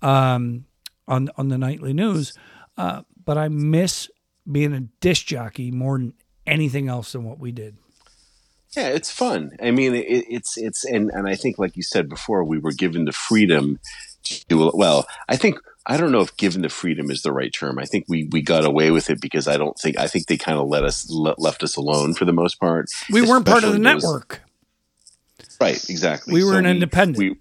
[0.02, 0.66] um,
[1.08, 2.34] on on the nightly news.
[2.76, 4.10] Uh, but I miss
[4.52, 6.16] being a disc jockey more than
[6.46, 7.78] anything else than what we did.
[8.76, 9.52] Yeah, it's fun.
[9.62, 12.72] I mean, it, it's it's and and I think, like you said before, we were
[12.72, 13.80] given the freedom
[14.24, 15.08] to well.
[15.28, 17.80] I think I don't know if given the freedom is the right term.
[17.80, 20.38] I think we we got away with it because I don't think I think they
[20.38, 22.86] kind of let us left us alone for the most part.
[23.10, 24.42] We weren't part of the those, network.
[25.60, 26.34] Right, exactly.
[26.34, 27.18] We were so an we, independent.
[27.18, 27.36] We,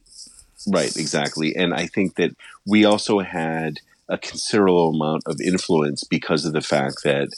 [0.72, 1.54] right, exactly.
[1.54, 2.32] And I think that
[2.66, 3.78] we also had
[4.08, 7.28] a considerable amount of influence because of the fact that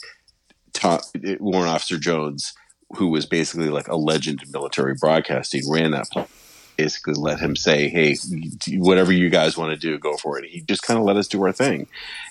[0.73, 0.99] Tom,
[1.39, 2.53] Warrant Officer Jones
[2.95, 6.07] who was basically like a legend in military broadcasting, ran that.
[6.77, 8.15] Basically, let him say, "Hey,
[8.77, 11.27] whatever you guys want to do, go for it." He just kind of let us
[11.27, 11.87] do our thing,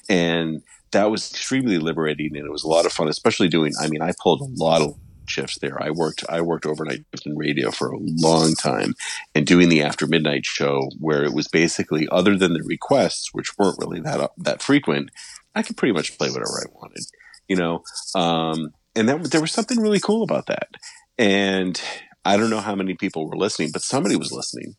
[0.08, 3.72] and that was extremely liberating, and it was a lot of fun, especially doing.
[3.80, 5.82] I mean, I pulled a lot of shifts there.
[5.82, 8.94] I worked I worked overnight in radio for a long time
[9.34, 13.56] and doing the after midnight show where it was basically other than the requests which
[13.58, 15.10] weren't really that that frequent,
[15.54, 17.04] I could pretty much play whatever I wanted.
[17.48, 17.82] You know,
[18.14, 20.68] um, and that there was something really cool about that.
[21.18, 21.80] And
[22.24, 24.76] I don't know how many people were listening, but somebody was listening.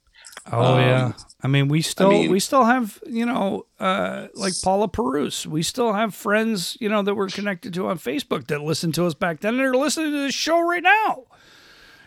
[0.52, 4.28] Oh um, yeah, I mean we still I mean, we still have you know uh,
[4.34, 5.46] like Paula Perus.
[5.46, 9.06] We still have friends you know that we're connected to on Facebook that listened to
[9.06, 11.26] us back then and are listening to this show right now.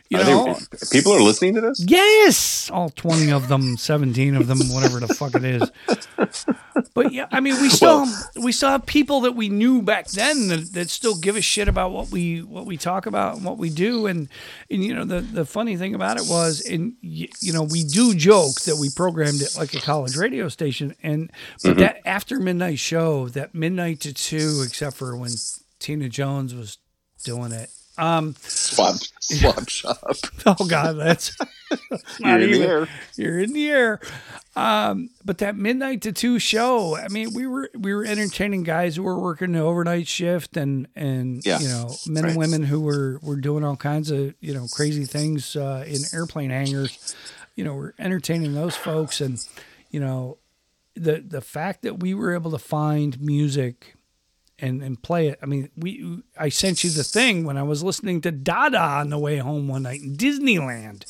[0.09, 1.85] You know, they, people are listening to this.
[1.87, 5.71] Yes, all twenty of them, seventeen of them, whatever the fuck it is.
[6.95, 10.09] But yeah, I mean, we still well, we still have people that we knew back
[10.09, 13.45] then that, that still give a shit about what we what we talk about and
[13.45, 14.07] what we do.
[14.07, 14.29] And
[14.71, 18.15] and you know, the the funny thing about it was, and you know, we do
[18.15, 21.31] joke that we programmed it like a college radio station, and
[21.63, 21.81] but mm-hmm.
[21.81, 25.33] that after midnight show, that midnight to two, except for when
[25.79, 26.79] Tina Jones was
[27.25, 30.17] doing it um, swap swap shop.
[30.45, 31.37] Oh God, that's
[32.19, 32.89] you're in even, the air.
[33.17, 34.01] You're in the air.
[34.55, 38.97] Um, but that midnight to two show, I mean, we were we were entertaining guys
[38.97, 41.59] who were working the overnight shift and and yeah.
[41.59, 42.31] you know men right.
[42.31, 46.01] and women who were were doing all kinds of you know crazy things uh, in
[46.13, 47.15] airplane hangars.
[47.55, 49.39] You know, we're entertaining those folks, and
[49.91, 50.39] you know,
[50.95, 53.96] the the fact that we were able to find music
[54.59, 55.39] and and play it.
[55.43, 59.11] I mean, we I sent you the thing when I was listening to Dada on
[59.11, 61.05] the way home one night in Disneyland,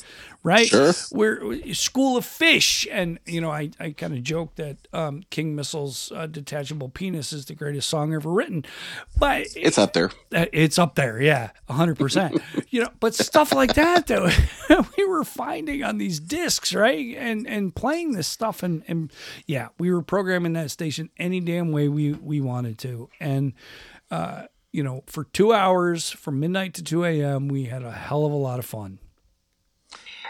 [0.47, 0.67] right?
[0.67, 0.93] Sure.
[1.11, 5.55] We're School of Fish, and you know, I, I kind of joke that um, King
[5.55, 8.63] Missile's uh, "Detachable Penis" is the greatest song ever written,
[9.17, 10.09] but it's up there.
[10.33, 12.41] Uh, it's up there, yeah, hundred percent.
[12.69, 14.29] You know, but stuff like that though,
[14.97, 19.11] we were finding on these discs, right, and and playing this stuff, and and
[19.45, 23.53] yeah, we were programming that station any damn way we we wanted to, and.
[24.09, 28.25] Uh, you know, for two hours from midnight to 2 a.m., we had a hell
[28.25, 28.99] of a lot of fun.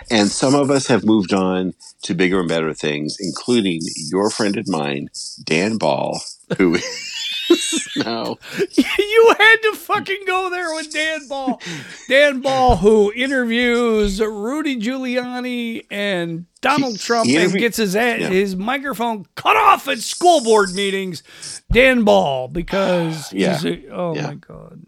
[0.10, 4.56] And some of us have moved on to bigger and better things, including your friend
[4.56, 5.10] and mine,
[5.44, 6.22] Dan Ball,
[6.58, 6.78] who
[7.98, 8.38] no.
[9.00, 11.62] You had to fucking go there with Dan Ball.
[12.08, 18.30] Dan Ball, who interviews Rudy Giuliani and Donald Trump and gets his ad, yeah.
[18.30, 21.24] his microphone cut off at school board meetings.
[21.72, 23.60] Dan Ball, because yeah.
[23.64, 24.28] A, oh yeah.
[24.28, 24.82] my God.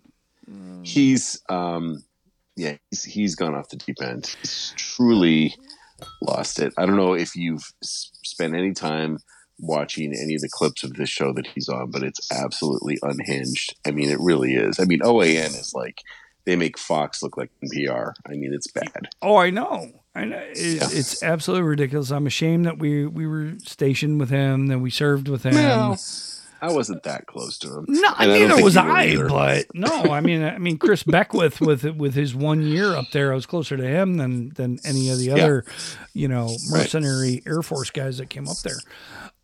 [0.84, 2.03] He's um
[2.60, 4.36] yeah, he's, he's gone off the deep end.
[4.41, 5.56] He's truly
[6.22, 6.73] lost it.
[6.77, 9.19] I don't know if you've spent any time
[9.60, 13.76] watching any of the clips of this show that he's on, but it's absolutely unhinged.
[13.86, 14.80] I mean, it really is.
[14.80, 16.02] I mean, OAN is like
[16.45, 18.14] they make Fox look like NPR.
[18.26, 19.10] I mean, it's bad.
[19.22, 19.91] Oh, I know.
[20.15, 20.38] I know.
[20.38, 20.88] It, yeah.
[20.91, 22.11] It's absolutely ridiculous.
[22.11, 25.56] I'm ashamed that we we were stationed with him, that we served with him.
[25.56, 25.98] Well,
[26.61, 27.86] I wasn't that close to him.
[27.88, 29.15] No, and neither I was I.
[29.15, 33.31] But no, I mean, I mean, Chris Beckwith with with his one year up there,
[33.31, 35.73] I was closer to him than than any of the other, yeah.
[36.14, 37.48] you know, mercenary right.
[37.48, 38.80] Air Force guys that came up there.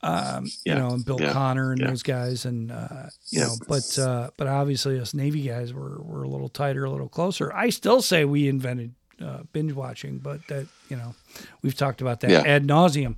[0.01, 0.75] Um, yeah.
[0.75, 1.33] you know, and Bill yeah.
[1.33, 5.73] Connor and those guys, and uh, you know, but uh, but obviously us Navy guys
[5.73, 7.51] were were a little tighter, a little closer.
[7.53, 11.15] I still say we invented uh, binge watching, but that you know,
[11.61, 13.17] we've talked about that ad nauseum.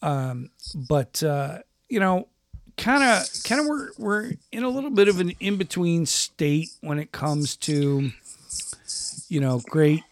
[0.00, 2.28] Um, but uh, you know,
[2.76, 6.70] kind of kind of we're we're in a little bit of an in between state
[6.80, 8.10] when it comes to
[9.28, 10.02] you know great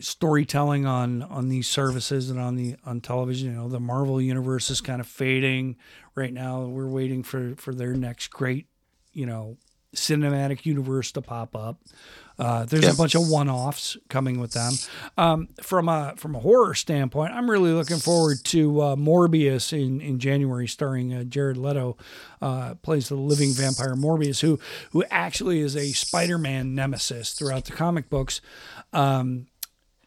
[0.00, 3.50] storytelling on on these services and on the on television.
[3.50, 5.76] You know the marvel universe is kind of fading
[6.14, 6.62] right now.
[6.62, 8.66] We're waiting for for their next great
[9.12, 9.56] you know
[9.94, 11.80] cinematic universe to pop up
[12.40, 14.72] uh, there's a bunch of one-offs coming with them.
[15.18, 20.00] Um, from a from a horror standpoint, I'm really looking forward to uh, Morbius in,
[20.00, 21.96] in January, starring uh, Jared Leto,
[22.40, 24.58] uh, plays the living vampire Morbius, who
[24.92, 28.40] who actually is a Spider-Man nemesis throughout the comic books.
[28.92, 29.46] Um,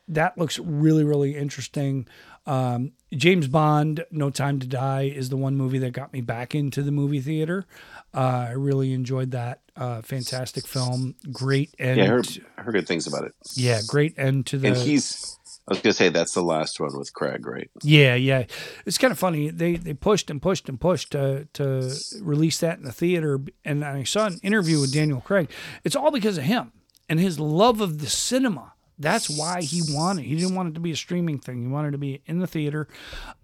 [0.07, 2.07] that looks really really interesting.
[2.45, 6.53] Um, James Bond, No Time to Die, is the one movie that got me back
[6.53, 7.65] into the movie theater.
[8.13, 9.61] Uh, I really enjoyed that.
[9.75, 11.15] Uh, fantastic film.
[11.31, 11.97] Great end.
[11.97, 12.27] Yeah, I heard,
[12.57, 13.33] I heard good things about it.
[13.55, 14.69] Yeah, great end to the.
[14.69, 15.37] And he's.
[15.65, 17.69] I was gonna say that's the last one with Craig, right?
[17.83, 18.45] Yeah, yeah.
[18.85, 19.49] It's kind of funny.
[19.49, 23.85] They they pushed and pushed and pushed to to release that in the theater, and
[23.85, 25.49] I saw an interview with Daniel Craig.
[25.85, 26.73] It's all because of him
[27.07, 28.73] and his love of the cinema.
[28.99, 30.25] That's why he wanted.
[30.25, 31.61] He didn't want it to be a streaming thing.
[31.61, 32.87] He wanted to be in the theater.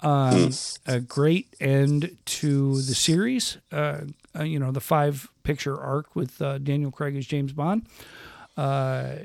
[0.01, 0.79] Um, mm.
[0.85, 3.57] A great end to the series.
[3.71, 4.01] Uh,
[4.39, 7.87] uh, you know, the five picture arc with uh, Daniel Craig as James Bond.
[8.57, 9.17] Uh,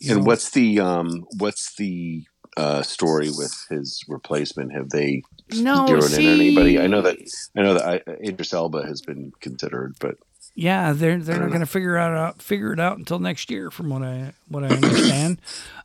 [0.00, 2.24] and know, what's the um, what's the
[2.56, 4.72] uh, story with his replacement?
[4.72, 5.22] Have they
[5.54, 6.78] no, zeroed see, in anybody?
[6.78, 7.16] I know that
[7.56, 10.16] I know that I, Idris Elba has been considered, but
[10.54, 13.70] yeah, they're they're not going to figure out, out figure it out until next year,
[13.70, 15.40] from what I what I understand.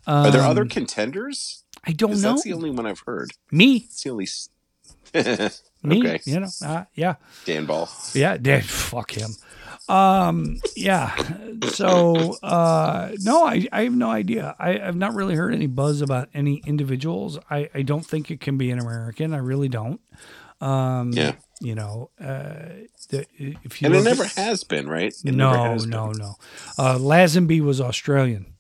[0.08, 1.64] um, Are there other um, contenders?
[1.84, 2.18] I don't know.
[2.18, 3.32] That's the only one I've heard.
[3.52, 3.88] Me.
[3.90, 4.28] It's the only.
[5.84, 6.20] Me, okay.
[6.26, 7.16] you know, uh, yeah.
[7.46, 7.90] Dan Ball.
[8.14, 8.62] Yeah, Dan.
[8.66, 9.32] Fuck him.
[9.90, 11.16] Um, yeah.
[11.70, 14.56] So, uh, no, I, I have no idea.
[14.60, 17.40] I, I've not really heard any buzz about any individuals.
[17.50, 19.34] I, I don't think it can be an American.
[19.34, 20.00] I really don't.
[20.62, 21.34] Um, yeah.
[21.60, 25.14] You know, uh, the, if you and it never at, has been, right?
[25.26, 26.18] It no, no, been.
[26.18, 26.36] no.
[26.78, 28.51] Uh, Lazenby was Australian.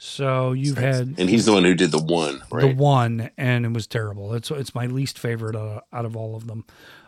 [0.00, 2.60] So you've had, and he's the one who did the one, right?
[2.60, 4.32] The one, and it was terrible.
[4.32, 6.64] It's it's my least favorite uh, out of all of them.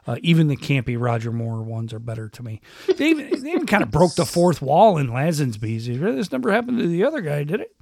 [0.08, 2.60] Uh, even the campy Roger Moore ones are better to me.
[2.96, 5.86] They even, they even kind of broke the fourth wall in Lazenby's.
[5.86, 7.76] This never happened to the other guy, did it?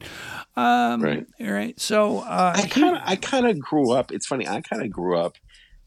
[0.56, 1.26] Um, right.
[1.40, 1.80] Right.
[1.80, 4.12] So uh, I kind of I kind of grew up.
[4.12, 4.46] It's funny.
[4.46, 5.36] I kind of grew up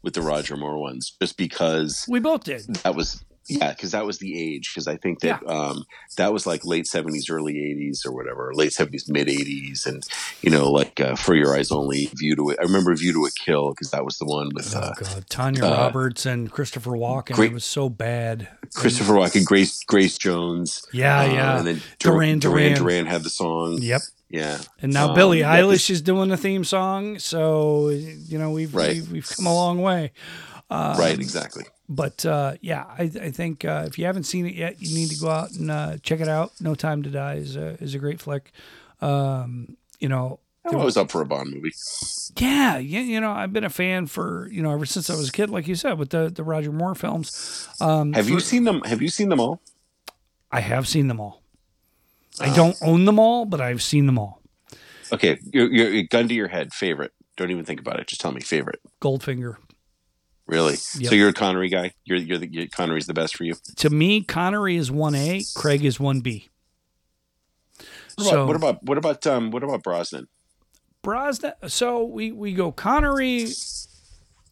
[0.02, 2.62] with the Roger Moore ones just because we both did.
[2.82, 4.72] That was yeah, because that was the age.
[4.72, 5.48] Because I think that yeah.
[5.48, 5.84] um,
[6.16, 10.06] that was like late seventies, early eighties, or whatever, late seventies, mid eighties, and
[10.42, 12.50] you know, like uh, for your eyes only, View to.
[12.50, 12.58] it.
[12.60, 15.24] I remember View to a Kill because that was the one with oh, uh, God.
[15.28, 17.34] Tanya uh, Roberts and Christopher Walken.
[17.34, 18.48] Great, it was so bad.
[18.74, 20.86] Christopher and, Walken, Grace Grace Jones.
[20.92, 21.58] Yeah, uh, yeah.
[21.58, 23.78] And then Duran Duran Duran had the song.
[23.80, 24.02] Yep.
[24.30, 24.58] Yeah.
[24.80, 28.94] And now um, Billie Eilish is doing the theme song, so you know we've right.
[28.94, 30.12] we've, we've come a long way.
[30.70, 31.64] Um, right, exactly.
[31.94, 35.10] But uh, yeah, I, I think uh, if you haven't seen it yet, you need
[35.10, 36.52] to go out and uh, check it out.
[36.58, 38.50] No Time to Die is a, is a great flick.
[39.02, 41.72] Um, you know, I'm always up for a Bond movie.
[42.36, 45.28] Yeah, yeah, you know, I've been a fan for you know ever since I was
[45.28, 47.68] a kid, like you said, with the the Roger Moore films.
[47.80, 48.80] Um, have for, you seen them?
[48.84, 49.60] Have you seen them all?
[50.50, 51.42] I have seen them all.
[52.40, 54.40] I uh, don't own them all, but I've seen them all.
[55.12, 56.72] Okay, your gun to your head.
[56.72, 57.12] Favorite?
[57.36, 58.06] Don't even think about it.
[58.06, 58.80] Just tell me favorite.
[59.00, 59.56] Goldfinger.
[60.52, 60.74] Really?
[60.98, 61.08] Yep.
[61.08, 61.94] So you're a Connery guy.
[62.04, 63.54] You're you're the you're, Connery's the best for you.
[63.76, 65.40] To me, Connery is one A.
[65.56, 66.50] Craig is one B.
[68.16, 70.28] What so what about what about um what about Brosnan?
[71.00, 71.54] Brosnan.
[71.68, 73.46] So we we go Connery.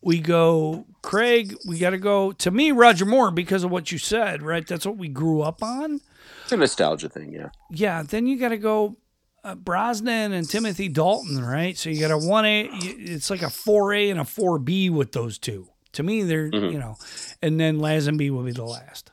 [0.01, 1.55] We go Craig.
[1.68, 4.43] We got to go to me Roger Moore because of what you said.
[4.43, 4.66] Right.
[4.66, 6.01] That's what we grew up on.
[6.44, 7.35] It's a nostalgia thing.
[7.35, 7.51] Yeah.
[7.68, 8.02] Yeah.
[8.05, 8.97] Then you got to go
[9.44, 11.77] uh, Brosnan and Timothy Dalton, right?
[11.77, 12.70] So you got a one A.
[12.72, 15.68] It's like a four A and a four B with those two.
[15.92, 16.72] To me, they're mm-hmm.
[16.72, 16.96] you know,
[17.42, 19.10] and then Lazenby will be the last.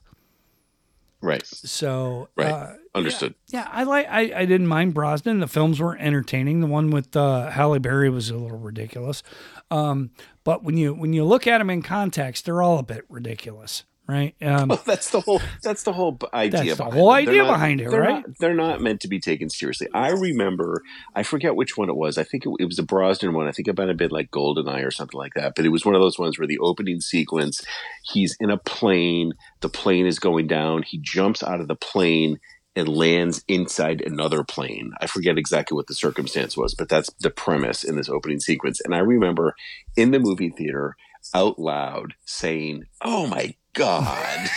[1.22, 1.46] Right.
[1.46, 2.52] So right.
[2.52, 3.34] Uh, understood.
[3.48, 4.08] Yeah, yeah I like.
[4.08, 5.40] I, I didn't mind Brosnan.
[5.40, 6.60] The films were entertaining.
[6.60, 9.24] The one with uh, Halle Berry was a little ridiculous,
[9.72, 10.12] um,
[10.44, 13.84] but when you when you look at them in context, they're all a bit ridiculous
[14.08, 14.36] right?
[14.42, 16.76] Um, well, that's the whole that's the whole idea.
[16.76, 18.28] That's the whole idea not, behind it, they're right?
[18.28, 19.88] Not, they're not meant to be taken seriously.
[19.94, 20.84] I remember,
[21.16, 22.18] I forget which one it was.
[22.18, 23.48] I think it, it was the Brosnan one.
[23.48, 25.54] I think it might have been like Goldeneye or something like that.
[25.56, 27.64] But it was one of those ones where the opening sequence,
[28.04, 29.34] he's in a plane.
[29.62, 30.84] The plane is going down.
[30.84, 32.40] He jumps out of the plane
[32.78, 34.92] and lands inside another plane.
[35.02, 38.80] I forget exactly what the circumstance was, but that's the premise in this opening sequence.
[38.86, 39.56] And I remember
[39.96, 40.96] in the movie theater
[41.34, 44.50] out loud saying, "Oh my God.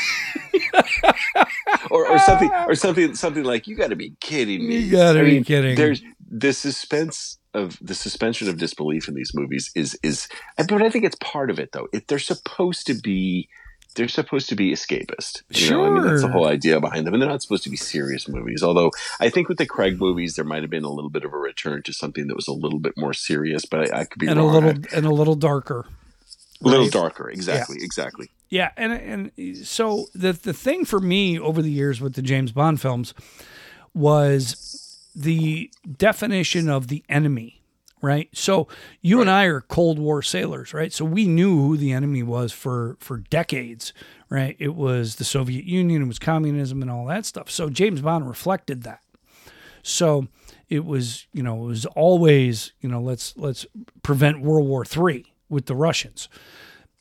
[1.90, 4.78] or, or something, or something, something like you got to be kidding me.
[4.78, 5.76] You got to be mean, kidding.
[5.76, 10.90] There's the suspense of the suspension of disbelief in these movies is is, but I
[10.90, 11.88] think it's part of it though.
[11.92, 13.48] If they're supposed to be,
[13.96, 15.42] they're supposed to be escapist.
[15.50, 15.84] You sure, know?
[15.84, 18.28] I mean that's the whole idea behind them, and they're not supposed to be serious
[18.28, 18.62] movies.
[18.62, 21.32] Although I think with the Craig movies, there might have been a little bit of
[21.32, 24.20] a return to something that was a little bit more serious, but I, I could
[24.20, 24.48] be and wrong.
[24.48, 25.86] a little and a little darker.
[26.62, 27.84] A little darker, exactly, yeah.
[27.84, 28.30] exactly.
[28.50, 32.50] Yeah, and and so the the thing for me over the years with the James
[32.50, 33.14] Bond films
[33.94, 37.62] was the definition of the enemy,
[38.02, 38.28] right?
[38.32, 38.66] So
[39.00, 39.22] you right.
[39.22, 40.92] and I are Cold War sailors, right?
[40.92, 43.92] So we knew who the enemy was for for decades,
[44.28, 44.56] right?
[44.58, 47.50] It was the Soviet Union, it was communism and all that stuff.
[47.50, 49.00] So James Bond reflected that.
[49.84, 50.26] So
[50.68, 53.64] it was, you know, it was always, you know, let's let's
[54.02, 56.28] prevent World War 3 with the Russians.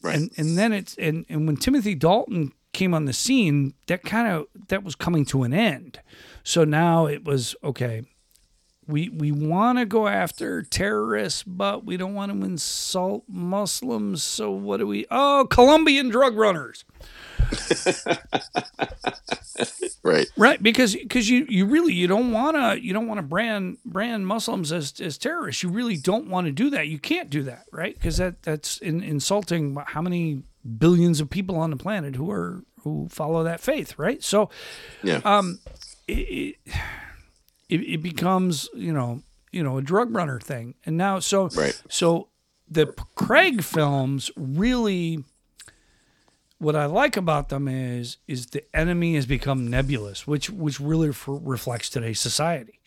[0.01, 0.15] Right.
[0.15, 4.27] And and then it's and, and when Timothy Dalton came on the scene, that kind
[4.27, 5.99] of that was coming to an end.
[6.43, 8.03] So now it was okay.
[8.89, 14.23] We we want to go after terrorists, but we don't want to insult Muslims.
[14.23, 15.05] So what do we?
[15.11, 16.85] Oh, Colombian drug runners.
[20.03, 23.23] right right because because you you really you don't want to you don't want to
[23.23, 27.29] brand brand muslims as as terrorists you really don't want to do that you can't
[27.29, 30.43] do that right because that that's in, insulting how many
[30.77, 34.49] billions of people on the planet who are who follow that faith right so
[35.03, 35.59] yeah um
[36.07, 36.55] it, it,
[37.69, 39.21] it becomes you know
[39.51, 42.27] you know a drug runner thing and now so right so
[42.69, 42.85] the
[43.15, 45.23] craig films really
[46.59, 51.11] what I like about them is is the enemy has become nebulous, which which really
[51.27, 52.79] reflects today's society,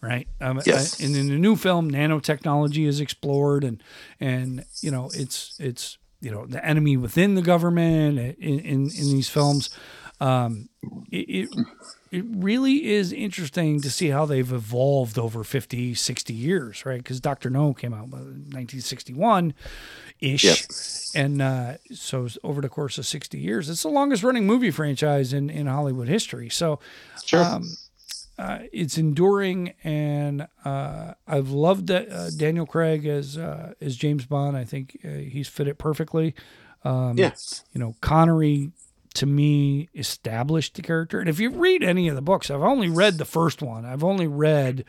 [0.00, 0.28] right?
[0.40, 1.00] Um, yes.
[1.00, 3.82] I, and in the new film, nanotechnology is explored, and
[4.20, 9.10] and you know it's it's you know the enemy within the government in in, in
[9.10, 9.70] these films.
[10.20, 10.68] Um,
[11.10, 11.66] it, it
[12.10, 16.98] it really is interesting to see how they've evolved over 50, 60 years, right?
[16.98, 17.50] Because Dr.
[17.50, 19.54] No came out in 1961
[20.20, 20.44] ish.
[20.44, 21.24] Yep.
[21.24, 25.32] And uh, so over the course of 60 years, it's the longest running movie franchise
[25.32, 26.48] in, in Hollywood history.
[26.48, 26.78] So
[27.24, 27.44] sure.
[27.44, 27.64] Um,
[28.38, 34.58] uh, it's enduring, and uh, I've loved uh, Daniel Craig as uh, as James Bond.
[34.58, 36.34] I think uh, he's fit it perfectly.
[36.84, 37.32] Um, yeah.
[37.72, 38.72] You know, Connery
[39.16, 41.20] to me established the character.
[41.20, 43.84] And if you read any of the books, I've only read the first one.
[43.84, 44.84] I've only read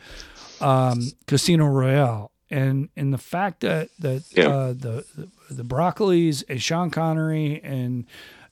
[0.60, 4.48] um, Casino Royale, and and the fact that that yeah.
[4.48, 8.06] uh, the, the the Broccoli's and Sean Connery and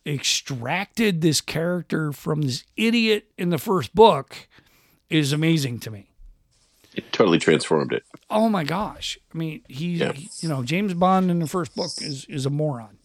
[0.04, 4.48] extracted this character from this idiot in the first book
[5.10, 6.10] is amazing to me.
[6.94, 8.04] It totally transformed it.
[8.30, 9.18] Oh my gosh!
[9.34, 10.12] I mean, he's yeah.
[10.12, 12.95] he, you know James Bond in the first book is is a moron,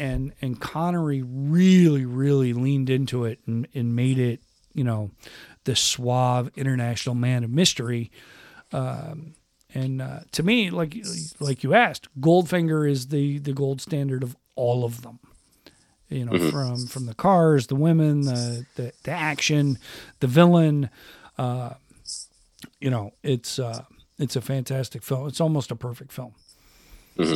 [0.00, 4.40] and and Connery really really leaned into it and, and made it
[4.72, 5.10] you know
[5.64, 8.10] the suave international man of mystery.
[8.72, 9.34] Um,
[9.72, 10.96] and uh, to me, like
[11.38, 15.20] like you asked, Goldfinger is the the gold standard of all of them.
[16.08, 16.48] You know, mm-hmm.
[16.48, 19.78] from from the cars, the women, the the, the action,
[20.20, 20.88] the villain.
[21.38, 21.74] Uh,
[22.80, 23.84] you know, it's uh,
[24.18, 25.28] it's a fantastic film.
[25.28, 26.34] It's almost a perfect film.
[27.16, 27.34] Mm-hmm.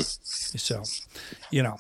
[0.59, 0.83] So,
[1.51, 1.77] you know,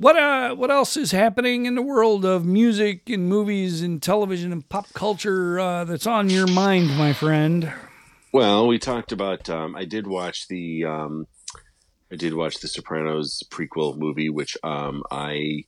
[0.00, 4.50] what uh, what else is happening in the world of music and movies and television
[4.50, 7.70] and pop culture uh, that's on your mind, my friend?
[8.32, 9.50] Well, we talked about.
[9.50, 10.86] Um, I did watch the.
[10.86, 11.26] Um,
[12.10, 15.64] I did watch the Sopranos prequel movie, which um, I.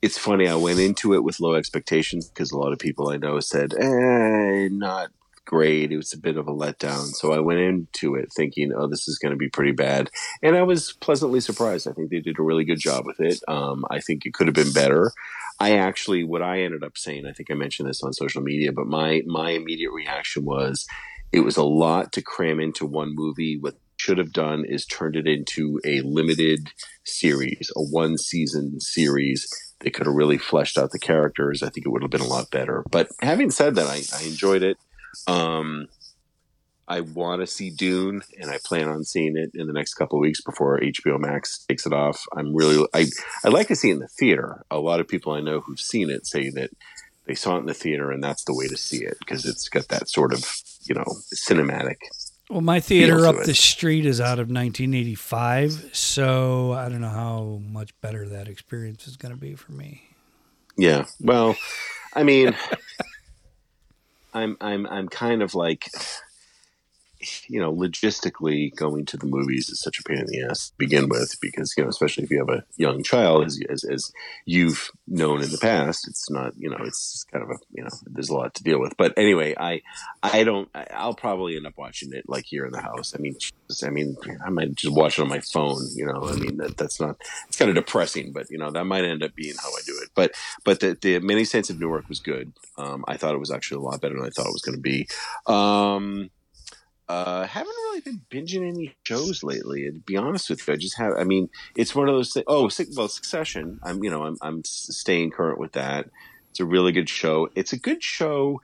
[0.00, 0.46] It's funny.
[0.46, 3.74] I went into it with low expectations because a lot of people I know said,
[3.74, 5.10] "Eh, not
[5.44, 5.92] great.
[5.92, 9.08] It was a bit of a letdown." So I went into it thinking, "Oh, this
[9.08, 10.10] is going to be pretty bad,"
[10.42, 11.88] and I was pleasantly surprised.
[11.88, 13.40] I think they did a really good job with it.
[13.48, 15.12] Um, I think it could have been better.
[15.60, 18.72] I actually, what I ended up saying, I think I mentioned this on social media,
[18.72, 20.86] but my my immediate reaction was
[21.32, 23.58] it was a lot to cram into one movie.
[23.58, 26.70] What should have done is turned it into a limited
[27.04, 29.46] series, a one season series
[29.84, 32.26] they could have really fleshed out the characters, I think it would have been a
[32.26, 32.84] lot better.
[32.90, 34.78] But having said that, I, I enjoyed it.
[35.26, 35.88] Um,
[36.86, 40.18] I want to see Dune, and I plan on seeing it in the next couple
[40.18, 42.24] of weeks before HBO Max takes it off.
[42.36, 43.06] I'm really I
[43.44, 44.64] I like to see it in the theater.
[44.70, 46.70] A lot of people I know who've seen it say that
[47.26, 49.68] they saw it in the theater, and that's the way to see it because it's
[49.68, 50.44] got that sort of
[50.82, 51.04] you know
[51.34, 51.96] cinematic.
[52.50, 57.62] Well, my theater up the street is out of 1985, so I don't know how
[57.66, 60.10] much better that experience is going to be for me.
[60.76, 61.56] Yeah, well,
[62.12, 62.54] I mean,
[64.34, 65.88] I'm I'm I'm kind of like
[67.48, 70.74] you know, logistically going to the movies is such a pain in the ass to
[70.78, 74.12] begin with because, you know, especially if you have a young child, as, as, as,
[74.46, 77.90] you've known in the past, it's not, you know, it's kind of a, you know,
[78.06, 78.96] there's a lot to deal with.
[78.96, 79.82] But anyway, I,
[80.22, 83.14] I don't, I'll probably end up watching it like here in the house.
[83.16, 83.36] I mean,
[83.82, 86.76] I mean, I might just watch it on my phone, you know, I mean, that,
[86.76, 87.16] that's not,
[87.48, 89.98] it's kind of depressing, but, you know, that might end up being how I do
[90.02, 90.10] it.
[90.14, 90.32] But,
[90.64, 92.52] but the, the Many Saints of Newark was good.
[92.76, 94.76] Um, I thought it was actually a lot better than I thought it was going
[94.76, 95.06] to be.
[95.46, 96.30] Um,
[97.08, 99.90] uh, haven't really been binging any shows lately.
[99.90, 101.12] To be honest with you, I just have.
[101.18, 102.44] I mean, it's one of those things.
[102.48, 103.78] Oh, well, Succession.
[103.82, 106.08] I'm, you know, I'm, I'm staying current with that.
[106.50, 107.48] It's a really good show.
[107.54, 108.60] It's a good show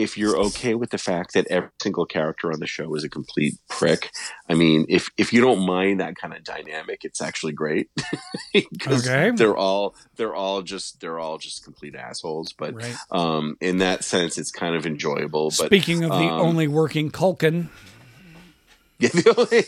[0.00, 3.08] if you're okay with the fact that every single character on the show is a
[3.08, 4.10] complete prick.
[4.48, 7.90] I mean, if if you don't mind that kind of dynamic, it's actually great
[8.52, 9.30] because okay.
[9.36, 12.52] they're all they're all just they're all just complete assholes.
[12.52, 12.96] But right.
[13.10, 15.46] um, in that sense, it's kind of enjoyable.
[15.50, 17.68] But speaking of the um, only working Culkin.
[19.00, 19.08] Yeah,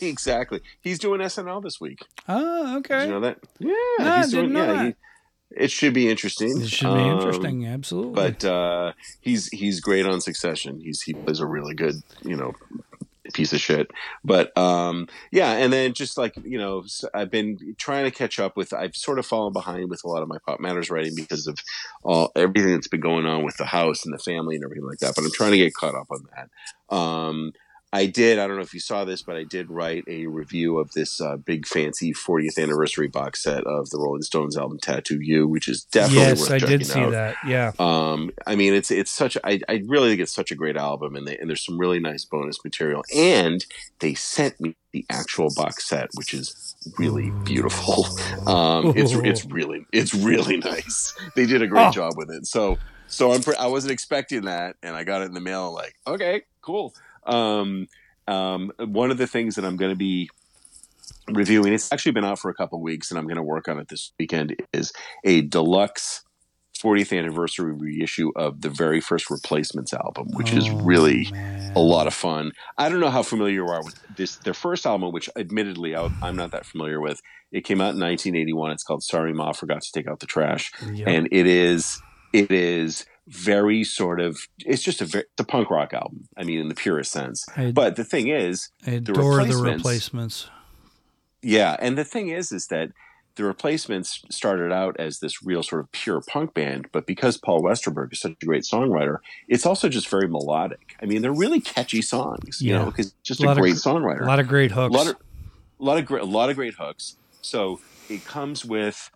[0.02, 0.60] exactly.
[0.82, 2.04] He's doing SNL this week.
[2.28, 2.98] Oh, okay.
[2.98, 3.38] Did you know that?
[3.59, 4.54] Yeah, no, he's doing.
[4.54, 4.90] yeah,
[5.56, 6.60] it should be interesting.
[6.60, 8.14] It should be um, interesting, absolutely.
[8.14, 10.80] But uh, he's he's great on Succession.
[10.80, 12.54] He's he plays a really good, you know,
[13.32, 13.90] piece of shit.
[14.24, 16.84] But um, yeah, and then just like you know,
[17.14, 18.72] I've been trying to catch up with.
[18.72, 21.58] I've sort of fallen behind with a lot of my PopMatters writing because of
[22.02, 24.98] all everything that's been going on with the house and the family and everything like
[24.98, 25.14] that.
[25.14, 26.94] But I'm trying to get caught up on that.
[26.94, 27.52] Um,
[27.94, 28.39] I did.
[28.39, 31.20] I don't know if you saw this, but I did write a review of this
[31.20, 35.69] uh, big fancy 40th anniversary box set of the Rolling Stones album "Tattoo You," which
[35.69, 37.12] is definitely yes, worth I did see out.
[37.12, 37.36] that.
[37.47, 37.73] Yeah.
[37.78, 39.36] Um, I mean, it's it's such.
[39.44, 42.01] I, I really think it's such a great album, and they, and there's some really
[42.01, 43.05] nice bonus material.
[43.14, 43.64] And
[43.98, 48.06] they sent me the actual box set, which is really beautiful.
[48.47, 51.14] Um, it's it's really it's really nice.
[51.36, 51.93] They did a great oh.
[51.93, 52.47] job with it.
[52.47, 55.73] So so I'm I wasn't expecting that, and I got it in the mail.
[55.73, 56.94] Like, okay, cool.
[57.26, 57.88] Um,
[58.28, 60.30] um, one of the things that I'm going to be
[61.28, 63.78] reviewing, it's actually been out for a couple weeks, and I'm going to work on
[63.78, 64.92] it this weekend, is
[65.24, 66.22] a deluxe
[66.82, 71.72] 40th anniversary reissue of the very first Replacements album, which oh, is really man.
[71.76, 72.52] a lot of fun.
[72.76, 74.36] I don't know how familiar you are with this.
[74.36, 77.20] Their first album, which admittedly I, am not that familiar with,
[77.52, 78.72] it came out in 1981.
[78.72, 81.06] It's called "Sorry Ma Forgot to Take Out the Trash," yep.
[81.06, 82.00] and it is
[82.32, 86.28] it is very sort of it's just a very, a punk rock album.
[86.36, 87.44] I mean, in the purest sense.
[87.56, 90.50] I, but the thing is, I adore the replacements, the replacements.
[91.42, 92.90] Yeah, and the thing is, is that
[93.34, 97.62] the replacements started out as this real sort of pure punk band, but because Paul
[97.62, 99.18] Westerberg is such a great songwriter,
[99.48, 100.96] it's also just very melodic.
[101.00, 102.78] I mean, they're really catchy songs, you yeah.
[102.78, 104.22] know, because just a, a great of, songwriter.
[104.22, 104.94] A lot of great hooks.
[104.94, 107.16] A lot of, a lot of great, a lot of great hooks.
[107.40, 107.80] So
[108.10, 109.10] it comes with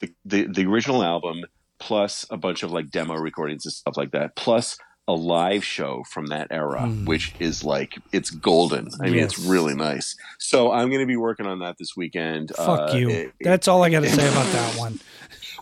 [0.00, 1.44] the, the, the original album
[1.78, 6.02] plus a bunch of like demo recordings and stuff like that, plus a live show
[6.08, 7.06] from that era, mm.
[7.06, 8.88] which is like it's golden.
[9.00, 10.16] I mean, it's really nice.
[10.38, 12.52] So I'm going to be working on that this weekend.
[12.56, 13.10] Fuck uh, you.
[13.10, 15.00] It, That's all I got to say about that one.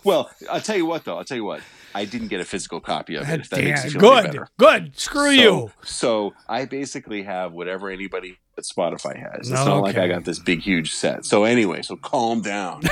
[0.03, 1.17] Well, I'll tell you what, though.
[1.17, 1.61] I'll tell you what.
[1.95, 3.49] I didn't get a physical copy of it.
[3.49, 4.97] that Damn, good, good.
[4.97, 5.71] Screw so, you.
[5.83, 9.41] So I basically have whatever anybody at Spotify has.
[9.41, 9.81] It's not okay.
[9.81, 11.23] like I got this big, huge set.
[11.23, 12.81] So anyway, so calm down.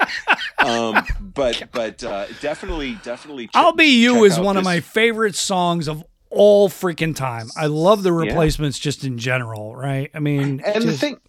[0.60, 3.48] um, but but uh, definitely, definitely.
[3.54, 4.60] I'll be you is one this.
[4.60, 7.48] of my favorite songs of all freaking time.
[7.56, 8.84] I love the replacements yeah.
[8.84, 10.10] just in general, right?
[10.14, 11.20] I mean, and just, the thing,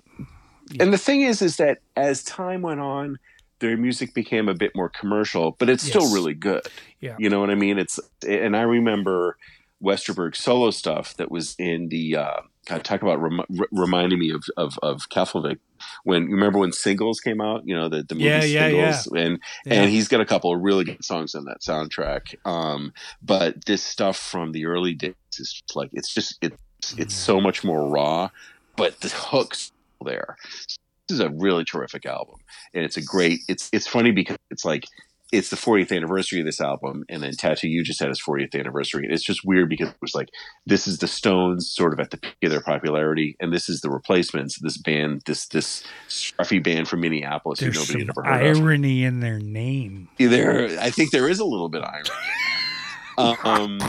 [0.72, 0.84] yeah.
[0.84, 3.20] and the thing is, is that as time went on,
[3.60, 5.92] their music became a bit more commercial, but it's yes.
[5.92, 6.62] still really good.
[7.00, 7.80] Yeah, you know what I mean.
[7.80, 9.38] It's and I remember
[9.84, 12.18] Westerberg solo stuff that was in the.
[12.18, 15.58] Uh, God, talk about rem- reminding me of of, of Keflavik
[16.04, 19.10] when you remember when Singles came out, you know the the movie yeah, yeah, Singles,
[19.14, 19.22] yeah.
[19.22, 22.36] and and he's got a couple of really good songs on that soundtrack.
[22.46, 27.14] Um, but this stuff from the early days is just like it's just it's it's
[27.16, 28.30] so much more raw,
[28.76, 29.72] but the hooks
[30.04, 30.38] there.
[31.08, 32.38] This is a really terrific album,
[32.74, 33.40] and it's a great.
[33.48, 34.86] It's it's funny because it's like
[35.32, 38.58] it's the 40th anniversary of this album, and then Tattoo You just had its 40th
[38.58, 39.06] anniversary.
[39.06, 40.30] And it's just weird because it was like
[40.66, 43.82] this is the Stones sort of at the peak of their popularity, and this is
[43.82, 48.46] the Replacements, this band, this this scruffy band from Minneapolis There's who nobody ever heard
[48.48, 48.58] of.
[48.62, 50.10] irony in their name.
[50.18, 53.40] There, I think there is a little bit of irony.
[53.44, 53.80] um,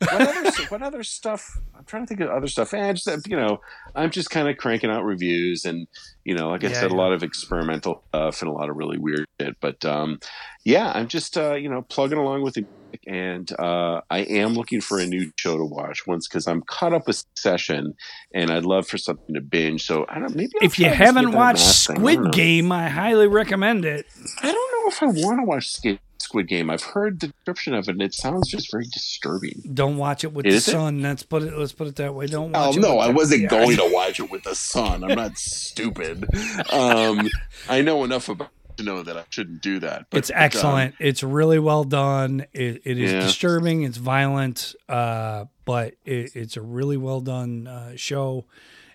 [0.00, 1.58] what other what other stuff?
[1.76, 2.72] I'm trying to think of other stuff.
[2.74, 3.58] Eh, just, you know,
[3.94, 5.86] I'm just kind of cranking out reviews, and
[6.24, 8.76] you know, like I Yeah, said, a lot of experimental stuff and a lot of
[8.76, 9.56] really weird shit.
[9.60, 10.18] But um,
[10.64, 12.66] yeah, I'm just uh, you know plugging along with it,
[13.06, 16.92] and uh, I am looking for a new show to watch once because I'm caught
[16.92, 17.94] up with Session,
[18.34, 19.84] and I'd love for something to binge.
[19.84, 21.96] So I don't maybe I'll If you haven't watched thing.
[21.96, 22.32] Squid.
[22.32, 24.06] Game, I highly recommend it.
[24.42, 26.70] I don't know if I want to watch Squid Squid Game.
[26.70, 29.62] I've heard the description of it, and it sounds just very disturbing.
[29.74, 30.74] Don't watch it with Is the it?
[30.74, 31.02] son.
[31.02, 31.56] Let's put it.
[31.56, 32.26] Let's put it that way.
[32.26, 32.80] Don't Oh watch it.
[32.80, 35.04] no, I wasn't going to watch it with the son.
[35.04, 36.26] I'm not stupid.
[36.72, 37.28] Um,
[37.68, 40.06] I know enough about it to know that I shouldn't do that.
[40.10, 40.94] But, It's um, excellent.
[40.98, 42.46] it's really well done.
[42.52, 43.20] It, it is Yeah.
[43.20, 43.82] disturbing.
[43.84, 48.46] It's violent, uh, but it, it's a really well done uh, show,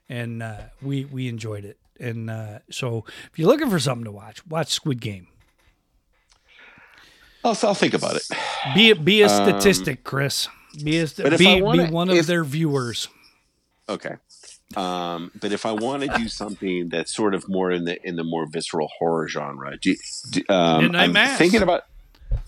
[0.10, 1.78] and uh, we we enjoyed it.
[2.00, 5.28] And uh, so, if you're looking for something to watch, watch Squid Game.
[7.44, 8.24] I'll, I'll think about it.
[8.76, 10.48] Be a, be a Um, statistic, Chris.
[10.84, 13.08] Be a st- but if be, wanna- be one of if- their viewers.
[13.90, 14.16] Okay.
[14.78, 18.16] Um, but if I want to do something that's sort of more in the in
[18.16, 19.96] the more visceral horror genre, do,
[20.30, 21.38] do, um, I'm Mass.
[21.38, 21.84] thinking about.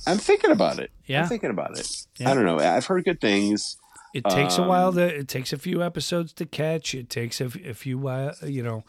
[0.08, 0.90] I'm thinking about it.
[1.06, 1.24] Yeah.
[1.24, 1.86] I'm thinking about it.
[2.18, 2.32] Yeah.
[2.32, 2.60] I don't know.
[2.60, 3.76] I've heard good things.
[4.14, 5.20] It takes a while um, to.
[5.20, 6.96] It takes a few episodes to catch.
[6.96, 7.98] It takes a few.
[7.98, 8.86] while You know,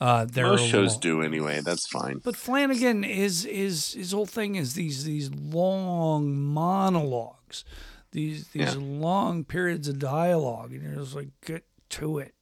[0.00, 1.60] uh, there Most shows lo- do anyway.
[1.64, 2.18] That's fine.
[2.22, 7.64] But Flanagan is is his whole thing is these these long monologues,
[8.12, 8.80] these these Yeah.
[8.80, 12.34] long periods of dialogue, and you're just like get to it.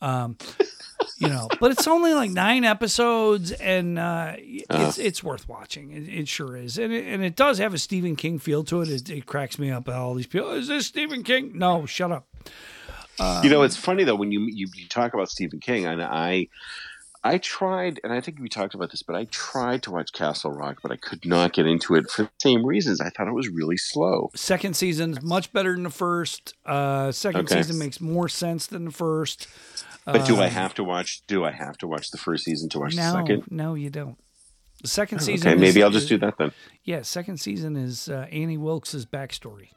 [0.00, 0.36] Um,
[1.18, 5.92] you know, but it's only like nine episodes, and uh, it's it's worth watching.
[5.92, 8.80] It, it sure is, and it, and it does have a Stephen King feel to
[8.82, 8.88] it.
[8.90, 9.88] It, it cracks me up.
[9.88, 11.52] All these people, is this Stephen King?
[11.56, 12.26] No, shut up.
[13.18, 16.48] You know, it's funny though when you, you you talk about Stephen King, and I
[17.24, 20.50] I tried, and I think we talked about this, but I tried to watch Castle
[20.50, 23.00] Rock, but I could not get into it for the same reasons.
[23.00, 24.30] I thought it was really slow.
[24.34, 26.54] Second season's much better than the first.
[26.66, 27.62] Uh, second Okay.
[27.62, 29.46] season makes more sense than the first.
[30.04, 31.22] But do I Um, have to watch?
[31.28, 33.44] Do I have to watch the first season to watch No, the second?
[33.50, 34.18] no, you don't.
[34.82, 35.48] The second season.
[35.52, 36.50] Okay, maybe I'll just do that then.
[36.82, 39.68] Yeah, second season is uh, Annie Wilkes' backstory.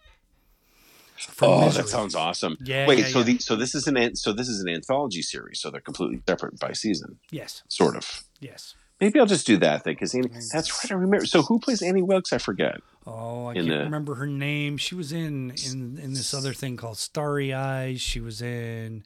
[1.41, 1.83] Oh, Misery.
[1.83, 2.57] that sounds awesome.
[2.63, 3.23] Yeah, Wait, yeah, so yeah.
[3.25, 6.59] the so this is an so this is an anthology series, so they're completely separate
[6.59, 8.23] by season, Yes, sort of.
[8.39, 8.75] yes.
[9.01, 10.13] Maybe I'll just do that then, because
[10.53, 10.91] that's right.
[10.91, 11.25] I remember.
[11.25, 12.31] So who plays Annie Wilkes?
[12.31, 12.79] I forget.
[13.05, 14.77] Oh, I can't the- remember her name.
[14.77, 17.99] She was in in in this other thing called Starry Eyes.
[18.01, 19.03] She was in.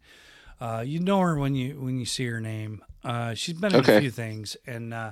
[0.61, 2.84] Uh, you know her when you when you see her name.
[3.03, 5.11] Uh, she's been in a few things, and uh,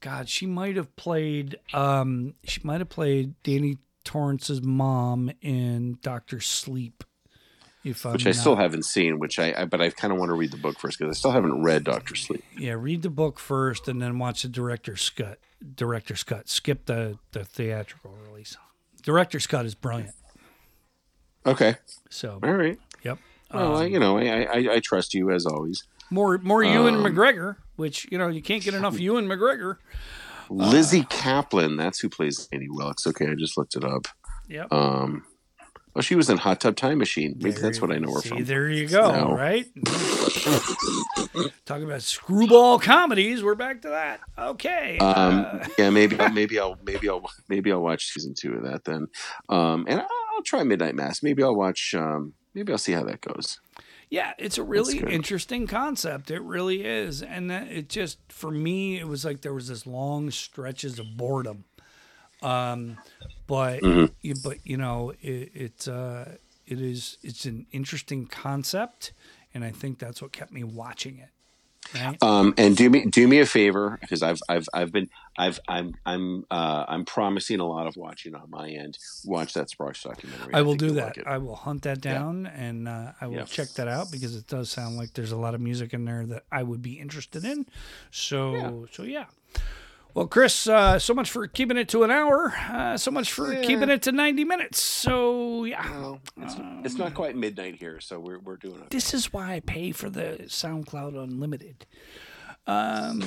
[0.00, 1.56] God, she might have played.
[1.74, 7.02] Um, she might have played Danny Torrance's mom in Doctor Sleep.
[7.82, 9.18] If I'm Which I not- still haven't seen.
[9.18, 11.18] Which I, I but I kind of want to read the book first because I
[11.18, 12.42] still haven't read Doctor Sleep.
[12.56, 15.38] yeah, read the book first, and then watch the director's cut.
[15.76, 16.48] Director's cut.
[16.48, 18.56] Skip the the theatrical release.
[19.02, 20.12] Director's cut is brilliant.
[21.46, 21.76] Okay,
[22.08, 22.78] So, all right.
[23.02, 23.18] yep.
[23.52, 25.84] Well, Um, you know, I, I I trust you as always.
[26.10, 29.76] More more Ewan Um, McGregor, which you know you can't get enough Ewan McGregor.
[30.50, 33.06] Lizzy Caplan, that's who plays Annie Wilkes.
[33.06, 34.06] Okay, I just looked it up.
[34.48, 34.72] Yep.
[34.72, 35.24] Um,
[35.94, 37.34] well, she was in Hot Tub Time Machine.
[37.38, 38.44] Maybe There that's what I know her see, from.
[38.44, 39.12] There you go.
[39.12, 39.32] No.
[39.32, 39.66] Right.
[41.64, 44.20] Talking about screwball comedies, we're back to that.
[44.36, 44.98] Okay.
[44.98, 48.64] Um, uh, yeah, maybe I'll, maybe I'll maybe I'll maybe I'll watch season two of
[48.64, 49.06] that then.
[49.48, 51.22] Um, and I'll, I'll try Midnight Mass.
[51.22, 51.94] Maybe I'll watch.
[51.96, 53.60] Um, maybe I'll see how that goes.
[54.10, 56.30] Yeah, it's a really interesting concept.
[56.30, 59.86] It really is, and that, it just for me, it was like there was this
[59.86, 61.64] long stretches of boredom.
[62.42, 62.98] Um,
[63.46, 64.10] but Mhm.
[64.20, 66.36] you, but you know, it, it's uh,
[66.66, 69.12] it is it's an interesting concept,
[69.52, 71.30] and I think that's what kept me watching it.
[71.94, 72.20] Right.
[72.22, 75.94] Um, and do me do me a favor because I've I've I've been I've I'm
[76.04, 78.98] I'm uh, I'm promising a lot of watching on my end.
[79.24, 80.54] Watch that Sparks documentary.
[80.54, 81.16] I will think do that.
[81.18, 81.26] like.
[81.26, 83.44] I will hunt that down and uh, I will Yeah.
[83.44, 86.26] check that out because it does sound like there's a lot of music in there
[86.26, 87.66] that I would be interested in.
[88.10, 88.72] So, Yeah.
[88.92, 89.24] so yeah.
[90.14, 92.54] Well, Chris, uh, so much for keeping it to an hour.
[92.70, 93.62] Uh, so much for Yeah.
[93.62, 94.80] keeping it to 90 minutes.
[94.80, 95.90] So, yeah.
[95.90, 96.54] Well, it's,
[96.84, 98.90] it's not quite midnight here, so we're we're doing it.
[98.90, 101.84] This is why I pay for the SoundCloud Unlimited.
[102.66, 103.22] Um,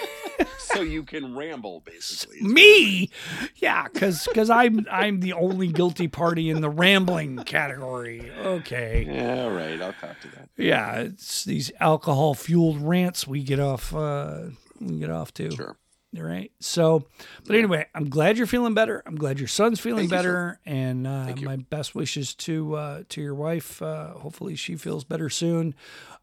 [0.58, 2.40] so you can ramble basically.
[2.42, 3.10] me,
[3.56, 8.30] yeah, because because I'm I'm the only guilty party in the rambling category.
[8.40, 9.04] Okay.
[9.06, 9.82] Yeah, all right.
[9.82, 10.48] I'll cop to that.
[10.56, 14.44] Yeah, it's these alcohol fueled rants we get off uh
[14.80, 15.50] we get off to.
[15.50, 15.76] Sure.
[16.16, 16.52] Right.
[16.60, 17.06] So,
[17.46, 19.02] but anyway, I'm glad you're feeling better.
[19.06, 21.44] I'm glad your son's feeling Thank you, better, and uh, you.
[21.46, 23.82] my best wishes to uh, to your wife.
[23.82, 25.74] Uh, hopefully, she feels better soon.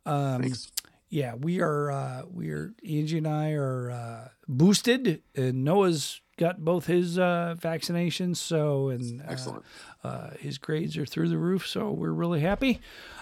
[0.05, 0.71] Um, Thanks.
[1.09, 1.91] yeah, we are.
[1.91, 2.73] Uh, we are.
[2.87, 8.37] Angie and I are uh, boosted, and Noah's got both his uh, vaccinations.
[8.37, 9.63] So, and Excellent.
[10.03, 11.67] uh, his grades are through the roof.
[11.67, 12.79] So we're really happy.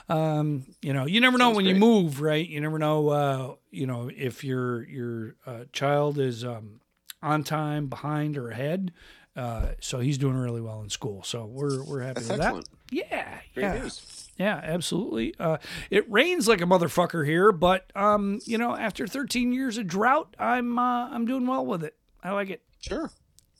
[0.10, 2.48] Um, you know, you never know Sounds when you move, right?
[2.48, 3.10] You never know.
[3.10, 6.82] Uh, you know, if your your uh, child is um,
[7.22, 8.92] on time, behind, or ahead.
[9.36, 11.24] Uh, so he's doing really well in school.
[11.24, 12.66] So we're we're happy That's with excellent.
[12.66, 12.76] that.
[12.92, 13.82] Yeah, Great yeah.
[13.82, 14.30] news.
[14.38, 15.36] Yeah, absolutely.
[15.40, 15.58] Uh,
[15.90, 20.36] it rains like a motherfucker here, but um, you know, after 13 years of drought,
[20.40, 21.96] I'm uh, I'm doing well with it.
[22.24, 22.62] I like it.
[22.82, 23.12] Sure.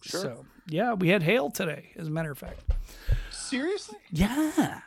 [0.02, 0.22] Sure.
[0.22, 2.60] So yeah, we had hail today, as a matter of fact.
[3.32, 3.98] Seriously?
[4.12, 4.82] Yeah,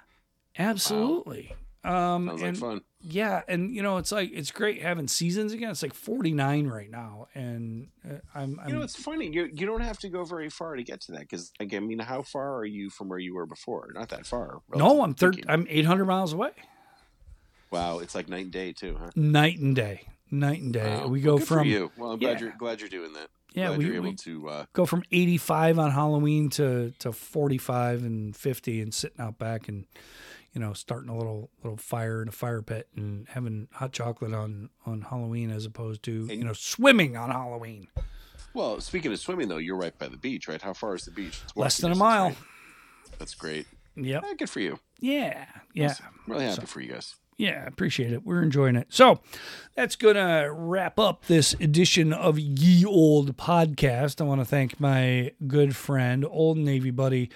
[0.59, 1.55] absolutely.
[1.85, 2.81] Um, Sounds and like fun.
[3.01, 5.71] yeah, and you know, it's like it's great having seasons again.
[5.73, 9.29] It's like 49 right now, and uh, I'm, I'm You know, it's funny.
[9.33, 11.81] You you don't have to go very far to get to that because, like, I
[11.81, 13.91] mean, how far are you from where you were before?
[13.95, 14.61] Not that far.
[14.73, 15.17] no, I'm
[15.49, 16.51] I'm 800 miles away.
[17.73, 19.11] Wow, it's like night and day too, huh?
[19.17, 20.99] Night and day, night and day.
[21.01, 21.09] Wow.
[21.09, 21.91] We go for from you.
[21.97, 22.47] Well, I'm glad Yeah.
[22.47, 23.29] you're glad you're doing that.
[23.55, 24.49] Yeah, glad we- you're able to.
[24.49, 29.67] Uh, go from 85 on Halloween to to 45 and 50 and sitting out back
[29.69, 29.87] and
[30.53, 34.33] you know starting a little little fire in a fire pit and having hot chocolate
[34.35, 37.89] on on Halloween as opposed to you know swimming on Halloween.
[38.55, 40.61] well, speaking of swimming, though, you're right by the beach, right?
[40.61, 41.41] How far is the beach?
[41.57, 42.27] Less than a mile.
[42.27, 42.37] right?
[43.19, 43.67] That's great.
[43.97, 44.25] Yep.
[44.25, 44.79] Eh, good for you.
[45.01, 45.47] Yeah.
[45.75, 45.95] Yeah.
[46.03, 47.17] I'm really happy for you guys.
[47.39, 48.25] Yeah, appreciate it.
[48.25, 48.87] We're enjoying it.
[48.91, 49.21] So
[49.75, 54.21] that's going to wrap up this edition of Ye Old Podcast.
[54.21, 57.31] I want to thank my good friend, old Navy buddy,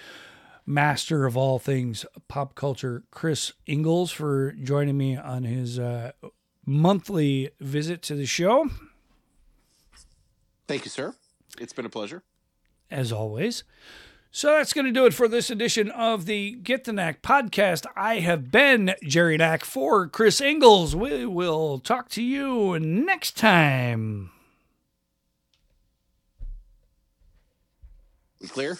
[0.67, 6.11] master of all things pop culture, Chris Ingalls, for joining me on his uh,
[6.65, 8.69] monthly visit to the show,
[10.67, 11.15] Thank you, sir.
[11.59, 12.23] It's been a pleasure.
[12.91, 13.63] as always.
[14.31, 17.85] So that's going to do it for this edition of the Get the Knack podcast.
[17.95, 20.93] I have been Jerry Knack for Chris Ingalls.
[20.93, 24.29] We will talk to you next time.
[28.41, 28.77] We clear?